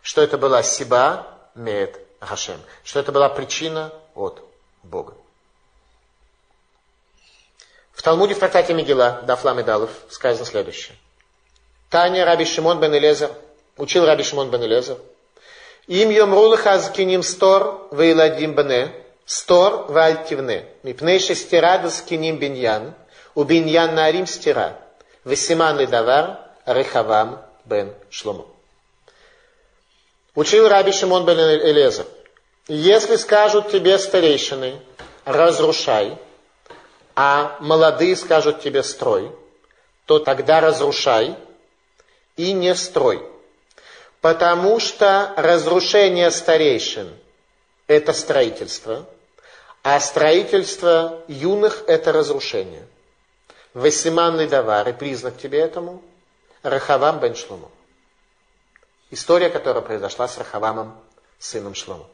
что 0.00 0.22
это 0.22 0.38
была 0.38 0.62
сиба 0.62 1.26
мед 1.54 2.00
Хашем, 2.20 2.58
что 2.84 3.00
это 3.00 3.12
была 3.12 3.28
причина 3.28 3.92
от 4.14 4.42
Бога. 4.82 5.12
В 7.92 8.00
Талмуде 8.00 8.34
в 8.34 8.38
трактате 8.38 8.72
Мегила, 8.72 9.20
Дафлам 9.26 9.60
и 9.60 9.62
Далов, 9.62 9.90
сказано 10.08 10.46
следующее. 10.46 10.96
Таня 11.90 12.24
Раби 12.24 12.46
Шимон 12.46 12.80
бен 12.80 12.96
Элезер, 12.96 13.30
учил 13.76 14.06
Раби 14.06 14.22
Шимон 14.22 14.48
бен 14.48 14.62
Элезер, 14.62 14.96
им 15.86 16.08
йомру 16.08 16.48
лаха 16.48 16.80
стор 16.80 17.88
вейладим 17.90 18.54
бне, 18.54 18.90
стор 19.26 19.84
вальтивне, 19.92 20.64
мипней 20.82 21.20
шестира 21.20 21.90
скиним 21.90 22.38
биньян, 22.38 22.94
у 23.34 23.44
биньян 23.44 23.94
нарим 23.94 24.26
стира, 24.26 24.78
весиман 25.26 25.76
давар 25.90 26.47
рехавам 26.68 27.42
бен 27.64 27.94
шломо. 28.10 28.46
Учил 30.34 30.68
Раби 30.68 30.92
Шимон 30.92 31.24
бен 31.24 31.38
Элезер, 31.38 32.06
если 32.68 33.16
скажут 33.16 33.70
тебе 33.70 33.98
старейшины, 33.98 34.80
разрушай, 35.24 36.16
а 37.16 37.56
молодые 37.60 38.14
скажут 38.14 38.60
тебе 38.60 38.82
строй, 38.82 39.32
то 40.04 40.18
тогда 40.18 40.60
разрушай 40.60 41.34
и 42.36 42.52
не 42.52 42.74
строй. 42.74 43.26
Потому 44.20 44.80
что 44.80 45.32
разрушение 45.36 46.30
старейшин– 46.30 47.08
это 47.86 48.12
строительство, 48.12 49.06
а 49.82 49.98
строительство 50.00 51.22
юных– 51.28 51.84
это 51.86 52.12
разрушение. 52.12 52.86
Весиманный 53.74 54.46
давар, 54.46 54.88
и 54.88 54.92
признак 54.92 55.38
тебе 55.38 55.60
этому– 55.60 56.02
Рахавам 56.62 57.20
бен 57.20 57.34
Шлому. 57.34 57.70
История, 59.10 59.50
которая 59.50 59.82
произошла 59.82 60.28
с 60.28 60.36
Рахавамом, 60.38 60.98
сыном 61.38 61.74
Шлому. 61.74 62.08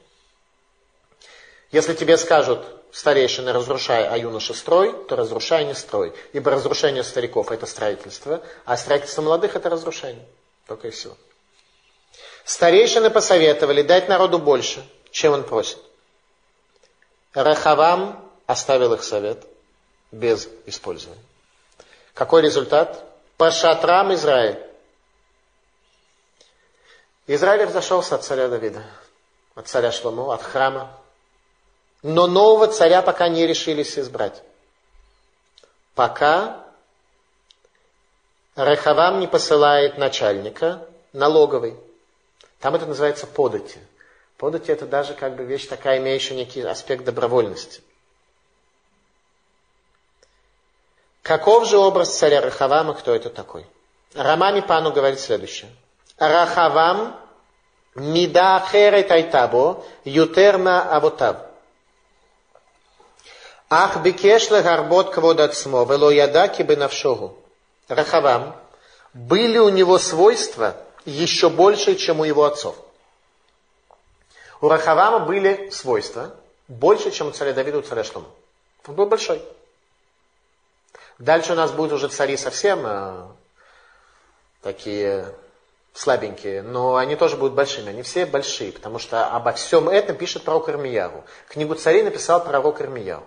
Если 1.73 1.95
тебе 1.95 2.17
скажут, 2.17 2.65
старейшины, 2.93 3.53
разрушай, 3.53 4.07
а 4.07 4.17
юноша 4.17 4.55
строй, 4.55 4.95
то 5.07 5.17
разрушай, 5.17 5.65
не 5.65 5.75
строй. 5.75 6.15
Ибо 6.33 6.53
разрушение 6.53 7.03
стариков– 7.03 7.51
это 7.53 7.67
строительство, 7.67 8.43
а 8.65 8.77
строительство 8.77 9.23
молодых– 9.23 9.57
это 9.57 9.69
разрушение. 9.71 10.25
Только 10.69 10.89
и 10.89 10.91
все. 10.93 11.17
Старейшины 12.45 13.11
посоветовали 13.11 13.83
дать 13.83 14.09
народу 14.09 14.39
больше, 14.39 14.87
чем 15.11 15.33
он 15.33 15.43
просит. 15.43 15.79
Рахавам 17.33 18.31
оставил 18.47 18.93
их 18.93 19.03
совет 19.03 19.45
без 20.13 20.49
использования. 20.67 21.21
Какой 22.13 22.43
результат? 22.43 23.05
По 23.37 23.51
шатрам 23.51 24.15
Израиль. 24.15 24.61
Израиль 27.27 27.65
разошелся 27.65 28.15
от 28.15 28.25
царя 28.25 28.49
Давида, 28.49 28.85
от 29.55 29.67
царя 29.67 29.91
Шлому, 29.91 30.31
от 30.31 30.43
храма. 30.43 30.91
Но 32.03 32.27
нового 32.27 32.69
царя 32.69 33.03
пока 33.03 33.29
не 33.29 33.47
решились 33.47 33.99
избрать. 33.99 34.43
Пока 35.95 36.65
Рахавам 38.57 39.21
не 39.21 39.27
посылает 39.27 39.99
начальника 39.99 40.87
налоговой. 41.13 41.77
Там 42.61 42.75
это 42.75 42.87
называется 42.87 43.27
подати. 43.27 43.79
Подати 44.37 44.71
это 44.71 44.87
даже 44.87 45.15
как 45.15 45.35
бы 45.35 45.45
вещь 45.45 45.67
такая, 45.67 45.99
имеющая 45.99 46.35
некий 46.35 46.61
аспект 46.61 47.05
добровольности. 47.05 47.83
Каков 51.25 51.67
же 51.67 51.79
образ 51.79 52.19
царя 52.19 52.43
Рахавама, 52.43 52.93
кто 52.93 53.15
это 53.15 53.31
такой? 53.31 53.67
Рамами 54.15 54.61
Пану 54.61 54.93
говорит 54.93 55.19
следующее. 55.19 55.71
Рахавам 56.19 57.19
мида 57.95 58.63
херет 58.71 59.11
айтабо 59.11 59.83
ютерна 60.05 60.83
авотав. 60.83 61.39
Ах 63.71 64.03
бикеш 64.03 64.51
гарбот 64.51 65.15
квод 65.15 65.41
ацмо, 65.41 65.85
вело 65.85 66.11
ядаки 66.11 66.61
бенавшогу. 66.61 67.35
Рахавам, 67.89 68.55
были 69.15 69.57
у 69.57 69.71
него 69.71 69.99
свойства, 69.99 70.77
еще 71.07 71.49
больше, 71.49 71.95
чем 71.95 72.21
у 72.21 72.25
его 72.25 72.45
отцов. 72.45 72.77
У 74.61 74.69
Рахавама 74.69 75.21
были 75.21 75.71
свойства 75.71 76.35
больше, 76.69 77.11
чем 77.11 77.29
у 77.29 77.31
царя 77.31 77.55
Давида, 77.55 77.79
у 77.79 77.83
царя 77.83 78.05
Шлома. 78.05 78.29
Он 78.87 78.95
был 78.95 79.07
большой. 79.07 79.43
Дальше 81.19 81.53
у 81.53 81.57
нас 81.57 81.71
будут 81.71 81.93
уже 81.93 82.09
цари 82.09 82.37
совсем 82.37 82.85
э, 82.85 83.27
такие 84.63 85.27
слабенькие, 85.93 86.63
но 86.63 86.97
они 86.97 87.15
тоже 87.15 87.37
будут 87.37 87.55
большими. 87.55 87.91
Они 87.91 88.03
все 88.03 88.27
большие, 88.27 88.73
потому 88.73 88.99
что 88.99 89.29
обо 89.29 89.53
всем 89.53 89.89
этом 89.89 90.17
пишет 90.17 90.43
пророк 90.43 90.69
Ирмияру. 90.69 91.25
Книгу 91.49 91.75
царей 91.77 92.03
написал 92.03 92.45
пророк 92.45 92.81
Ирмияру. 92.81 93.25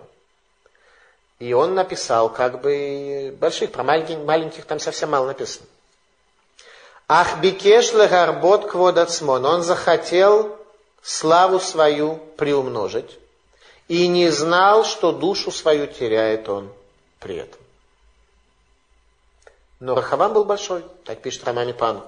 И 1.38 1.52
он 1.52 1.74
написал 1.74 2.30
как 2.30 2.60
бы 2.60 3.34
больших, 3.40 3.72
про 3.72 3.84
маленьких, 3.84 4.18
маленьких 4.18 4.64
там 4.64 4.80
совсем 4.80 5.10
мало 5.10 5.28
написано. 5.28 5.66
Ах 7.06 7.40
бикеш 7.40 7.92
легарбот 7.94 8.70
кводацмон. 8.70 9.46
Он 9.46 9.62
захотел 9.62 10.58
славу 11.00 11.58
свою 11.58 12.16
приумножить 12.36 13.18
и 13.86 14.06
не 14.08 14.28
знал, 14.28 14.84
что 14.84 15.12
душу 15.12 15.50
свою 15.50 15.86
теряет 15.86 16.48
он 16.48 16.70
при 17.18 17.36
этом. 17.36 17.60
Но 19.80 19.94
Рахавам 19.94 20.32
был 20.32 20.44
большой, 20.44 20.84
так 21.04 21.22
пишет 21.22 21.44
Рамани 21.44 21.72
Пану. 21.72 22.04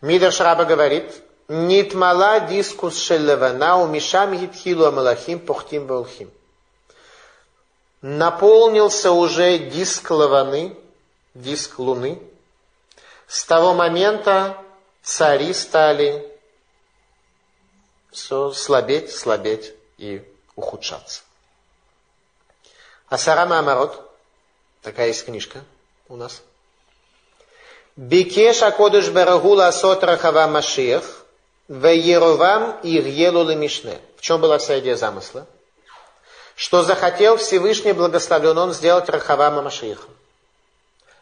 Мидр 0.00 0.32
Шраба 0.32 0.64
говорит, 0.64 1.22
Нитмала 1.48 2.40
дискус 2.40 2.98
шелевана 2.98 3.78
умишам 3.78 4.34
гитхилу 4.34 4.86
амалахим 4.86 5.38
похтим 5.38 5.86
валхим. 5.86 6.30
Наполнился 8.00 9.12
уже 9.12 9.58
диск 9.58 10.10
лаваны, 10.10 10.76
диск 11.34 11.78
луны, 11.78 12.20
с 13.26 13.44
того 13.44 13.74
момента 13.74 14.56
цари 15.02 15.52
стали 15.52 16.30
все 18.10 18.52
слабеть, 18.52 19.14
слабеть 19.14 19.74
и 19.98 20.26
ухудшаться. 20.56 21.22
Асарама 23.08 23.58
Амарот, 23.58 24.00
такая 24.82 25.08
есть 25.08 25.24
книжка 25.24 25.62
у 26.08 26.16
нас. 26.16 26.42
Бикеш 27.96 28.62
Акодыш 28.62 29.10
Барагула 29.10 29.68
Асот 29.68 30.02
Рахава 30.02 30.46
Машиях, 30.46 31.24
Вееровам 31.68 32.78
Ирьелу 32.82 33.54
Мишне. 33.54 34.00
В 34.16 34.20
чем 34.20 34.40
была 34.40 34.58
вся 34.58 34.80
идея 34.80 34.96
замысла? 34.96 35.46
Что 36.56 36.82
захотел 36.82 37.36
Всевышний 37.36 37.92
благословен 37.92 38.56
он 38.58 38.72
сделать 38.72 39.08
Рахавама 39.08 39.62
Машиихом. 39.62 40.10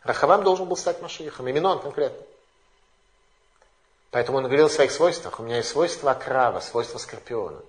Рахавам 0.02 0.42
должен 0.42 0.66
был 0.66 0.76
стать 0.76 1.00
Машиихом, 1.00 1.48
именно 1.48 1.70
он 1.70 1.80
конкретно. 1.80 2.26
Поэтому 4.10 4.38
он 4.38 4.44
говорил 4.44 4.66
о 4.66 4.70
своих 4.70 4.92
свойствах. 4.92 5.40
У 5.40 5.42
меня 5.42 5.58
есть 5.58 5.70
свойство 5.70 6.12
крава, 6.12 6.60
свойство 6.60 6.98
скорпиона. 6.98 7.60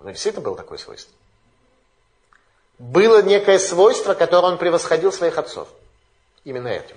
Него 0.00 0.10
действительно 0.10 0.44
было 0.44 0.56
такое 0.56 0.78
свойство. 0.78 1.14
Было 2.78 3.22
некое 3.22 3.58
свойство, 3.58 4.14
которое 4.14 4.52
он 4.52 4.58
превосходил 4.58 5.12
своих 5.12 5.38
отцов. 5.38 5.68
Именно 6.44 6.68
этим. 6.68 6.96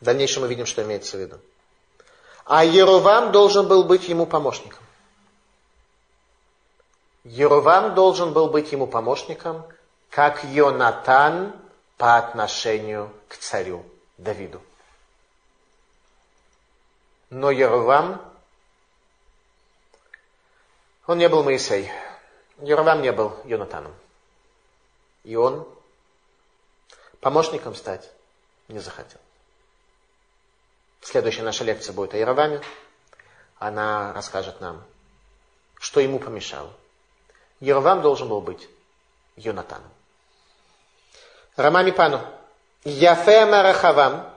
В 0.00 0.04
дальнейшем 0.04 0.42
мы 0.42 0.48
видим, 0.48 0.66
что 0.66 0.82
имеется 0.82 1.16
в 1.16 1.20
виду. 1.20 1.38
А 2.44 2.64
Еровам 2.64 3.32
должен 3.32 3.68
был 3.68 3.84
быть 3.84 4.08
ему 4.08 4.26
помощником. 4.26 4.82
Еровам 7.24 7.94
должен 7.94 8.32
был 8.32 8.48
быть 8.48 8.72
ему 8.72 8.86
помощником, 8.86 9.64
как 10.08 10.42
Йонатан 10.44 11.54
по 11.96 12.16
отношению 12.16 13.12
к 13.28 13.36
царю 13.36 13.84
Давиду. 14.16 14.60
Но 17.28 17.50
Еровам, 17.50 18.20
он 21.06 21.18
не 21.18 21.28
был 21.28 21.44
Моисей. 21.44 21.90
Еровам 22.62 23.02
не 23.02 23.12
был 23.12 23.36
Йонатаном. 23.44 23.94
И 25.24 25.36
он 25.36 25.66
помощником 27.20 27.74
стать 27.74 28.10
не 28.68 28.78
захотел. 28.78 29.20
Следующая 31.00 31.42
наша 31.42 31.64
лекция 31.64 31.92
будет 31.92 32.14
о 32.14 32.18
Яроваме. 32.18 32.60
Она 33.58 34.12
расскажет 34.12 34.60
нам, 34.60 34.82
что 35.78 36.00
ему 36.00 36.18
помешало. 36.18 36.70
Яровам 37.60 38.00
должен 38.02 38.28
был 38.28 38.40
быть 38.40 38.68
Йонатаном. 39.36 39.90
Рамами 41.56 41.90
Пану. 41.90 42.20
Яфема 42.84 43.62
Рахавам. 43.62 44.34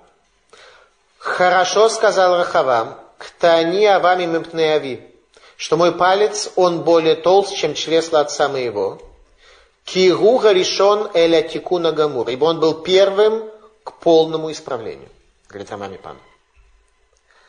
Хорошо 1.18 1.90
сказал 1.90 2.38
Рахавам. 2.38 3.00
Ктани 3.18 3.86
Авами 3.86 4.26
Мемпнеави. 4.26 5.13
Что 5.64 5.78
мой 5.78 5.94
палец, 5.94 6.52
он 6.58 6.82
более 6.82 7.16
толст, 7.16 7.56
чем 7.56 7.74
чресла 7.74 8.20
отца 8.20 8.50
моего. 8.50 9.02
Кируга 9.86 10.52
решен 10.52 11.10
эля 11.14 11.42
тикуна 11.42 11.94
гамур. 11.94 12.28
Ибо 12.28 12.44
он 12.44 12.60
был 12.60 12.82
первым 12.82 13.50
к 13.86 13.94
полному 13.94 14.52
исправлению. 14.52 15.08
Говорит 15.48 15.72
Рамами 15.72 15.96
Пану. 15.96 16.20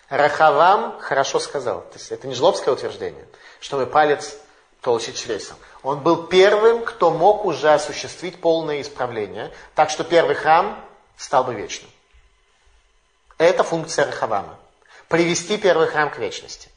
Рахавам 0.09 1.01
хорошо 1.01 1.41
сказал. 1.41 1.81
То 1.81 1.95
есть 1.95 2.13
это 2.13 2.29
не 2.29 2.37
жлобское 2.37 2.73
утверждение, 2.73 3.27
что 3.59 3.79
мой 3.79 3.89
палец 3.89 4.37
толще 4.81 5.13
чресел. 5.13 5.57
Он 5.83 5.99
был 5.99 6.29
первым, 6.29 6.85
кто 6.85 7.11
мог 7.11 7.45
уже 7.45 7.73
осуществить 7.73 8.41
полное 8.41 8.81
исправление, 8.81 9.51
так 9.75 9.91
что 9.91 10.05
первый 10.05 10.37
храм 10.37 10.79
стал 11.17 11.43
бы 11.43 11.53
вечным. 11.55 11.91
Это 13.39 13.65
функция 13.65 14.07
Рахавама. 14.07 14.57
Привести 15.09 15.59
первый 15.59 15.89
храм 15.89 16.11
к 16.11 16.19
вечности. 16.19 16.71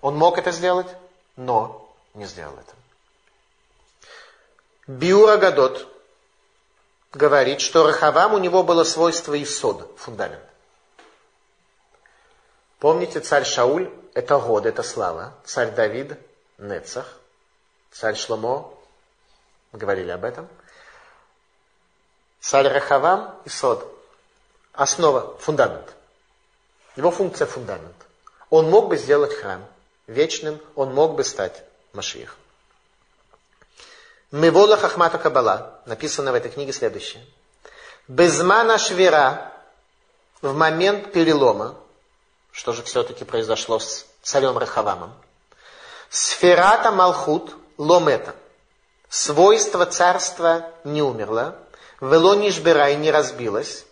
Он 0.00 0.16
мог 0.16 0.38
это 0.38 0.50
сделать, 0.50 0.88
но 1.36 1.88
не 2.14 2.26
сделал 2.26 2.54
это. 2.54 2.74
Биура 4.86 5.36
Гадот 5.36 5.86
говорит, 7.12 7.60
что 7.60 7.86
Рахавам 7.86 8.34
у 8.34 8.38
него 8.38 8.62
было 8.62 8.84
свойство 8.84 9.40
Исода, 9.42 9.86
фундамент. 9.96 10.42
Помните, 12.78 13.20
царь 13.20 13.44
Шауль– 13.44 13.92
это 14.14 14.38
год, 14.38 14.64
это 14.64 14.82
слава. 14.82 15.34
Царь 15.44 15.72
Давид– 15.72 16.18
Нецах. 16.58 17.06
Царь 17.92 18.16
Шломо– 18.16 18.72
говорили 19.72 20.10
об 20.10 20.24
этом. 20.24 20.48
Царь 22.40 22.68
Рахавам– 22.68 23.38
Исод. 23.44 23.86
Основа, 24.72 25.36
фундамент. 25.38 25.94
Его 26.96 27.10
функция– 27.10 27.46
фундамент. 27.46 27.96
Он 28.48 28.70
мог 28.70 28.88
бы 28.88 28.96
сделать 28.96 29.34
храм 29.34 29.62
вечным, 30.10 30.60
он 30.74 30.92
мог 30.92 31.14
бы 31.14 31.24
стать 31.24 31.62
Машиих. 31.92 32.36
Мевола 34.30 34.76
Хахмата 34.76 35.18
Кабала, 35.18 35.80
написано 35.86 36.32
в 36.32 36.34
этой 36.34 36.50
книге 36.50 36.72
следующее. 36.72 37.24
Безмана 38.06 38.78
Швера, 38.78 39.52
в 40.42 40.54
момент 40.54 41.12
перелома, 41.12 41.76
что 42.52 42.72
же 42.72 42.82
все-таки 42.82 43.24
произошло 43.24 43.78
с 43.78 44.06
царем 44.22 44.58
Рахавамом? 44.58 45.12
Сферата 46.10 46.90
Малхут 46.90 47.54
Ломета. 47.78 48.34
Свойство 49.08 49.86
царства 49.86 50.70
не 50.84 51.02
умерло. 51.02 51.56
Вело 52.00 52.34
не 52.34 52.50
жбира 52.50 52.90
и 52.90 52.96
не 52.96 53.10
разбилось. 53.10 53.84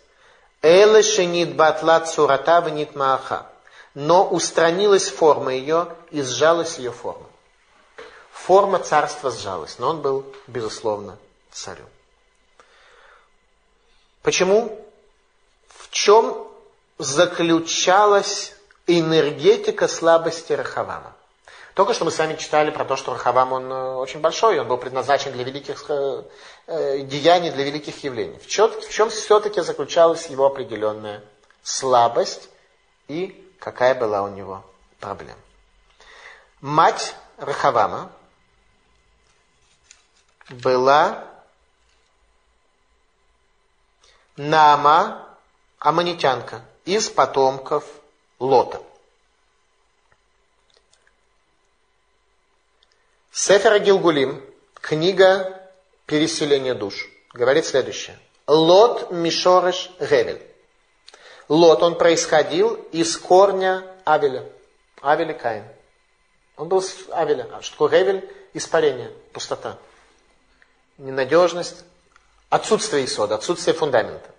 Эле 0.61 1.03
шенит 1.03 1.55
батла 1.55 1.99
цурата 2.01 2.59
венит 2.59 2.95
мааха. 2.95 3.45
Но 3.93 4.27
устранилась 4.27 5.09
форма 5.09 5.53
ее 5.53 5.95
и 6.11 6.21
сжалась 6.21 6.77
ее 6.77 6.91
форма. 6.91 7.25
Форма 8.31 8.79
царства 8.79 9.31
сжалась, 9.31 9.79
но 9.79 9.89
он 9.89 10.01
был, 10.01 10.25
безусловно, 10.47 11.17
царем. 11.51 11.87
Почему? 14.21 14.85
В 15.67 15.89
чем 15.91 16.47
заключалась 16.97 18.55
энергетика 18.87 19.87
слабости 19.87 20.53
Рахавама. 20.53 21.15
Только 21.73 21.93
что 21.93 22.03
мы 22.03 22.11
с 22.11 22.17
вами 22.17 22.35
читали 22.35 22.71
про 22.71 22.83
то, 22.83 22.95
что 22.95 23.13
Рахавам, 23.13 23.53
он 23.53 23.71
э, 23.71 23.93
очень 23.95 24.19
большой, 24.19 24.59
он 24.59 24.67
был 24.67 24.77
предназначен 24.77 25.31
для 25.31 25.43
великих 25.43 25.85
э, 25.89 26.23
деяний, 27.03 27.51
для 27.51 27.63
великих 27.63 28.03
явлений. 28.03 28.37
В 28.39 28.47
чем, 28.47 28.69
в 28.69 28.89
чем 28.89 29.09
все-таки 29.09 29.61
заключалась 29.61 30.27
его 30.27 30.45
определенная 30.45 31.23
слабость 31.63 32.49
и 33.07 33.48
какая 33.59 33.93
была 33.95 34.23
у 34.23 34.29
него 34.29 34.65
проблема. 34.99 35.39
Мать 36.61 37.15
Рахавама 37.37 38.11
была 40.49 41.25
Нама 44.35 45.37
Аманитянка 45.79 46.63
из 46.85 47.09
потомков 47.09 47.85
Лота. 48.39 48.81
Сефера 53.31 53.79
Гилгулим, 53.79 54.43
книга 54.75 55.69
переселения 56.05 56.73
душ, 56.73 57.07
говорит 57.33 57.65
следующее. 57.65 58.17
Лот 58.47 59.11
Мишореш 59.11 59.91
Гевель. 59.99 60.48
Лот, 61.49 61.81
он 61.81 61.97
происходил 61.97 62.75
из 62.91 63.17
корня 63.17 63.83
Авеля. 64.05 64.45
Авеля 65.01 65.33
Каин. 65.33 65.65
Он 66.55 66.67
был 66.67 66.81
с 66.81 66.95
Авеля. 67.11 67.49
А 67.51 67.61
что 67.63 67.73
такое 67.73 68.03
Гевель? 68.03 68.35
Испарение, 68.53 69.11
пустота. 69.33 69.77
Ненадежность, 70.97 71.83
отсутствие 72.49 73.05
исода, 73.05 73.35
отсутствие 73.35 73.73
фундамента. 73.73 74.29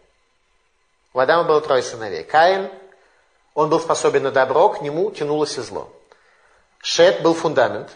У 1.13 1.19
Адама 1.19 1.45
было 1.45 1.61
трое 1.61 1.83
сыновей. 1.83 2.23
Каин, 2.23 2.71
он 3.55 3.71
был 3.71 3.81
способен 3.81 4.23
на 4.23 4.31
добро, 4.31 4.69
к 4.69 4.81
нему 4.81 5.11
тянулось 5.11 5.59
и 5.59 5.63
зло. 5.63 5.93
Шет 6.79 7.23
был 7.23 7.35
фундамент, 7.35 7.91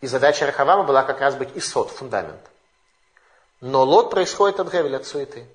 и 0.00 0.06
задача 0.06 0.46
Рахавама 0.46 0.84
была 0.84 1.02
как 1.02 1.20
раз 1.20 1.34
быть 1.34 1.50
исот, 1.56 1.90
фундамент. 1.90 2.40
Но 3.60 3.82
лот 3.82 4.10
происходит 4.10 4.60
от 4.60 4.72
Гевеля, 4.72 4.98
от 4.98 5.06
суеты. 5.06 5.46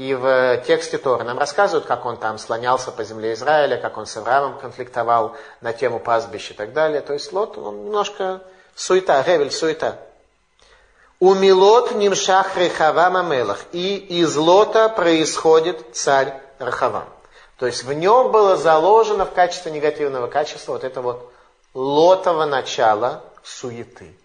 И 0.00 0.14
в 0.14 0.56
тексте 0.66 0.96
Тора 0.96 1.24
нам 1.24 1.38
рассказывают, 1.38 1.84
как 1.84 2.06
он 2.06 2.16
там 2.16 2.38
слонялся 2.38 2.90
по 2.90 3.04
земле 3.04 3.34
Израиля, 3.34 3.76
как 3.76 3.98
он 3.98 4.06
с 4.06 4.16
Авраамом 4.16 4.58
конфликтовал 4.58 5.36
на 5.60 5.74
тему 5.74 6.00
пастбища 6.00 6.54
и 6.54 6.56
так 6.56 6.72
далее. 6.72 7.02
То 7.02 7.12
есть 7.12 7.30
Лот, 7.34 7.58
он 7.58 7.84
немножко 7.84 8.40
суета, 8.74 9.22
Гевель, 9.22 9.50
суета. 9.50 9.98
У 11.18 11.34
Милот 11.34 11.92
Нимшах 11.92 12.56
Рехавам 12.56 13.30
Мелах. 13.30 13.58
И 13.72 13.96
из 13.96 14.34
Лота 14.36 14.88
происходит 14.88 15.94
царь 15.94 16.32
Рахавам. 16.58 17.04
То 17.58 17.66
есть 17.66 17.82
в 17.84 17.92
нем 17.92 18.32
было 18.32 18.56
заложено 18.56 19.26
в 19.26 19.34
качестве 19.34 19.70
негативного 19.70 20.28
качества 20.28 20.72
вот 20.72 20.84
это 20.84 21.02
вот 21.02 21.30
лотово 21.74 22.46
начало 22.46 23.22
суеты. 23.42 24.16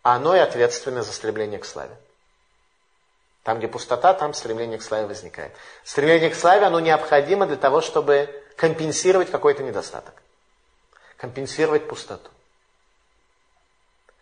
Оно 0.00 0.34
и 0.34 0.38
ответственно 0.38 1.02
за 1.02 1.12
стремление 1.12 1.58
к 1.58 1.66
славе. 1.66 1.94
Там, 3.42 3.58
где 3.58 3.68
пустота, 3.68 4.12
там 4.12 4.34
стремление 4.34 4.78
к 4.78 4.82
славе 4.82 5.06
возникает. 5.06 5.52
Стремление 5.84 6.30
к 6.30 6.34
славе, 6.34 6.66
оно 6.66 6.80
необходимо 6.80 7.46
для 7.46 7.56
того, 7.56 7.80
чтобы 7.80 8.28
компенсировать 8.56 9.30
какой-то 9.30 9.62
недостаток. 9.62 10.14
Компенсировать 11.16 11.88
пустоту. 11.88 12.30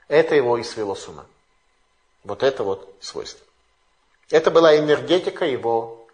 Это 0.07 0.35
его 0.35 0.57
и 0.57 0.63
свело 0.63 0.95
с 0.95 1.07
ума. 1.09 1.27
Вот 2.25 2.43
это 2.43 2.63
вот 2.63 2.95
свойство. 3.01 3.45
Это 4.31 4.51
была 4.51 4.77
энергетика 4.77 5.45
его 5.45 6.07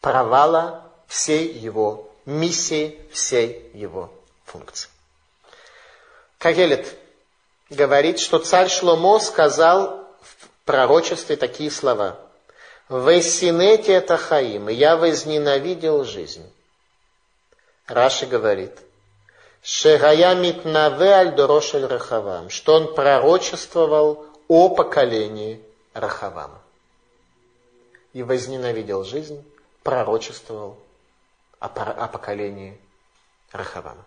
провала 0.00 0.90
всей 1.06 1.52
его 1.52 2.10
миссии, 2.24 3.00
всей 3.12 3.70
его 3.74 4.12
функции. 4.44 4.90
Кагелет 6.38 6.96
говорит, 7.68 8.18
что 8.18 8.38
царь 8.38 8.68
Шломо 8.68 9.18
сказал 9.20 10.08
в 10.22 10.48
пророчестве 10.64 11.36
такие 11.36 11.70
слова. 11.70 12.18
Вейсинете 12.90 13.92
это 13.92 14.16
хаим, 14.16 14.68
я 14.68 14.96
возненавидел 14.96 16.02
жизнь. 16.02 16.52
Раши 17.86 18.26
говорит, 18.26 18.76
Шегая 19.62 20.34
митнаве 20.34 21.10
аль 21.10 21.36
Рахавам, 21.86 22.50
что 22.50 22.74
он 22.74 22.92
пророчествовал 22.92 24.26
о 24.48 24.74
поколении 24.74 25.64
Рахавама. 25.94 26.60
И 28.12 28.24
возненавидел 28.24 29.04
жизнь, 29.04 29.44
пророчествовал 29.84 30.76
о, 31.60 31.66
о 31.66 32.08
поколении 32.08 32.76
Рахавама. 33.52 34.04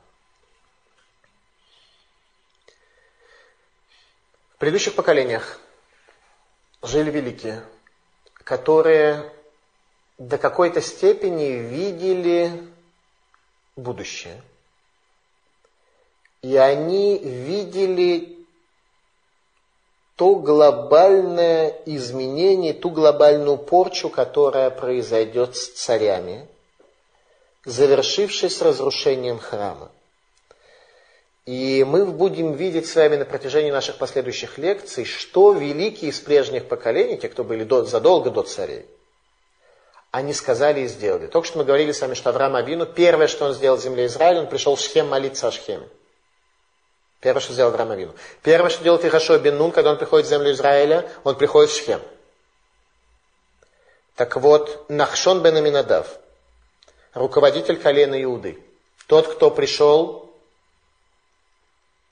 В 4.55 4.57
предыдущих 4.57 4.93
поколениях 4.95 5.57
жили 6.81 7.11
великие, 7.11 7.63
которые 8.43 9.31
до 10.17 10.37
какой-то 10.37 10.81
степени 10.81 11.53
видели 11.53 12.51
будущее. 13.75 14.41
И 16.41 16.57
они 16.57 17.17
видели 17.17 18.37
то 20.15 20.35
глобальное 20.35 21.69
изменение, 21.85 22.73
ту 22.73 22.89
глобальную 22.89 23.57
порчу, 23.57 24.09
которая 24.09 24.69
произойдет 24.69 25.55
с 25.55 25.69
царями, 25.69 26.47
завершившись 27.65 28.61
разрушением 28.61 29.39
храма. 29.39 29.89
И 31.45 31.83
мы 31.83 32.05
будем 32.05 32.53
видеть 32.53 32.87
с 32.87 32.95
вами 32.95 33.17
на 33.17 33.25
протяжении 33.25 33.71
наших 33.71 33.97
последующих 33.97 34.57
лекций, 34.57 35.03
что 35.03 35.51
великие 35.51 36.11
из 36.11 36.19
прежних 36.19 36.69
поколений, 36.69 37.17
те, 37.17 37.27
кто 37.27 37.43
были 37.43 37.65
до, 37.65 37.83
задолго 37.83 38.29
до 38.29 38.43
царей, 38.43 38.85
они 40.11 40.33
сказали 40.33 40.81
и 40.81 40.87
сделали. 40.87 41.27
Только 41.27 41.47
что 41.47 41.57
мы 41.57 41.65
говорили 41.65 41.91
с 41.91 41.99
вами, 41.99 42.13
что 42.13 42.29
Авраам 42.29 42.55
Авину, 42.55 42.85
первое, 42.85 43.27
что 43.27 43.45
он 43.45 43.53
сделал 43.53 43.77
в 43.77 43.81
земле 43.81 44.05
Израиля, 44.05 44.41
он 44.41 44.47
пришел 44.47 44.75
в 44.75 44.79
Шхем 44.79 45.09
молиться 45.09 45.47
о 45.47 45.51
Шхеме. 45.51 45.89
Первое, 47.19 47.41
что 47.41 47.53
сделал 47.53 47.71
Авраам 47.71 47.91
Авину. 47.91 48.13
Первое, 48.41 48.69
что 48.69 48.83
делает 48.83 49.03
Ихашо 49.03 49.37
бен 49.39 49.71
когда 49.71 49.91
он 49.91 49.97
приходит 49.97 50.27
в 50.27 50.29
землю 50.29 50.51
Израиля, 50.51 51.09
он 51.25 51.35
приходит 51.35 51.71
в 51.71 51.75
Шхем. 51.75 51.99
Так 54.15 54.37
вот, 54.37 54.85
Нахшон 54.89 55.41
бен 55.41 55.57
Аминадав, 55.57 56.07
руководитель 57.13 57.77
колена 57.77 58.21
Иуды, 58.21 58.63
тот, 59.07 59.27
кто 59.27 59.49
пришел 59.51 60.32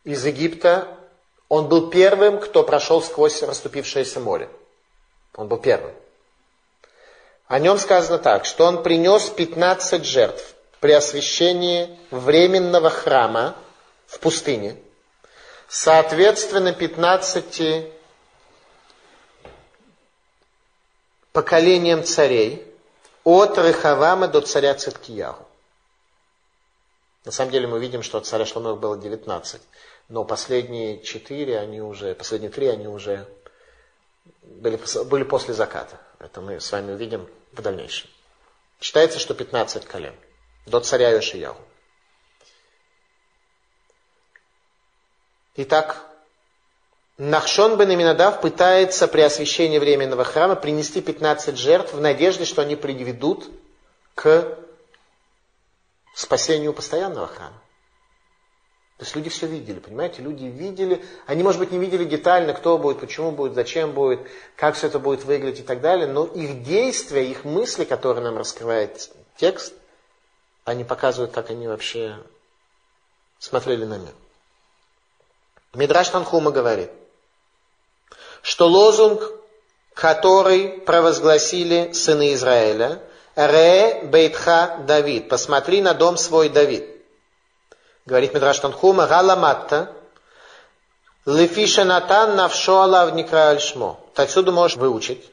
из 0.04 0.26
Египта, 0.26 0.88
он 1.50 1.68
был 1.68 1.90
первым, 1.90 2.40
кто 2.40 2.64
прошел 2.64 3.02
сквозь 3.02 3.42
расступившееся 3.44 4.20
море. 4.20 4.50
Он 5.36 5.48
был 5.48 5.58
первым. 5.58 5.94
О 7.48 7.60
нем 7.60 7.78
сказано 7.78 8.18
так, 8.18 8.46
что 8.46 8.66
он 8.66 8.82
принес 8.82 9.30
15 9.30 10.06
жертв 10.06 10.56
при 10.80 10.94
освящении 10.94 12.00
временного 12.10 12.90
храма 12.90 13.56
в 14.08 14.20
пустыне, 14.20 14.78
соответственно 15.68 16.74
15 16.74 17.92
поколениям 21.34 22.04
царей, 22.04 22.66
от 23.24 23.58
Рехавама 23.58 24.28
до 24.28 24.42
царя 24.42 24.74
Циткиягу. 24.74 25.46
На 27.26 27.32
самом 27.32 27.52
деле 27.52 27.68
мы 27.68 27.80
видим, 27.80 28.02
что 28.02 28.18
от 28.18 28.26
царя 28.26 28.46
Шломех 28.46 28.78
было 28.80 28.98
19. 28.98 29.62
Но 30.12 30.26
последние 30.26 31.02
четыре, 31.02 31.58
они 31.58 31.82
уже, 31.82 32.14
последние 32.16 32.52
три, 32.52 32.68
они 32.68 32.86
уже 32.86 33.26
были, 34.42 34.78
были 35.06 35.24
после 35.24 35.54
заката. 35.54 36.02
Это 36.20 36.42
мы 36.42 36.60
с 36.60 36.70
вами 36.70 36.92
увидим 36.92 37.30
в 37.54 37.62
дальнейшем. 37.62 38.10
Считается, 38.82 39.20
что 39.20 39.34
15 39.34 39.86
колен. 39.86 40.14
До 40.66 40.82
царя 40.82 41.12
Йошияу. 41.12 41.56
Итак, 45.56 46.06
Нахшон 47.18 47.78
бен 47.78 47.92
Аминадав 47.92 48.42
пытается 48.42 49.08
при 49.08 49.22
освящении 49.22 49.80
временного 49.80 50.26
храма 50.26 50.58
принести 50.58 51.00
15 51.00 51.56
жертв 51.56 51.94
в 51.94 52.02
надежде, 52.02 52.44
что 52.44 52.62
они 52.64 52.76
приведут 52.76 53.50
к 54.16 54.58
спасению 56.14 56.74
постоянного 56.74 57.28
храма. 57.28 57.62
То 59.02 59.06
есть 59.06 59.16
люди 59.16 59.32
все 59.32 59.48
видели, 59.48 59.80
понимаете? 59.80 60.22
Люди 60.22 60.44
видели, 60.44 61.04
они, 61.26 61.42
может 61.42 61.60
быть, 61.60 61.72
не 61.72 61.80
видели 61.80 62.06
детально, 62.06 62.54
кто 62.54 62.78
будет, 62.78 63.00
почему 63.00 63.32
будет, 63.32 63.56
зачем 63.56 63.94
будет, 63.94 64.20
как 64.56 64.76
все 64.76 64.86
это 64.86 65.00
будет 65.00 65.26
выглядеть 65.26 65.62
и 65.62 65.64
так 65.64 65.82
далее, 65.82 66.06
но 66.06 66.26
их 66.26 66.62
действия, 66.62 67.26
их 67.26 67.44
мысли, 67.44 67.84
которые 67.84 68.24
нам 68.24 68.38
раскрывает 68.38 69.10
текст, 69.38 69.74
они 70.66 70.84
показывают, 70.84 71.32
как 71.32 71.50
они 71.50 71.68
вообще 71.68 72.16
смотрели 73.40 73.86
на 73.86 73.98
мир. 73.98 74.14
Мидраш 75.74 76.10
Танхума 76.10 76.52
говорит, 76.52 76.92
что 78.44 78.68
лозунг, 78.68 79.32
который 79.96 80.80
провозгласили 80.80 81.92
сыны 81.94 82.36
Израиля, 82.36 83.02
Ре 83.36 84.02
Бейтха 84.04 84.84
Давид, 84.86 85.28
посмотри 85.28 85.82
на 85.82 85.96
дом 85.96 86.18
свой 86.18 86.50
Давид 86.50 86.91
говорит 88.12 88.34
Мидраш 88.34 88.60
Танхума, 88.60 89.08
Галаматта, 89.08 89.96
Лефиша 91.26 91.86
Натан 91.86 92.36
Навшо 92.36 92.82
Алав 92.82 93.14
Альшмо. 93.32 94.02
Отсюда 94.16 94.52
можешь 94.52 94.76
выучить, 94.76 95.24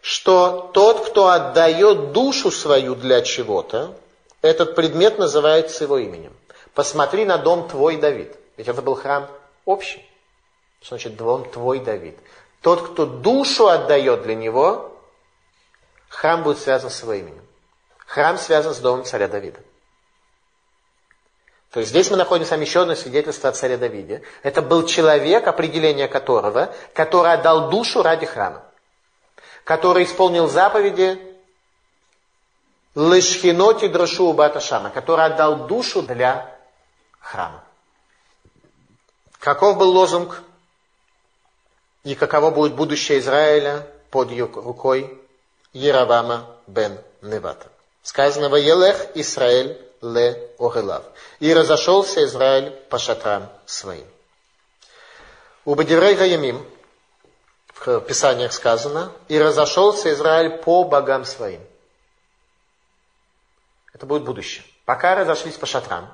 что 0.00 0.70
тот, 0.72 1.08
кто 1.08 1.26
отдает 1.26 2.12
душу 2.12 2.52
свою 2.52 2.94
для 2.94 3.22
чего-то, 3.22 3.96
этот 4.42 4.76
предмет 4.76 5.18
называется 5.18 5.82
его 5.82 5.98
именем. 5.98 6.32
Посмотри 6.72 7.24
на 7.24 7.36
дом 7.36 7.68
твой 7.68 7.96
Давид. 7.96 8.32
Ведь 8.56 8.68
это 8.68 8.80
был 8.80 8.94
храм 8.94 9.28
общий. 9.64 10.08
Значит 10.86 11.16
дом 11.16 11.50
твой 11.50 11.80
Давид? 11.80 12.16
Тот, 12.62 12.92
кто 12.92 13.06
душу 13.06 13.66
отдает 13.66 14.22
для 14.22 14.36
него, 14.36 14.96
храм 16.08 16.44
будет 16.44 16.60
связан 16.60 16.90
с 16.90 17.02
его 17.02 17.14
именем. 17.14 17.44
Храм 18.06 18.38
связан 18.38 18.72
с 18.72 18.78
домом 18.78 19.04
царя 19.04 19.26
Давида. 19.26 19.58
То 21.70 21.80
есть 21.80 21.90
здесь 21.90 22.10
мы 22.10 22.16
находим 22.16 22.46
с 22.46 22.50
вами 22.50 22.64
еще 22.64 22.82
одно 22.82 22.94
свидетельство 22.94 23.50
о 23.50 23.52
царе 23.52 23.76
Давиде. 23.76 24.22
Это 24.42 24.62
был 24.62 24.86
человек, 24.86 25.46
определение 25.46 26.08
которого, 26.08 26.74
который 26.94 27.32
отдал 27.32 27.68
душу 27.68 28.02
ради 28.02 28.24
храма. 28.24 28.62
Который 29.64 30.04
исполнил 30.04 30.48
заповеди 30.48 31.20
Лышхиноти 32.94 33.88
Драшу 33.88 34.32
Баташама, 34.32 34.88
который 34.90 35.26
отдал 35.26 35.66
душу 35.66 36.00
для 36.02 36.58
храма. 37.20 37.62
Каков 39.38 39.76
был 39.76 39.90
лозунг 39.90 40.42
и 42.02 42.14
каково 42.14 42.50
будет 42.50 42.74
будущее 42.74 43.18
Израиля 43.18 43.86
под 44.10 44.30
рукой 44.32 45.20
Яровама 45.74 46.46
бен 46.66 46.98
Невата? 47.20 47.66
Сказано, 48.02 48.48
«Ваелех 48.48 49.14
Израиль 49.14 49.87
ле 50.00 50.50
Огелав. 50.58 51.04
И 51.40 51.52
разошелся 51.52 52.24
Израиль 52.24 52.70
по 52.88 52.98
шатрам 52.98 53.50
своим. 53.66 54.06
У 55.64 55.74
Бадирей 55.74 56.14
Гаямим 56.14 56.66
в 57.74 58.00
Писаниях 58.00 58.52
сказано, 58.52 59.12
и 59.28 59.38
разошелся 59.38 60.12
Израиль 60.12 60.58
по 60.58 60.84
богам 60.84 61.24
своим. 61.24 61.60
Это 63.92 64.06
будет 64.06 64.24
будущее. 64.24 64.64
Пока 64.84 65.14
разошлись 65.14 65.56
по 65.56 65.66
шатрам, 65.66 66.10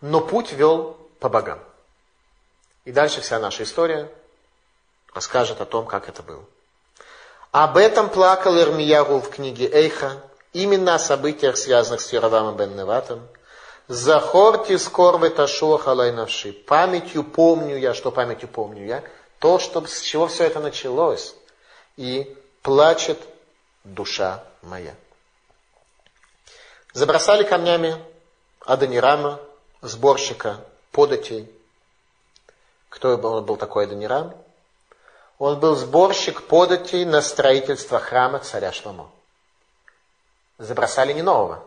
но 0.00 0.20
путь 0.20 0.52
вел 0.52 0.96
по 1.20 1.28
богам. 1.28 1.58
И 2.84 2.92
дальше 2.92 3.20
вся 3.20 3.38
наша 3.38 3.62
история 3.62 4.10
расскажет 5.14 5.60
о 5.60 5.64
том, 5.64 5.86
как 5.86 6.08
это 6.08 6.22
было. 6.22 6.44
Об 7.50 7.76
этом 7.76 8.10
плакал 8.10 8.58
Ирмиягу 8.58 9.20
в 9.20 9.30
книге 9.30 9.70
Эйха, 9.72 10.20
именно 10.54 10.94
о 10.94 10.98
событиях, 10.98 11.58
связанных 11.58 12.00
с 12.00 12.12
Яровамом 12.12 12.56
бен 12.56 12.74
Неватом. 12.74 13.28
Захорти 13.86 14.78
скорвы 14.78 15.28
ташу 15.28 15.76
навши. 15.76 16.52
Памятью 16.52 17.22
помню 17.22 17.76
я, 17.76 17.92
что 17.92 18.10
памятью 18.10 18.48
помню 18.48 18.86
я, 18.86 19.04
то, 19.38 19.58
что, 19.58 19.86
с 19.86 20.00
чего 20.00 20.26
все 20.26 20.44
это 20.44 20.60
началось. 20.60 21.34
И 21.98 22.34
плачет 22.62 23.18
душа 23.82 24.42
моя. 24.62 24.94
Забросали 26.94 27.42
камнями 27.42 27.96
Адонирама, 28.60 29.40
сборщика 29.82 30.64
податей. 30.92 31.50
Кто 32.88 33.16
он 33.16 33.44
был 33.44 33.56
такой 33.56 33.84
Адонирам? 33.84 34.34
Он 35.38 35.58
был 35.58 35.74
сборщик 35.74 36.42
податей 36.42 37.04
на 37.04 37.20
строительство 37.20 37.98
храма 37.98 38.38
царя 38.38 38.72
Шломо 38.72 39.10
Забросали 40.58 41.12
не 41.12 41.22
нового 41.22 41.64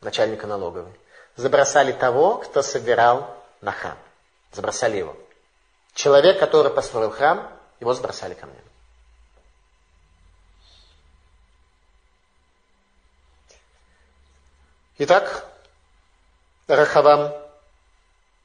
начальника 0.00 0.46
налоговой. 0.46 0.92
Забросали 1.36 1.92
того, 1.92 2.38
кто 2.38 2.62
собирал 2.62 3.34
на 3.60 3.72
храм. 3.72 3.98
Забросали 4.52 4.98
его. 4.98 5.16
Человек, 5.94 6.38
который 6.38 6.72
построил 6.72 7.10
храм, 7.10 7.50
его 7.80 7.94
сбросали 7.94 8.34
камнями. 8.34 8.62
Итак, 14.98 15.48
Рахавам. 16.68 17.32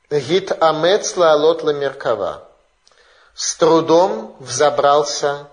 Гит 0.09 0.51
амец 0.63 1.17
лаалот 1.17 1.63
меркава 1.63 2.47
С 3.35 3.55
трудом 3.55 4.35
взобрался 4.39 5.49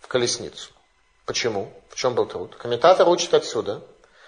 в 0.00 0.08
колесницу. 0.08 0.72
Почему? 1.24 1.72
В 1.94 1.96
чем 1.96 2.16
был 2.16 2.26
труд? 2.26 2.56
Комментатор 2.56 3.08
учит 3.08 3.32
отсюда, 3.34 3.80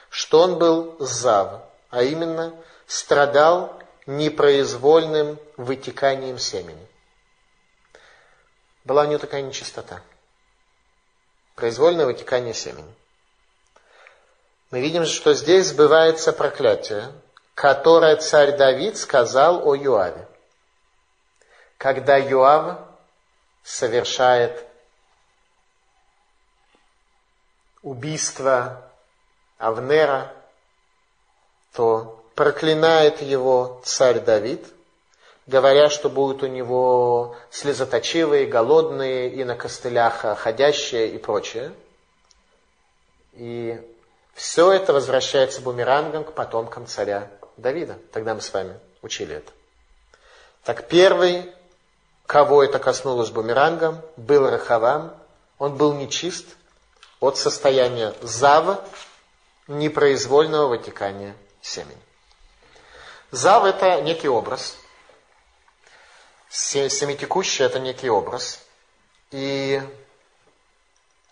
что 0.09 0.41
он 0.41 0.57
был 0.57 0.95
зав, 1.01 1.62
а 1.91 2.05
именно 2.05 2.55
страдал 2.87 3.83
непроизвольным 4.07 5.37
вытеканием 5.57 6.39
семени. 6.39 6.87
Была 8.85 9.03
у 9.03 9.07
него 9.07 9.19
такая 9.19 9.43
нечистота. 9.43 10.01
Произвольное 11.57 12.07
вытекание 12.07 12.55
семени. 12.55 12.95
Мы 14.71 14.81
видим, 14.81 15.05
что 15.05 15.35
здесь 15.35 15.67
сбывается 15.67 16.33
проклятие, 16.33 17.11
которое 17.57 18.14
царь 18.14 18.57
Давид 18.57 18.97
сказал 18.97 19.67
о 19.67 19.75
Юаве. 19.75 20.29
Когда 21.79 22.17
Юав 22.17 22.79
совершает 23.64 24.64
убийство 27.87 28.82
Авнера, 29.59 30.32
то 31.72 32.20
проклинает 32.34 33.22
его 33.22 33.80
царь 33.84 34.18
Давид, 34.18 34.66
говоря, 35.47 35.89
что 35.89 36.11
будут 36.11 36.43
у 36.43 36.49
него 36.49 37.37
слезоточивые, 37.49 38.47
голодные 38.47 39.32
и 39.32 39.45
на 39.45 39.55
костылях 39.55 40.24
ходящие 40.37 41.11
и 41.11 41.18
прочее. 41.18 41.72
И 43.34 43.80
все 44.34 44.72
это 44.72 44.93
возвращается 44.93 45.61
бумерангом 45.61 46.24
к 46.24 46.32
потомкам 46.32 46.89
царя 46.89 47.30
Давида. 47.57 47.99
Тогда 48.12 48.34
мы 48.34 48.41
с 48.41 48.53
вами 48.53 48.80
учили 49.01 49.37
это. 49.37 49.53
Так 50.64 50.89
первый, 50.89 51.53
кого 52.26 52.64
это 52.64 52.80
коснулось 52.80 53.30
бумерангом, 53.30 54.01
был 54.16 54.51
Рахавам. 54.51 55.14
Он 55.59 55.76
был 55.76 55.93
нечист 55.93 56.47
от 57.21 57.39
состояния 57.39 58.14
зава, 58.23 58.85
непроизвольного 59.67 60.69
вытекания 60.69 61.37
семени. 61.61 62.01
Зав– 63.31 63.64
это 63.64 64.01
некий 64.03 64.29
образ. 64.29 64.77
Семитекущий– 66.49 67.64
это 67.67 67.81
некий 67.81 68.09
образ. 68.09 68.61
И 69.31 69.83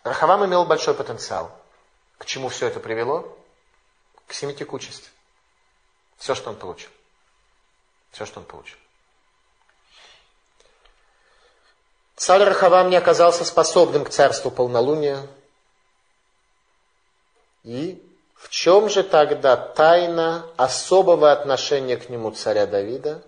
Рахавам 0.03 0.45
имел 0.45 0.65
большой 0.65 0.95
потенциал– 0.95 1.51
к 2.19 2.27
чему 2.27 2.49
все 2.49 2.69
это 2.69 2.81
привело? 2.81 3.37
К 4.27 4.33
семитекучести. 4.33 5.11
Все, 6.17 6.35
что 6.35 6.51
он 6.51 6.57
получил. 6.57 6.91
Все, 8.13 8.25
что 8.25 8.41
он 8.41 8.47
получил. 8.47 8.79
Царь 12.17 12.45
Рахавам 12.45 12.91
не 12.91 12.97
оказался 12.97 13.45
способным 13.45 14.05
к 14.05 14.11
царству 14.11 14.51
полнолуния. 14.51 15.27
И 17.65 18.03
в 18.37 18.51
чем 18.51 18.91
же 18.91 19.03
тогда 19.03 19.57
тайна 19.57 20.47
особого 20.57 21.33
отношения 21.33 21.97
к 21.97 22.11
нему 22.11 22.31
царя 22.31 22.67
Давида, 22.67 23.23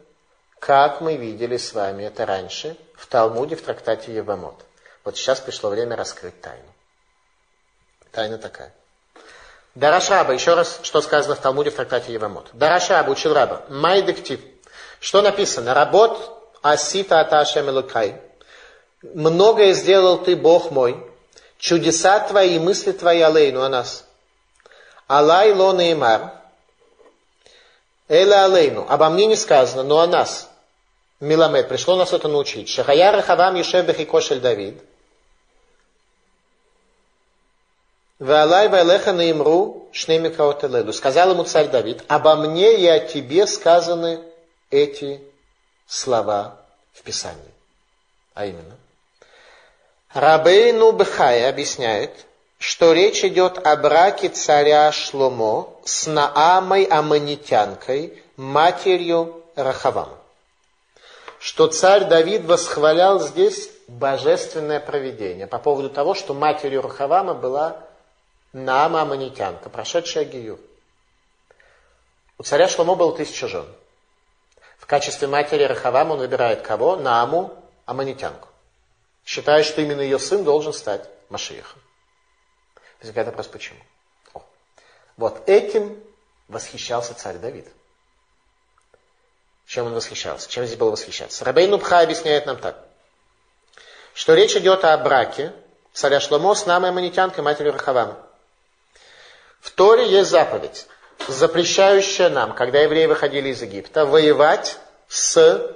как 0.58 1.00
мы 1.00 1.16
видели 1.16 1.56
с 1.56 1.72
вами 1.72 2.04
это 2.04 2.26
раньше 2.26 2.76
в 2.94 3.06
Талмуде 3.06 3.56
в 3.56 3.62
трактате 3.62 4.14
Евамот? 4.14 4.56
Вот 5.04 5.16
сейчас 5.16 5.40
пришло 5.40 5.70
время 5.70 5.96
раскрыть 5.96 6.40
тайну. 6.40 6.68
Тайна 8.12 8.38
такая. 8.38 8.74
Дарашаба, 9.74 10.32
еще 10.32 10.54
раз, 10.54 10.80
что 10.82 11.00
сказано 11.00 11.34
в 11.34 11.40
Талмуде 11.40 11.70
в 11.70 11.74
трактате 11.74 12.12
Евамот. 12.12 12.48
Дарашаба 12.52 13.10
учил 13.10 13.32
раба. 13.34 13.62
Майдектив. 13.68 14.40
Что 15.00 15.22
написано? 15.22 15.74
Работ 15.74 16.18
асита 16.62 17.20
аташа 17.20 17.62
мелукай. 17.62 18.20
Многое 19.02 19.72
сделал 19.72 20.18
ты, 20.18 20.34
Бог 20.34 20.70
мой. 20.70 21.06
Чудеса 21.58 22.20
твои 22.20 22.58
мысли 22.58 22.92
твои 22.92 23.20
алейну 23.20 23.62
о 23.62 23.68
нас. 23.68 24.05
Алай 25.06 25.52
лона 25.52 25.92
имар. 25.92 26.32
Эла 28.08 28.44
алейну. 28.44 28.86
Обо 28.88 29.08
мне 29.08 29.26
не 29.26 29.36
сказано, 29.36 29.82
но 29.82 30.00
о 30.00 30.06
нас. 30.06 30.50
Миламед. 31.20 31.68
Пришло 31.68 31.96
нас 31.96 32.12
это 32.12 32.28
научить. 32.28 32.68
Шахая 32.68 33.12
рахавам 33.12 33.54
ешев 33.54 33.86
бехикошель 33.86 34.40
Давид. 34.40 34.82
Валай 38.18 38.68
вайлеха 38.68 39.12
наимру 39.12 39.88
шнеми 39.92 40.28
каотеледу. 40.28 40.92
Сказал 40.92 41.30
ему 41.30 41.44
царь 41.44 41.68
Давид, 41.68 42.02
обо 42.08 42.36
мне 42.36 42.78
и 42.78 42.86
о 42.86 42.98
тебе 42.98 43.46
сказаны 43.46 44.22
эти 44.70 45.20
слова 45.86 46.58
в 46.92 47.02
Писании. 47.02 47.54
А 48.34 48.46
именно, 48.46 48.76
Рабейну 50.12 50.92
Бхай 50.92 51.46
объясняет, 51.48 52.26
что 52.58 52.92
речь 52.92 53.24
идет 53.24 53.64
о 53.66 53.76
браке 53.76 54.28
царя 54.28 54.90
Шломо 54.92 55.74
с 55.84 56.06
Наамой 56.06 56.84
Аманитянкой, 56.84 58.22
матерью 58.36 59.42
Рахавама. 59.54 60.18
Что 61.38 61.68
царь 61.68 62.04
Давид 62.04 62.44
восхвалял 62.44 63.20
здесь 63.20 63.70
божественное 63.88 64.80
провидение 64.80 65.46
по 65.46 65.58
поводу 65.58 65.90
того, 65.90 66.14
что 66.14 66.34
матерью 66.34 66.82
Рахавама 66.82 67.34
была 67.34 67.84
Наама 68.52 69.02
Аманитянка, 69.02 69.68
прошедшая 69.68 70.24
Гию. 70.24 70.58
У 72.38 72.42
царя 72.42 72.68
Шломо 72.68 72.94
было 72.94 73.14
тысяча 73.14 73.48
жен. 73.48 73.66
В 74.78 74.86
качестве 74.86 75.26
матери 75.28 75.64
Рахавам 75.64 76.12
он 76.12 76.18
выбирает 76.18 76.62
кого? 76.62 76.96
Нааму 76.96 77.52
Аманитянку. 77.86 78.48
Считая, 79.24 79.62
что 79.62 79.82
именно 79.82 80.00
ее 80.00 80.18
сын 80.18 80.44
должен 80.44 80.72
стать 80.72 81.08
Машиехом. 81.28 81.80
Возникает 83.06 83.28
вопрос, 83.28 83.46
почему? 83.46 83.78
О. 84.34 84.42
Вот 85.16 85.48
этим 85.48 86.02
восхищался 86.48 87.14
царь 87.14 87.36
Давид. 87.36 87.68
Чем 89.64 89.86
он 89.86 89.94
восхищался? 89.94 90.50
Чем 90.50 90.66
здесь 90.66 90.76
было 90.76 90.90
восхищаться? 90.90 91.44
Рабейн 91.44 91.70
Нубха 91.70 92.00
объясняет 92.00 92.46
нам 92.46 92.56
так, 92.56 92.84
что 94.12 94.34
речь 94.34 94.56
идет 94.56 94.84
о 94.84 94.98
браке 94.98 95.52
царя 95.92 96.18
Шломо 96.18 96.56
с 96.56 96.66
Намой 96.66 96.88
Аманитянкой, 96.88 97.44
матерью 97.44 97.74
Рахавама. 97.74 98.16
В 99.60 99.70
Торе 99.70 100.10
есть 100.10 100.30
заповедь, 100.30 100.88
запрещающая 101.28 102.28
нам, 102.28 102.56
когда 102.56 102.80
евреи 102.80 103.06
выходили 103.06 103.50
из 103.50 103.62
Египта, 103.62 104.04
воевать 104.04 104.80
с 105.06 105.70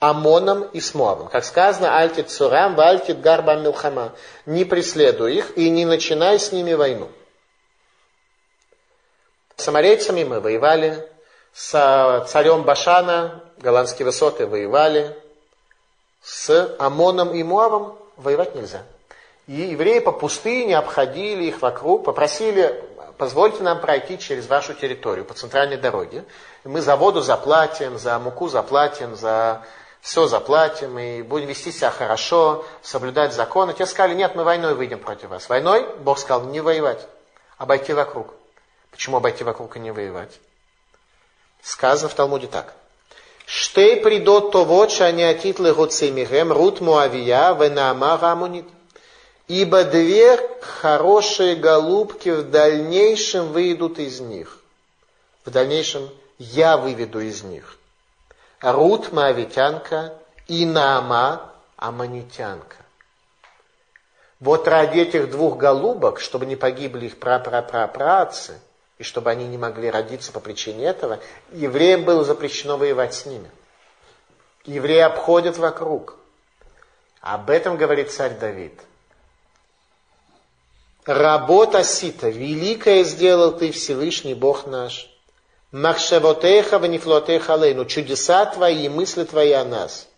Амоном 0.00 0.62
и 0.62 0.80
с 0.80 0.94
Моавом. 0.94 1.28
Как 1.28 1.44
сказано, 1.44 1.98
альтит 1.98 2.30
цурам, 2.30 2.76
вальтит 2.76 3.20
гарба 3.20 3.56
милхама. 3.56 4.12
Не 4.46 4.64
преследуй 4.64 5.36
их 5.36 5.56
и 5.58 5.68
не 5.70 5.84
начинай 5.84 6.38
с 6.38 6.52
ними 6.52 6.74
войну. 6.74 7.08
С 9.56 9.64
самарейцами 9.64 10.22
мы 10.22 10.40
воевали, 10.40 11.04
с 11.52 12.26
царем 12.28 12.62
Башана, 12.62 13.42
голландские 13.58 14.06
высоты 14.06 14.46
воевали, 14.46 15.16
с 16.22 16.76
Амоном 16.78 17.34
и 17.34 17.42
Моавом 17.42 17.98
воевать 18.16 18.54
нельзя. 18.54 18.82
И 19.48 19.62
евреи 19.62 19.98
по 19.98 20.12
пустыне 20.12 20.78
обходили 20.78 21.44
их 21.44 21.60
вокруг, 21.60 22.04
попросили 22.04 22.84
позвольте 23.18 23.64
нам 23.64 23.80
пройти 23.80 24.18
через 24.18 24.46
вашу 24.46 24.74
территорию 24.74 25.24
по 25.24 25.34
центральной 25.34 25.76
дороге. 25.76 26.24
Мы 26.64 26.80
за 26.80 26.96
воду 26.96 27.20
заплатим, 27.20 27.98
за 27.98 28.18
муку 28.18 28.48
заплатим, 28.48 29.16
за 29.16 29.64
все 30.08 30.26
заплатим, 30.26 30.98
и 30.98 31.20
будем 31.20 31.48
вести 31.48 31.70
себя 31.70 31.90
хорошо, 31.90 32.64
соблюдать 32.80 33.34
законы. 33.34 33.74
Те 33.74 33.84
сказали, 33.84 34.14
нет, 34.14 34.34
мы 34.34 34.42
войной 34.42 34.74
выйдем 34.74 35.00
против 35.00 35.28
вас. 35.28 35.50
Войной, 35.50 35.86
Бог 35.98 36.18
сказал, 36.18 36.46
не 36.46 36.62
воевать, 36.62 37.06
обойти 37.58 37.92
вокруг. 37.92 38.32
Почему 38.90 39.18
обойти 39.18 39.44
вокруг 39.44 39.76
и 39.76 39.80
не 39.80 39.90
воевать? 39.90 40.40
Сказано 41.60 42.08
в 42.08 42.14
Талмуде 42.14 42.46
так. 42.46 42.72
Штей 43.44 44.00
придот 44.00 44.50
то 44.50 44.64
вот, 44.64 44.90
шаниатит 44.90 45.58
легоцемихем, 45.58 46.52
рут 46.52 46.80
муавия, 46.80 47.52
венаама 47.52 48.16
рамунит. 48.16 48.64
Ибо 49.46 49.84
две 49.84 50.38
хорошие 50.62 51.54
голубки 51.54 52.30
в 52.30 52.50
дальнейшем 52.50 53.52
выйдут 53.52 53.98
из 53.98 54.20
них. 54.20 54.58
В 55.44 55.50
дальнейшем 55.50 56.08
я 56.38 56.78
выведу 56.78 57.20
из 57.20 57.42
них. 57.42 57.77
Рут 58.60 59.12
Моавитянка 59.12 60.14
и 60.46 60.66
Наама 60.66 61.52
Аманитянка. 61.76 62.76
Вот 64.40 64.66
ради 64.68 65.00
этих 65.00 65.30
двух 65.30 65.56
голубок, 65.56 66.20
чтобы 66.20 66.46
не 66.46 66.56
погибли 66.56 67.06
их 67.06 67.18
прапрапрапрацы, 67.18 68.60
и 68.98 69.04
чтобы 69.04 69.30
они 69.30 69.46
не 69.46 69.58
могли 69.58 69.90
родиться 69.90 70.32
по 70.32 70.40
причине 70.40 70.86
этого, 70.86 71.20
евреям 71.52 72.04
было 72.04 72.24
запрещено 72.24 72.76
воевать 72.76 73.14
с 73.14 73.26
ними. 73.26 73.50
Евреи 74.64 75.00
обходят 75.00 75.56
вокруг. 75.56 76.16
Об 77.20 77.50
этом 77.50 77.76
говорит 77.76 78.10
царь 78.10 78.36
Давид. 78.38 78.78
Работа 81.04 81.84
сита, 81.84 82.28
великое 82.28 83.02
сделал 83.04 83.56
ты, 83.56 83.72
Всевышний 83.72 84.34
Бог 84.34 84.66
наш. 84.66 85.08
Махшевотеха 85.70 86.78
ванифлотеха 86.78 87.54
лейну, 87.54 87.84
чудеса 87.84 88.46
твои 88.46 88.86
и 88.86 88.88
мысли 88.88 89.24
твои 89.24 89.52
о 89.52 89.64
нас. 89.64 90.08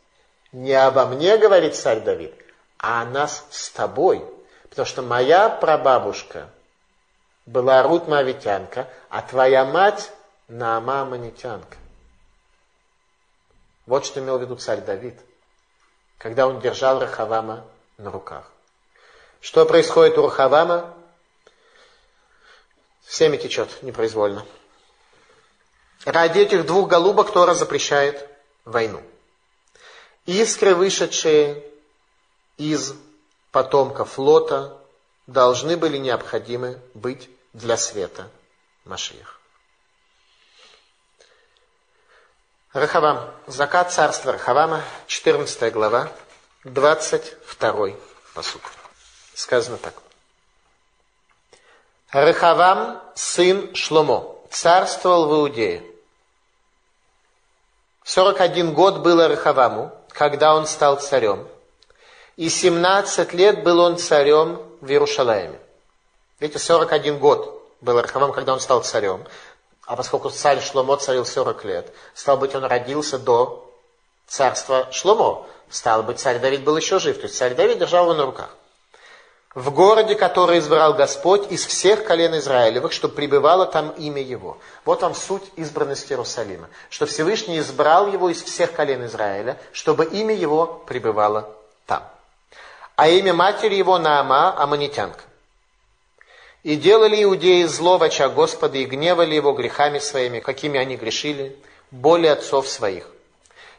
Не 0.53 0.75
обо 0.75 1.07
мне, 1.07 1.37
говорит 1.39 1.75
царь 1.75 2.01
Давид, 2.01 2.33
а 2.79 3.03
о 3.03 3.05
нас 3.05 3.45
с 3.51 3.71
тобой. 3.71 4.25
Потому 4.69 4.87
что 4.87 5.03
моя 5.03 5.49
прабабушка 5.49 6.49
была 7.47 7.83
Рут 7.83 8.07
Мавитянка, 8.07 8.89
а 9.09 9.23
твоя 9.23 9.65
мать 9.65 10.13
Наама 10.47 11.05
Манитянка. 11.05 11.77
Вот 13.87 14.07
что 14.07 14.21
имел 14.21 14.39
в 14.39 14.43
виду 14.43 14.55
царь 14.55 14.81
Давид, 14.81 15.19
когда 16.19 16.47
он 16.47 16.61
держал 16.61 17.01
Рахавама 17.01 17.65
на 17.99 18.13
руках. 18.13 18.49
Что 19.41 19.67
происходит 19.67 20.17
у 20.19 20.23
Рахавама? 20.23 20.95
Семя 23.05 23.37
течет 23.37 23.83
непроизвольно. 23.83 24.45
Ради 26.05 26.41
этих 26.41 26.67
двух 26.67 26.89
голубок 26.89 27.33
Тора 27.33 27.55
запрещает 27.55 28.27
войну. 28.65 29.03
Искры, 30.27 30.75
вышедшие 30.75 31.65
из 32.57 32.95
потомков 33.51 34.19
Лота, 34.19 34.79
должны 35.27 35.77
были 35.77 35.99
необходимы 35.99 36.81
быть 36.95 37.29
для 37.53 37.77
света 37.77 38.31
Машиях. 38.85 39.41
Рахавам. 42.73 43.35
Закат 43.47 43.93
царства 43.93 44.33
Рахавама, 44.33 44.83
14 45.09 45.73
глава, 45.73 46.11
22 46.65 47.97
посуд. 48.33 48.63
Сказано 49.35 49.77
так. 49.77 49.95
Рахавам, 52.11 53.03
сын 53.17 53.75
Шломо, 53.75 54.37
царствовал 54.51 55.27
в 55.29 55.33
Иудее. 55.35 55.90
41 58.13 58.75
год 58.75 58.99
было 59.03 59.29
Рахаваму, 59.29 59.93
когда 60.09 60.57
он 60.57 60.67
стал 60.67 60.97
царем. 60.97 61.47
И 62.37 62.49
17 62.49 63.33
лет 63.35 63.63
был 63.63 63.79
он 63.79 63.99
царем 63.99 64.61
в 64.81 64.91
Иерушалаиме. 64.91 65.61
Видите, 66.41 66.59
41 66.59 67.21
год 67.21 67.63
был 67.81 68.01
Рахавам, 68.01 68.33
когда 68.33 68.53
он 68.53 68.59
стал 68.59 68.83
царем. 68.83 69.25
А 69.87 69.95
поскольку 69.95 70.29
царь 70.31 70.61
Шломо 70.61 70.97
царил 70.97 71.25
40 71.25 71.65
лет, 71.65 71.95
стал 72.13 72.37
быть, 72.37 72.53
он 72.57 72.65
родился 72.65 73.17
до 73.17 73.71
царства 74.27 74.89
Шломо. 74.91 75.47
Стал 75.69 76.03
быть, 76.03 76.19
царь 76.19 76.41
Давид 76.41 76.65
был 76.65 76.77
еще 76.77 76.99
жив. 76.99 77.17
То 77.17 77.27
есть 77.27 77.37
царь 77.37 77.55
Давид 77.55 77.79
держал 77.79 78.07
его 78.07 78.15
на 78.15 78.27
руках 78.27 78.51
в 79.55 79.71
городе, 79.73 80.15
который 80.15 80.61
избрал 80.61 80.95
Господь 80.95 81.51
из 81.51 81.67
всех 81.67 82.05
колен 82.05 82.37
Израилевых, 82.39 82.93
чтобы 82.93 83.15
пребывало 83.15 83.67
там 83.67 83.91
имя 83.91 84.23
Его. 84.23 84.59
Вот 84.85 85.03
вам 85.03 85.15
суть 85.15 85.43
избранности 85.57 86.13
Иерусалима. 86.13 86.69
Что 86.89 87.07
Всевышний 87.07 87.59
избрал 87.59 88.13
его 88.13 88.31
из 88.31 88.43
всех 88.43 88.73
колен 88.73 89.05
Израиля, 89.07 89.59
чтобы 89.73 90.05
имя 90.05 90.35
Его 90.35 90.67
пребывало 90.87 91.49
там. 91.87 92.05
А 92.95 93.09
имя 93.09 93.35
матери 93.35 93.75
его 93.75 93.99
Наама 93.99 94.55
Аманитянка. 94.61 95.23
И 96.63 96.77
делали 96.77 97.23
иудеи 97.25 97.65
зло 97.65 97.97
в 97.97 98.03
очах 98.03 98.35
Господа 98.35 98.77
и 98.77 98.85
гневали 98.85 99.35
его 99.35 99.53
грехами 99.53 99.99
своими, 99.99 100.41
какими 100.41 100.79
они 100.79 100.97
грешили, 100.97 101.57
более 101.91 102.33
отцов 102.33 102.69
своих. 102.69 103.09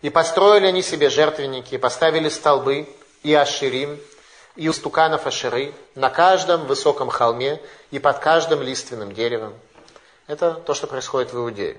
И 0.01 0.09
построили 0.09 0.65
они 0.65 0.82
себе 0.82 1.11
жертвенники, 1.11 1.76
и 1.76 1.78
поставили 1.78 2.28
столбы, 2.28 2.89
и 3.22 3.34
аширим, 3.36 3.99
и 4.56 4.68
у 4.68 4.74
стуканов 4.74 5.28
Ашеры 5.28 5.74
на 5.95 6.10
каждом 6.10 6.66
высоком 6.66 7.10
холме 7.10 7.62
и 7.91 7.99
под 7.99 8.20
каждым 8.20 8.62
лиственным 8.62 9.14
деревом. 9.14 9.54
Это 10.28 10.54
то, 10.54 10.74
что 10.74 10.88
происходит 10.88 11.34
в 11.34 11.38
Иудее. 11.38 11.78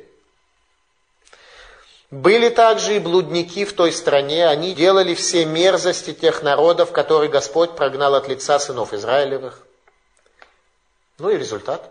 Были 2.11 2.51
также 2.51 2.97
и 2.97 2.99
блудники 2.99 3.65
в 3.65 3.73
той 3.73 3.91
стране, 3.91 4.47
они 4.47 4.75
делали 4.75 5.15
все 5.15 5.47
мерзости 5.47 6.13
тех 6.13 6.43
народов, 6.43 6.93
которые 6.93 7.31
Господь 7.31 7.75
прогнал 7.75 8.15
от 8.15 8.29
лица 8.29 8.59
сынов 8.59 8.93
Израилевых. 8.93 9.63
Ну 11.19 11.31
и 11.31 11.39
результат. 11.39 11.91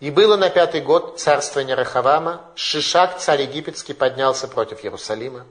И 0.00 0.10
было 0.10 0.36
на 0.36 0.50
пятый 0.50 0.82
год 0.82 1.18
царствования 1.18 1.76
Рахавама, 1.76 2.42
Шишак, 2.56 3.20
царь 3.20 3.42
египетский, 3.42 3.94
поднялся 3.94 4.48
против 4.48 4.84
Иерусалима 4.84 5.46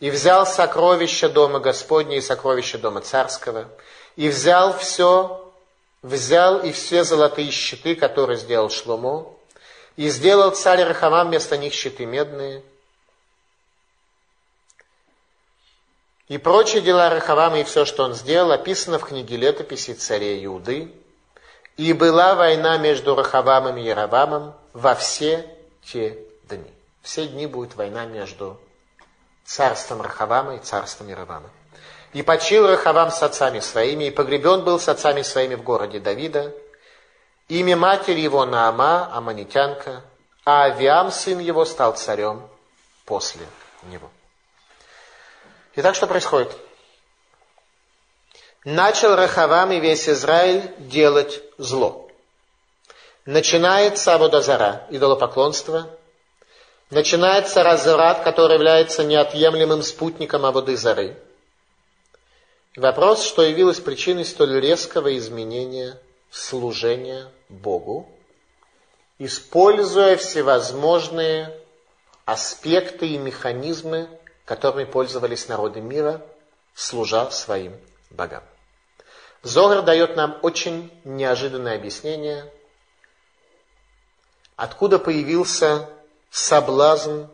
и 0.00 0.10
взял 0.10 0.46
сокровища 0.46 1.28
дома 1.28 1.58
Господня 1.58 2.16
и 2.16 2.20
сокровища 2.20 2.78
дома 2.78 3.00
царского, 3.00 3.68
и 4.16 4.28
взял 4.28 4.76
все, 4.76 5.52
взял 6.02 6.60
и 6.60 6.72
все 6.72 7.04
золотые 7.04 7.50
щиты, 7.50 7.94
которые 7.94 8.36
сделал 8.36 8.70
Шломо, 8.70 9.34
и 9.96 10.08
сделал 10.10 10.52
царь 10.52 10.84
Рахамам 10.84 11.28
вместо 11.28 11.56
них 11.56 11.72
щиты 11.72 12.06
медные. 12.06 12.62
И 16.28 16.36
прочие 16.38 16.82
дела 16.82 17.10
Рахавама 17.10 17.60
и 17.60 17.64
все, 17.64 17.84
что 17.84 18.04
он 18.04 18.14
сделал, 18.14 18.52
описано 18.52 18.98
в 18.98 19.06
книге 19.06 19.36
летописи 19.36 19.94
царей 19.94 20.44
Иуды. 20.44 20.92
И 21.78 21.92
была 21.92 22.34
война 22.34 22.76
между 22.76 23.14
Рахавамом 23.14 23.78
и 23.78 23.82
Яровамом 23.82 24.54
во 24.72 24.94
все 24.94 25.48
те 25.84 26.18
дни. 26.48 26.70
Все 27.02 27.26
дни 27.26 27.46
будет 27.46 27.76
война 27.76 28.04
между 28.04 28.60
царством 29.48 30.02
Рахавама 30.02 30.56
и 30.56 30.58
царством 30.58 31.08
Яровама. 31.08 31.48
И 32.12 32.22
почил 32.22 32.66
Рахавам 32.66 33.10
с 33.10 33.22
отцами 33.22 33.60
своими, 33.60 34.04
и 34.04 34.10
погребен 34.10 34.62
был 34.62 34.78
с 34.78 34.88
отцами 34.88 35.22
своими 35.22 35.54
в 35.54 35.62
городе 35.62 36.00
Давида. 36.00 36.54
Имя 37.48 37.76
матери 37.76 38.20
его 38.20 38.44
Наама, 38.44 39.10
Аманитянка, 39.14 40.04
а 40.44 40.64
Авиам, 40.64 41.10
сын 41.10 41.38
его, 41.38 41.64
стал 41.64 41.96
царем 41.96 42.46
после 43.06 43.46
него. 43.84 44.10
Итак, 45.76 45.94
что 45.94 46.06
происходит? 46.06 46.54
Начал 48.64 49.16
Рахавам 49.16 49.72
и 49.72 49.80
весь 49.80 50.08
Израиль 50.08 50.74
делать 50.78 51.42
зло. 51.56 52.10
Начинается 53.24 54.14
Абудазара, 54.14 54.86
идолопоклонство, 54.90 55.88
Начинается 56.90 57.62
разврат, 57.62 58.22
который 58.22 58.54
является 58.54 59.04
неотъемлемым 59.04 59.82
спутником 59.82 60.46
Аводы 60.46 60.74
Зары. 60.74 61.18
Вопрос, 62.76 63.24
что 63.26 63.42
явилось 63.42 63.78
причиной 63.78 64.24
столь 64.24 64.58
резкого 64.58 65.14
изменения 65.18 66.00
служения 66.30 67.30
Богу, 67.50 68.08
используя 69.18 70.16
всевозможные 70.16 71.54
аспекты 72.24 73.06
и 73.08 73.18
механизмы, 73.18 74.08
которыми 74.46 74.84
пользовались 74.84 75.46
народы 75.46 75.82
мира, 75.82 76.22
служа 76.74 77.30
своим 77.30 77.76
богам. 78.08 78.42
Зогар 79.42 79.82
дает 79.82 80.16
нам 80.16 80.38
очень 80.40 80.90
неожиданное 81.04 81.76
объяснение, 81.76 82.50
откуда 84.56 84.98
появился 84.98 85.88
соблазн, 86.30 87.24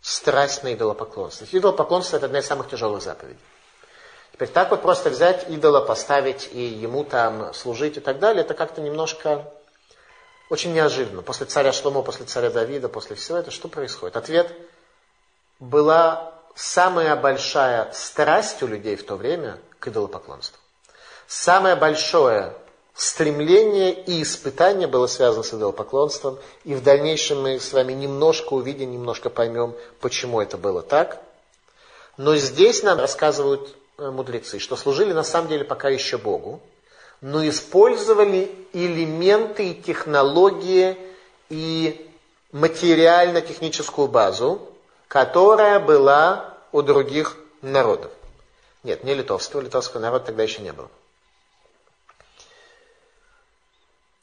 страсть 0.00 0.62
на 0.62 0.74
идолопоклонство. 0.74 1.46
Идолопоклонство– 1.50 2.16
это 2.18 2.26
одна 2.26 2.40
из 2.40 2.46
самых 2.46 2.68
тяжелых 2.68 3.02
заповедей. 3.02 3.40
Теперь 4.32 4.48
так 4.48 4.70
вот 4.70 4.82
просто 4.82 5.10
взять 5.10 5.48
идола, 5.48 5.80
поставить 5.80 6.50
и 6.52 6.62
ему 6.64 7.04
там 7.04 7.54
служить 7.54 7.96
и 7.96 8.00
так 8.00 8.18
далее, 8.18 8.42
это 8.42 8.54
как-то 8.54 8.80
немножко 8.80 9.50
очень 10.50 10.72
неожиданно. 10.72 11.22
После 11.22 11.46
царя 11.46 11.72
Шломо, 11.72 12.02
после 12.02 12.26
царя 12.26 12.50
Давида, 12.50 12.88
после 12.88 13.16
всего 13.16 13.38
этого, 13.38 13.52
что 13.52 13.68
происходит? 13.68 14.16
Ответ– 14.16 14.52
была 15.60 16.32
самая 16.54 17.16
большая 17.16 17.90
страсть 17.92 18.62
у 18.62 18.66
людей 18.66 18.96
в 18.96 19.04
то 19.04 19.16
время 19.16 19.58
к 19.78 19.88
идолопоклонству. 19.88 20.58
Самое 21.26 21.74
большое 21.76 22.54
стремление 22.94 23.92
и 23.92 24.22
испытание 24.22 24.86
было 24.86 25.06
связано 25.06 25.42
с 25.42 25.52
идолопоклонством, 25.52 26.38
и 26.64 26.74
в 26.74 26.82
дальнейшем 26.82 27.42
мы 27.42 27.58
с 27.58 27.72
вами 27.72 27.92
немножко 27.92 28.54
увидим, 28.54 28.92
немножко 28.92 29.30
поймем, 29.30 29.74
почему 30.00 30.40
это 30.40 30.56
было 30.56 30.82
так. 30.82 31.20
Но 32.16 32.36
здесь 32.36 32.82
нам 32.84 32.98
рассказывают 32.98 33.74
э, 33.98 34.10
мудрецы, 34.10 34.60
что 34.60 34.76
служили 34.76 35.12
на 35.12 35.24
самом 35.24 35.48
деле 35.48 35.64
пока 35.64 35.88
еще 35.88 36.18
Богу, 36.18 36.60
но 37.20 37.46
использовали 37.48 38.54
элементы 38.72 39.70
и 39.70 39.74
технологии 39.74 40.96
и 41.48 42.08
материально-техническую 42.52 44.06
базу, 44.06 44.60
которая 45.08 45.80
была 45.80 46.54
у 46.70 46.82
других 46.82 47.36
народов. 47.62 48.12
Нет, 48.84 49.02
не 49.02 49.14
литовского, 49.14 49.60
литовского 49.62 50.00
народа 50.00 50.26
тогда 50.26 50.44
еще 50.44 50.62
не 50.62 50.72
было. 50.72 50.88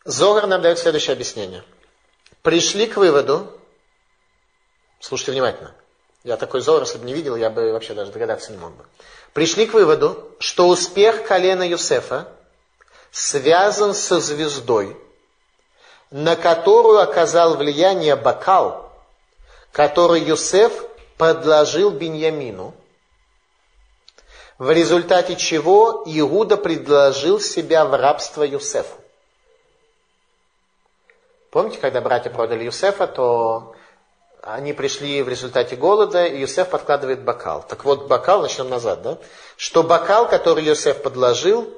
Зогар 0.03 0.47
нам 0.47 0.61
дает 0.61 0.79
следующее 0.79 1.13
объяснение. 1.13 1.63
Пришли 2.41 2.87
к 2.87 2.97
выводу, 2.97 3.51
слушайте 4.99 5.31
внимательно, 5.31 5.75
я 6.23 6.37
такой 6.37 6.61
Зогар, 6.61 6.83
если 6.83 6.97
бы 6.97 7.05
не 7.05 7.13
видел, 7.13 7.35
я 7.35 7.49
бы 7.49 7.71
вообще 7.71 7.93
даже 7.93 8.11
догадаться 8.11 8.51
не 8.51 8.57
мог 8.57 8.71
бы. 8.75 8.85
Пришли 9.33 9.67
к 9.67 9.73
выводу, 9.73 10.31
что 10.39 10.67
успех 10.67 11.25
колена 11.25 11.67
Юсефа 11.67 12.27
связан 13.11 13.93
со 13.93 14.19
звездой, 14.19 14.97
на 16.09 16.35
которую 16.35 16.99
оказал 16.99 17.55
влияние 17.55 18.15
бокал, 18.15 18.91
который 19.71 20.21
Юсеф 20.21 20.85
подложил 21.17 21.91
Беньямину, 21.91 22.73
в 24.57 24.69
результате 24.71 25.35
чего 25.35 26.03
Иуда 26.05 26.57
предложил 26.57 27.39
себя 27.39 27.85
в 27.85 27.95
рабство 27.95 28.43
Юсефу. 28.43 29.00
Помните, 31.51 31.79
когда 31.79 31.99
братья 31.99 32.29
продали 32.29 32.63
Юсефа, 32.63 33.07
то 33.07 33.75
они 34.41 34.71
пришли 34.71 35.21
в 35.21 35.27
результате 35.27 35.75
голода, 35.75 36.25
и 36.25 36.39
Юсеф 36.39 36.69
подкладывает 36.69 37.23
бокал. 37.23 37.65
Так 37.67 37.83
вот, 37.83 38.07
бокал, 38.07 38.41
начнем 38.41 38.69
назад, 38.69 39.01
да? 39.01 39.17
Что 39.57 39.83
бокал, 39.83 40.29
который 40.29 40.63
Юсеф 40.63 41.01
подложил, 41.01 41.71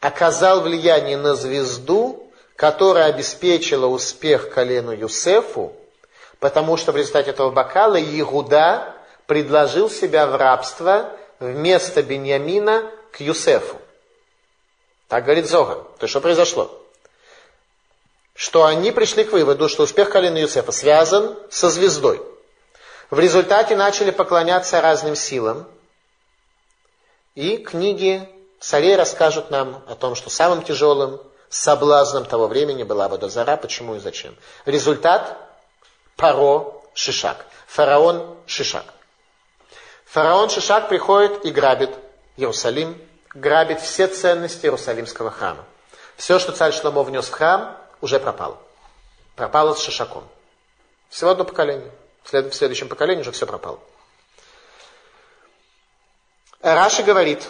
оказал 0.00 0.62
влияние 0.62 1.16
на 1.16 1.36
звезду, 1.36 2.28
которая 2.56 3.06
обеспечила 3.06 3.86
успех 3.86 4.50
колену 4.50 4.90
Юсефу, 4.90 5.72
потому 6.40 6.76
что 6.76 6.90
в 6.90 6.96
результате 6.96 7.30
этого 7.30 7.50
бокала 7.50 8.02
Иуда 8.02 8.96
предложил 9.26 9.88
себя 9.88 10.26
в 10.26 10.34
рабство 10.34 11.12
вместо 11.38 12.02
Беньямина 12.02 12.90
к 13.12 13.20
Юсефу. 13.20 13.76
Так 15.06 15.22
говорит 15.22 15.48
Зога. 15.48 15.76
То 15.76 16.02
есть 16.02 16.10
что 16.10 16.20
произошло? 16.20 16.80
Что 18.40 18.64
они 18.64 18.90
пришли 18.90 19.24
к 19.24 19.32
выводу, 19.32 19.68
что 19.68 19.82
успех 19.82 20.08
колена 20.08 20.38
Юсефа 20.38 20.72
связан 20.72 21.36
со 21.50 21.68
звездой. 21.68 22.22
В 23.10 23.18
результате 23.18 23.76
начали 23.76 24.10
поклоняться 24.10 24.80
разным 24.80 25.14
силам. 25.14 25.68
И 27.34 27.58
книги 27.58 28.26
царей 28.58 28.96
расскажут 28.96 29.50
нам 29.50 29.84
о 29.86 29.94
том, 29.94 30.14
что 30.14 30.30
самым 30.30 30.62
тяжелым 30.62 31.20
соблазном 31.50 32.24
того 32.24 32.46
времени 32.46 32.82
была 32.82 33.10
Водозара. 33.10 33.58
Почему 33.58 33.96
и 33.96 33.98
зачем? 33.98 34.34
Результат– 34.64 35.36
Паро 36.16 36.72
Шишак. 36.94 37.44
Фараон 37.66 38.38
Шишак. 38.46 38.86
Фараон 40.06 40.48
Шишак 40.48 40.88
приходит 40.88 41.44
и 41.44 41.50
грабит 41.50 41.90
Иерусалим, 42.38 42.96
грабит 43.34 43.82
все 43.82 44.06
ценности 44.06 44.64
Иерусалимского 44.64 45.30
храма. 45.30 45.66
Все, 46.16 46.38
что 46.38 46.52
царь 46.52 46.72
Шломо 46.72 47.02
внес 47.02 47.26
в 47.26 47.32
храм, 47.32 47.76
уже 48.00 48.18
пропало. 48.20 48.58
Пропало 49.36 49.74
с 49.74 49.80
Шишаком. 49.80 50.24
Всего 51.08 51.30
одно 51.30 51.44
поколение. 51.44 51.90
В 52.24 52.52
следующем 52.52 52.88
поколении 52.88 53.22
уже 53.22 53.32
все 53.32 53.46
пропало. 53.46 53.78
Раши 56.60 57.02
говорит, 57.02 57.48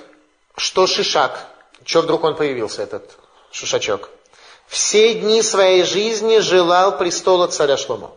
что 0.56 0.86
Шишак, 0.86 1.46
что 1.84 2.02
вдруг 2.02 2.24
он 2.24 2.36
появился, 2.36 2.82
этот 2.82 3.18
Шишачок, 3.50 4.10
все 4.66 5.14
дни 5.14 5.42
своей 5.42 5.82
жизни 5.82 6.38
желал 6.38 6.96
престола 6.96 7.48
царя 7.48 7.76
Шломо. 7.76 8.12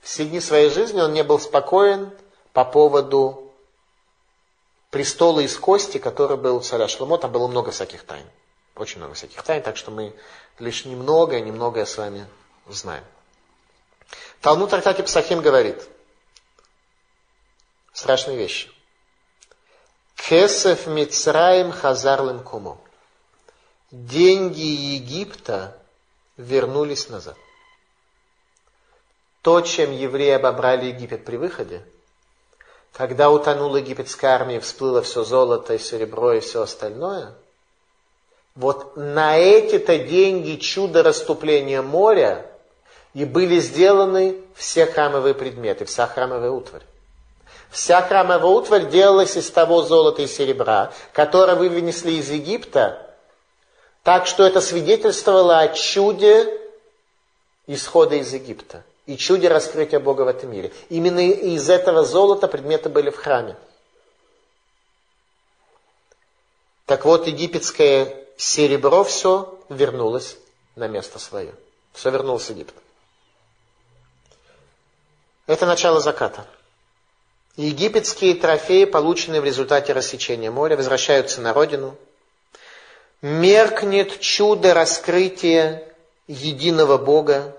Все 0.00 0.24
дни 0.24 0.40
своей 0.40 0.70
жизни 0.70 1.00
он 1.00 1.12
не 1.12 1.24
был 1.24 1.40
спокоен 1.40 2.12
по 2.52 2.64
поводу 2.64 3.52
престола 4.90 5.40
из 5.40 5.56
кости, 5.58 5.98
который 5.98 6.36
был 6.36 6.56
у 6.56 6.60
царя 6.60 6.86
Шломо. 6.86 7.18
Там 7.18 7.32
было 7.32 7.48
много 7.48 7.72
всяких 7.72 8.04
тайн. 8.04 8.26
Очень 8.78 8.98
много 8.98 9.14
всяких 9.14 9.42
тайн, 9.42 9.62
так 9.62 9.76
что 9.76 9.90
мы 9.90 10.14
лишь 10.58 10.84
немного, 10.84 11.40
немногое 11.40 11.84
с 11.84 11.96
вами 11.98 12.26
знаем. 12.68 13.04
Талмуд 14.40 14.70
Трактате 14.70 15.02
Псахим 15.02 15.40
говорит 15.40 15.82
страшные 17.92 18.36
вещи. 18.36 18.70
Кесев 20.14 20.86
Мицраим 20.86 21.72
Хазарлым 21.72 22.44
Кумо. 22.44 22.78
Деньги 23.90 24.60
Египта 24.60 25.76
вернулись 26.36 27.08
назад. 27.08 27.36
То, 29.42 29.60
чем 29.62 29.90
евреи 29.90 30.32
обобрали 30.32 30.86
Египет 30.86 31.24
при 31.24 31.36
выходе, 31.36 31.84
когда 32.92 33.30
утонула 33.30 33.78
египетская 33.78 34.34
армия, 34.34 34.60
всплыло 34.60 35.02
все 35.02 35.24
золото 35.24 35.74
и 35.74 35.78
серебро 35.78 36.34
и 36.34 36.40
все 36.40 36.62
остальное, 36.62 37.34
вот 38.58 38.96
на 38.96 39.38
эти-то 39.38 39.98
деньги 39.98 40.56
чудо 40.56 41.04
расступления 41.04 41.80
моря 41.80 42.44
и 43.14 43.24
были 43.24 43.60
сделаны 43.60 44.34
все 44.56 44.84
храмовые 44.84 45.34
предметы, 45.34 45.84
вся 45.84 46.08
храмовая 46.08 46.50
утварь. 46.50 46.82
Вся 47.70 48.02
храмовая 48.02 48.50
утварь 48.50 48.88
делалась 48.88 49.36
из 49.36 49.48
того 49.48 49.82
золота 49.82 50.22
и 50.22 50.26
серебра, 50.26 50.92
которое 51.12 51.54
вы 51.54 51.68
вынесли 51.68 52.12
из 52.12 52.30
Египта, 52.30 53.14
так 54.02 54.26
что 54.26 54.44
это 54.44 54.60
свидетельствовало 54.60 55.60
о 55.60 55.68
чуде 55.68 56.52
исхода 57.68 58.16
из 58.16 58.32
Египта 58.32 58.82
и 59.06 59.16
чуде 59.16 59.46
раскрытия 59.46 60.00
Бога 60.00 60.22
в 60.22 60.28
этом 60.28 60.50
мире. 60.50 60.72
Именно 60.88 61.20
из 61.20 61.70
этого 61.70 62.04
золота 62.04 62.48
предметы 62.48 62.88
были 62.88 63.10
в 63.10 63.16
храме. 63.18 63.54
Так 66.86 67.04
вот, 67.04 67.28
египетское 67.28 68.24
серебро 68.38 69.04
все 69.04 69.58
вернулось 69.68 70.38
на 70.76 70.88
место 70.88 71.18
свое. 71.18 71.52
Все 71.92 72.10
вернулось 72.10 72.44
в 72.44 72.50
Египет. 72.50 72.74
Это 75.46 75.66
начало 75.66 76.00
заката. 76.00 76.46
Египетские 77.56 78.36
трофеи, 78.36 78.84
полученные 78.84 79.40
в 79.40 79.44
результате 79.44 79.92
рассечения 79.92 80.50
моря, 80.50 80.76
возвращаются 80.76 81.40
на 81.40 81.52
родину. 81.52 81.96
Меркнет 83.20 84.20
чудо 84.20 84.74
раскрытия 84.74 85.92
единого 86.28 86.96
Бога. 86.96 87.56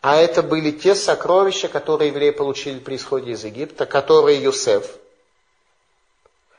А 0.00 0.16
это 0.16 0.42
были 0.42 0.70
те 0.70 0.94
сокровища, 0.94 1.68
которые 1.68 2.08
евреи 2.08 2.30
получили 2.30 2.78
при 2.78 2.96
исходе 2.96 3.32
из 3.32 3.44
Египта, 3.44 3.84
которые 3.84 4.42
Юсеф 4.42 4.98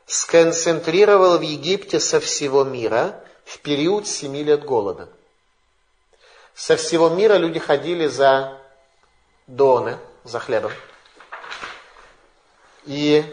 сконцентрировал 0.09 1.37
в 1.37 1.41
Египте 1.41 1.99
со 1.99 2.19
всего 2.19 2.63
мира 2.63 3.23
в 3.45 3.59
период 3.59 4.07
семи 4.07 4.43
лет 4.43 4.65
голода. 4.65 5.07
Со 6.55 6.75
всего 6.75 7.09
мира 7.09 7.35
люди 7.35 7.59
ходили 7.59 8.07
за 8.07 8.59
доны, 9.45 9.99
за 10.23 10.39
хлебом 10.39 10.71
и 12.85 13.23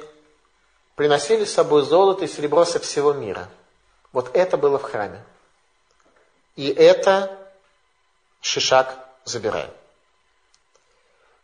приносили 0.96 1.46
с 1.46 1.54
собой 1.54 1.82
золото 1.82 2.26
и 2.26 2.28
серебро 2.28 2.66
со 2.66 2.78
всего 2.78 3.14
мира. 3.14 3.48
Вот 4.12 4.36
это 4.36 4.58
было 4.58 4.78
в 4.78 4.82
храме. 4.82 5.24
И 6.56 6.68
это 6.68 7.38
Шишак 8.42 8.98
забирает. 9.24 9.72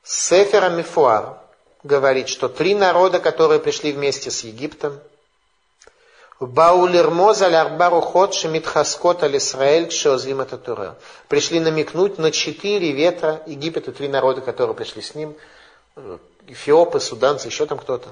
Сефера 0.02 0.68
Мифуар 0.68 1.38
говорит, 1.82 2.28
что 2.28 2.50
три 2.50 2.74
народа, 2.74 3.18
которые 3.18 3.60
пришли 3.60 3.92
вместе 3.92 4.30
с 4.30 4.44
Египтом, 4.44 5.00
Баулермоза 6.47 7.48
лярбарухот 7.48 8.35
шемитхаскот 8.35 9.23
аль 9.23 9.36
Исраэль 9.36 9.93
шеозвим 9.93 10.40
это. 10.40 10.97
Пришли 11.28 11.60
намекнуть 11.60 12.19
на 12.19 12.32
четыре 12.32 12.90
ветра 12.90 13.43
Египета, 13.47 13.93
три 13.93 14.09
народа, 14.09 14.40
которые 14.40 14.74
пришли 14.74 15.02
с 15.02 15.14
ним, 15.14 15.36
эфиопы, 16.48 16.98
суданцы, 16.98 17.47
еще 17.47 17.66
там 17.66 17.78
кто-то, 17.78 18.09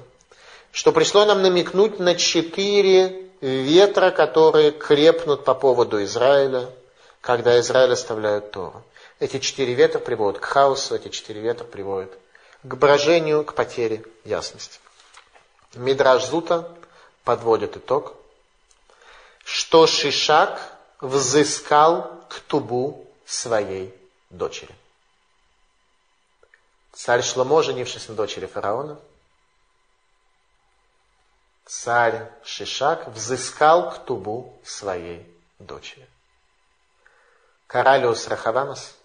что 0.71 0.93
пришло 0.93 1.25
нам 1.25 1.41
намекнуть 1.41 1.99
на 1.99 2.15
четыре 2.15 3.29
ветра, 3.41 4.11
которые 4.11 4.71
крепнут 4.71 5.43
по 5.43 5.53
поводу 5.53 6.01
Израиля, 6.03 6.69
когда 7.19 7.59
Израиль 7.59 7.93
оставляют 7.93 8.51
Тору. 8.51 8.81
Эти 9.19 9.39
четыре 9.39 9.73
ветра 9.73 9.99
приводят 9.99 10.39
к 10.39 10.45
хаосу, 10.45 10.95
эти 10.95 11.09
четыре 11.09 11.41
ветра 11.41 11.65
приводят 11.65 12.11
к 12.63 12.75
брожению, 12.75 13.43
к 13.43 13.55
потере 13.55 14.03
ясности. 14.23 14.79
Мидраж 15.75 16.25
Зута 16.25 16.69
подводит 17.23 17.75
итог, 17.77 18.15
что 19.51 19.85
Шишак 19.85 20.61
взыскал 21.01 22.25
к 22.29 22.39
тубу 22.39 23.05
своей 23.25 23.93
дочери. 24.29 24.73
Царь 26.93 27.21
Шломо, 27.21 27.61
женившись 27.61 28.07
на 28.07 28.15
дочери 28.15 28.45
фараона, 28.45 28.97
царь 31.65 32.31
Шишак 32.45 33.09
взыскал 33.09 33.91
к 33.91 34.05
тубу 34.05 34.57
своей 34.63 35.27
дочери. 35.59 36.07
Коралиус 37.67 38.29
Рахаванус. 38.29 38.95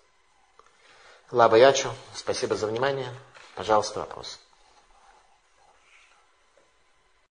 Лаба 1.32 1.56
Ячу, 1.56 1.92
спасибо 2.14 2.54
за 2.54 2.68
внимание. 2.68 3.12
Пожалуйста, 3.56 3.98
вопрос. 3.98 4.38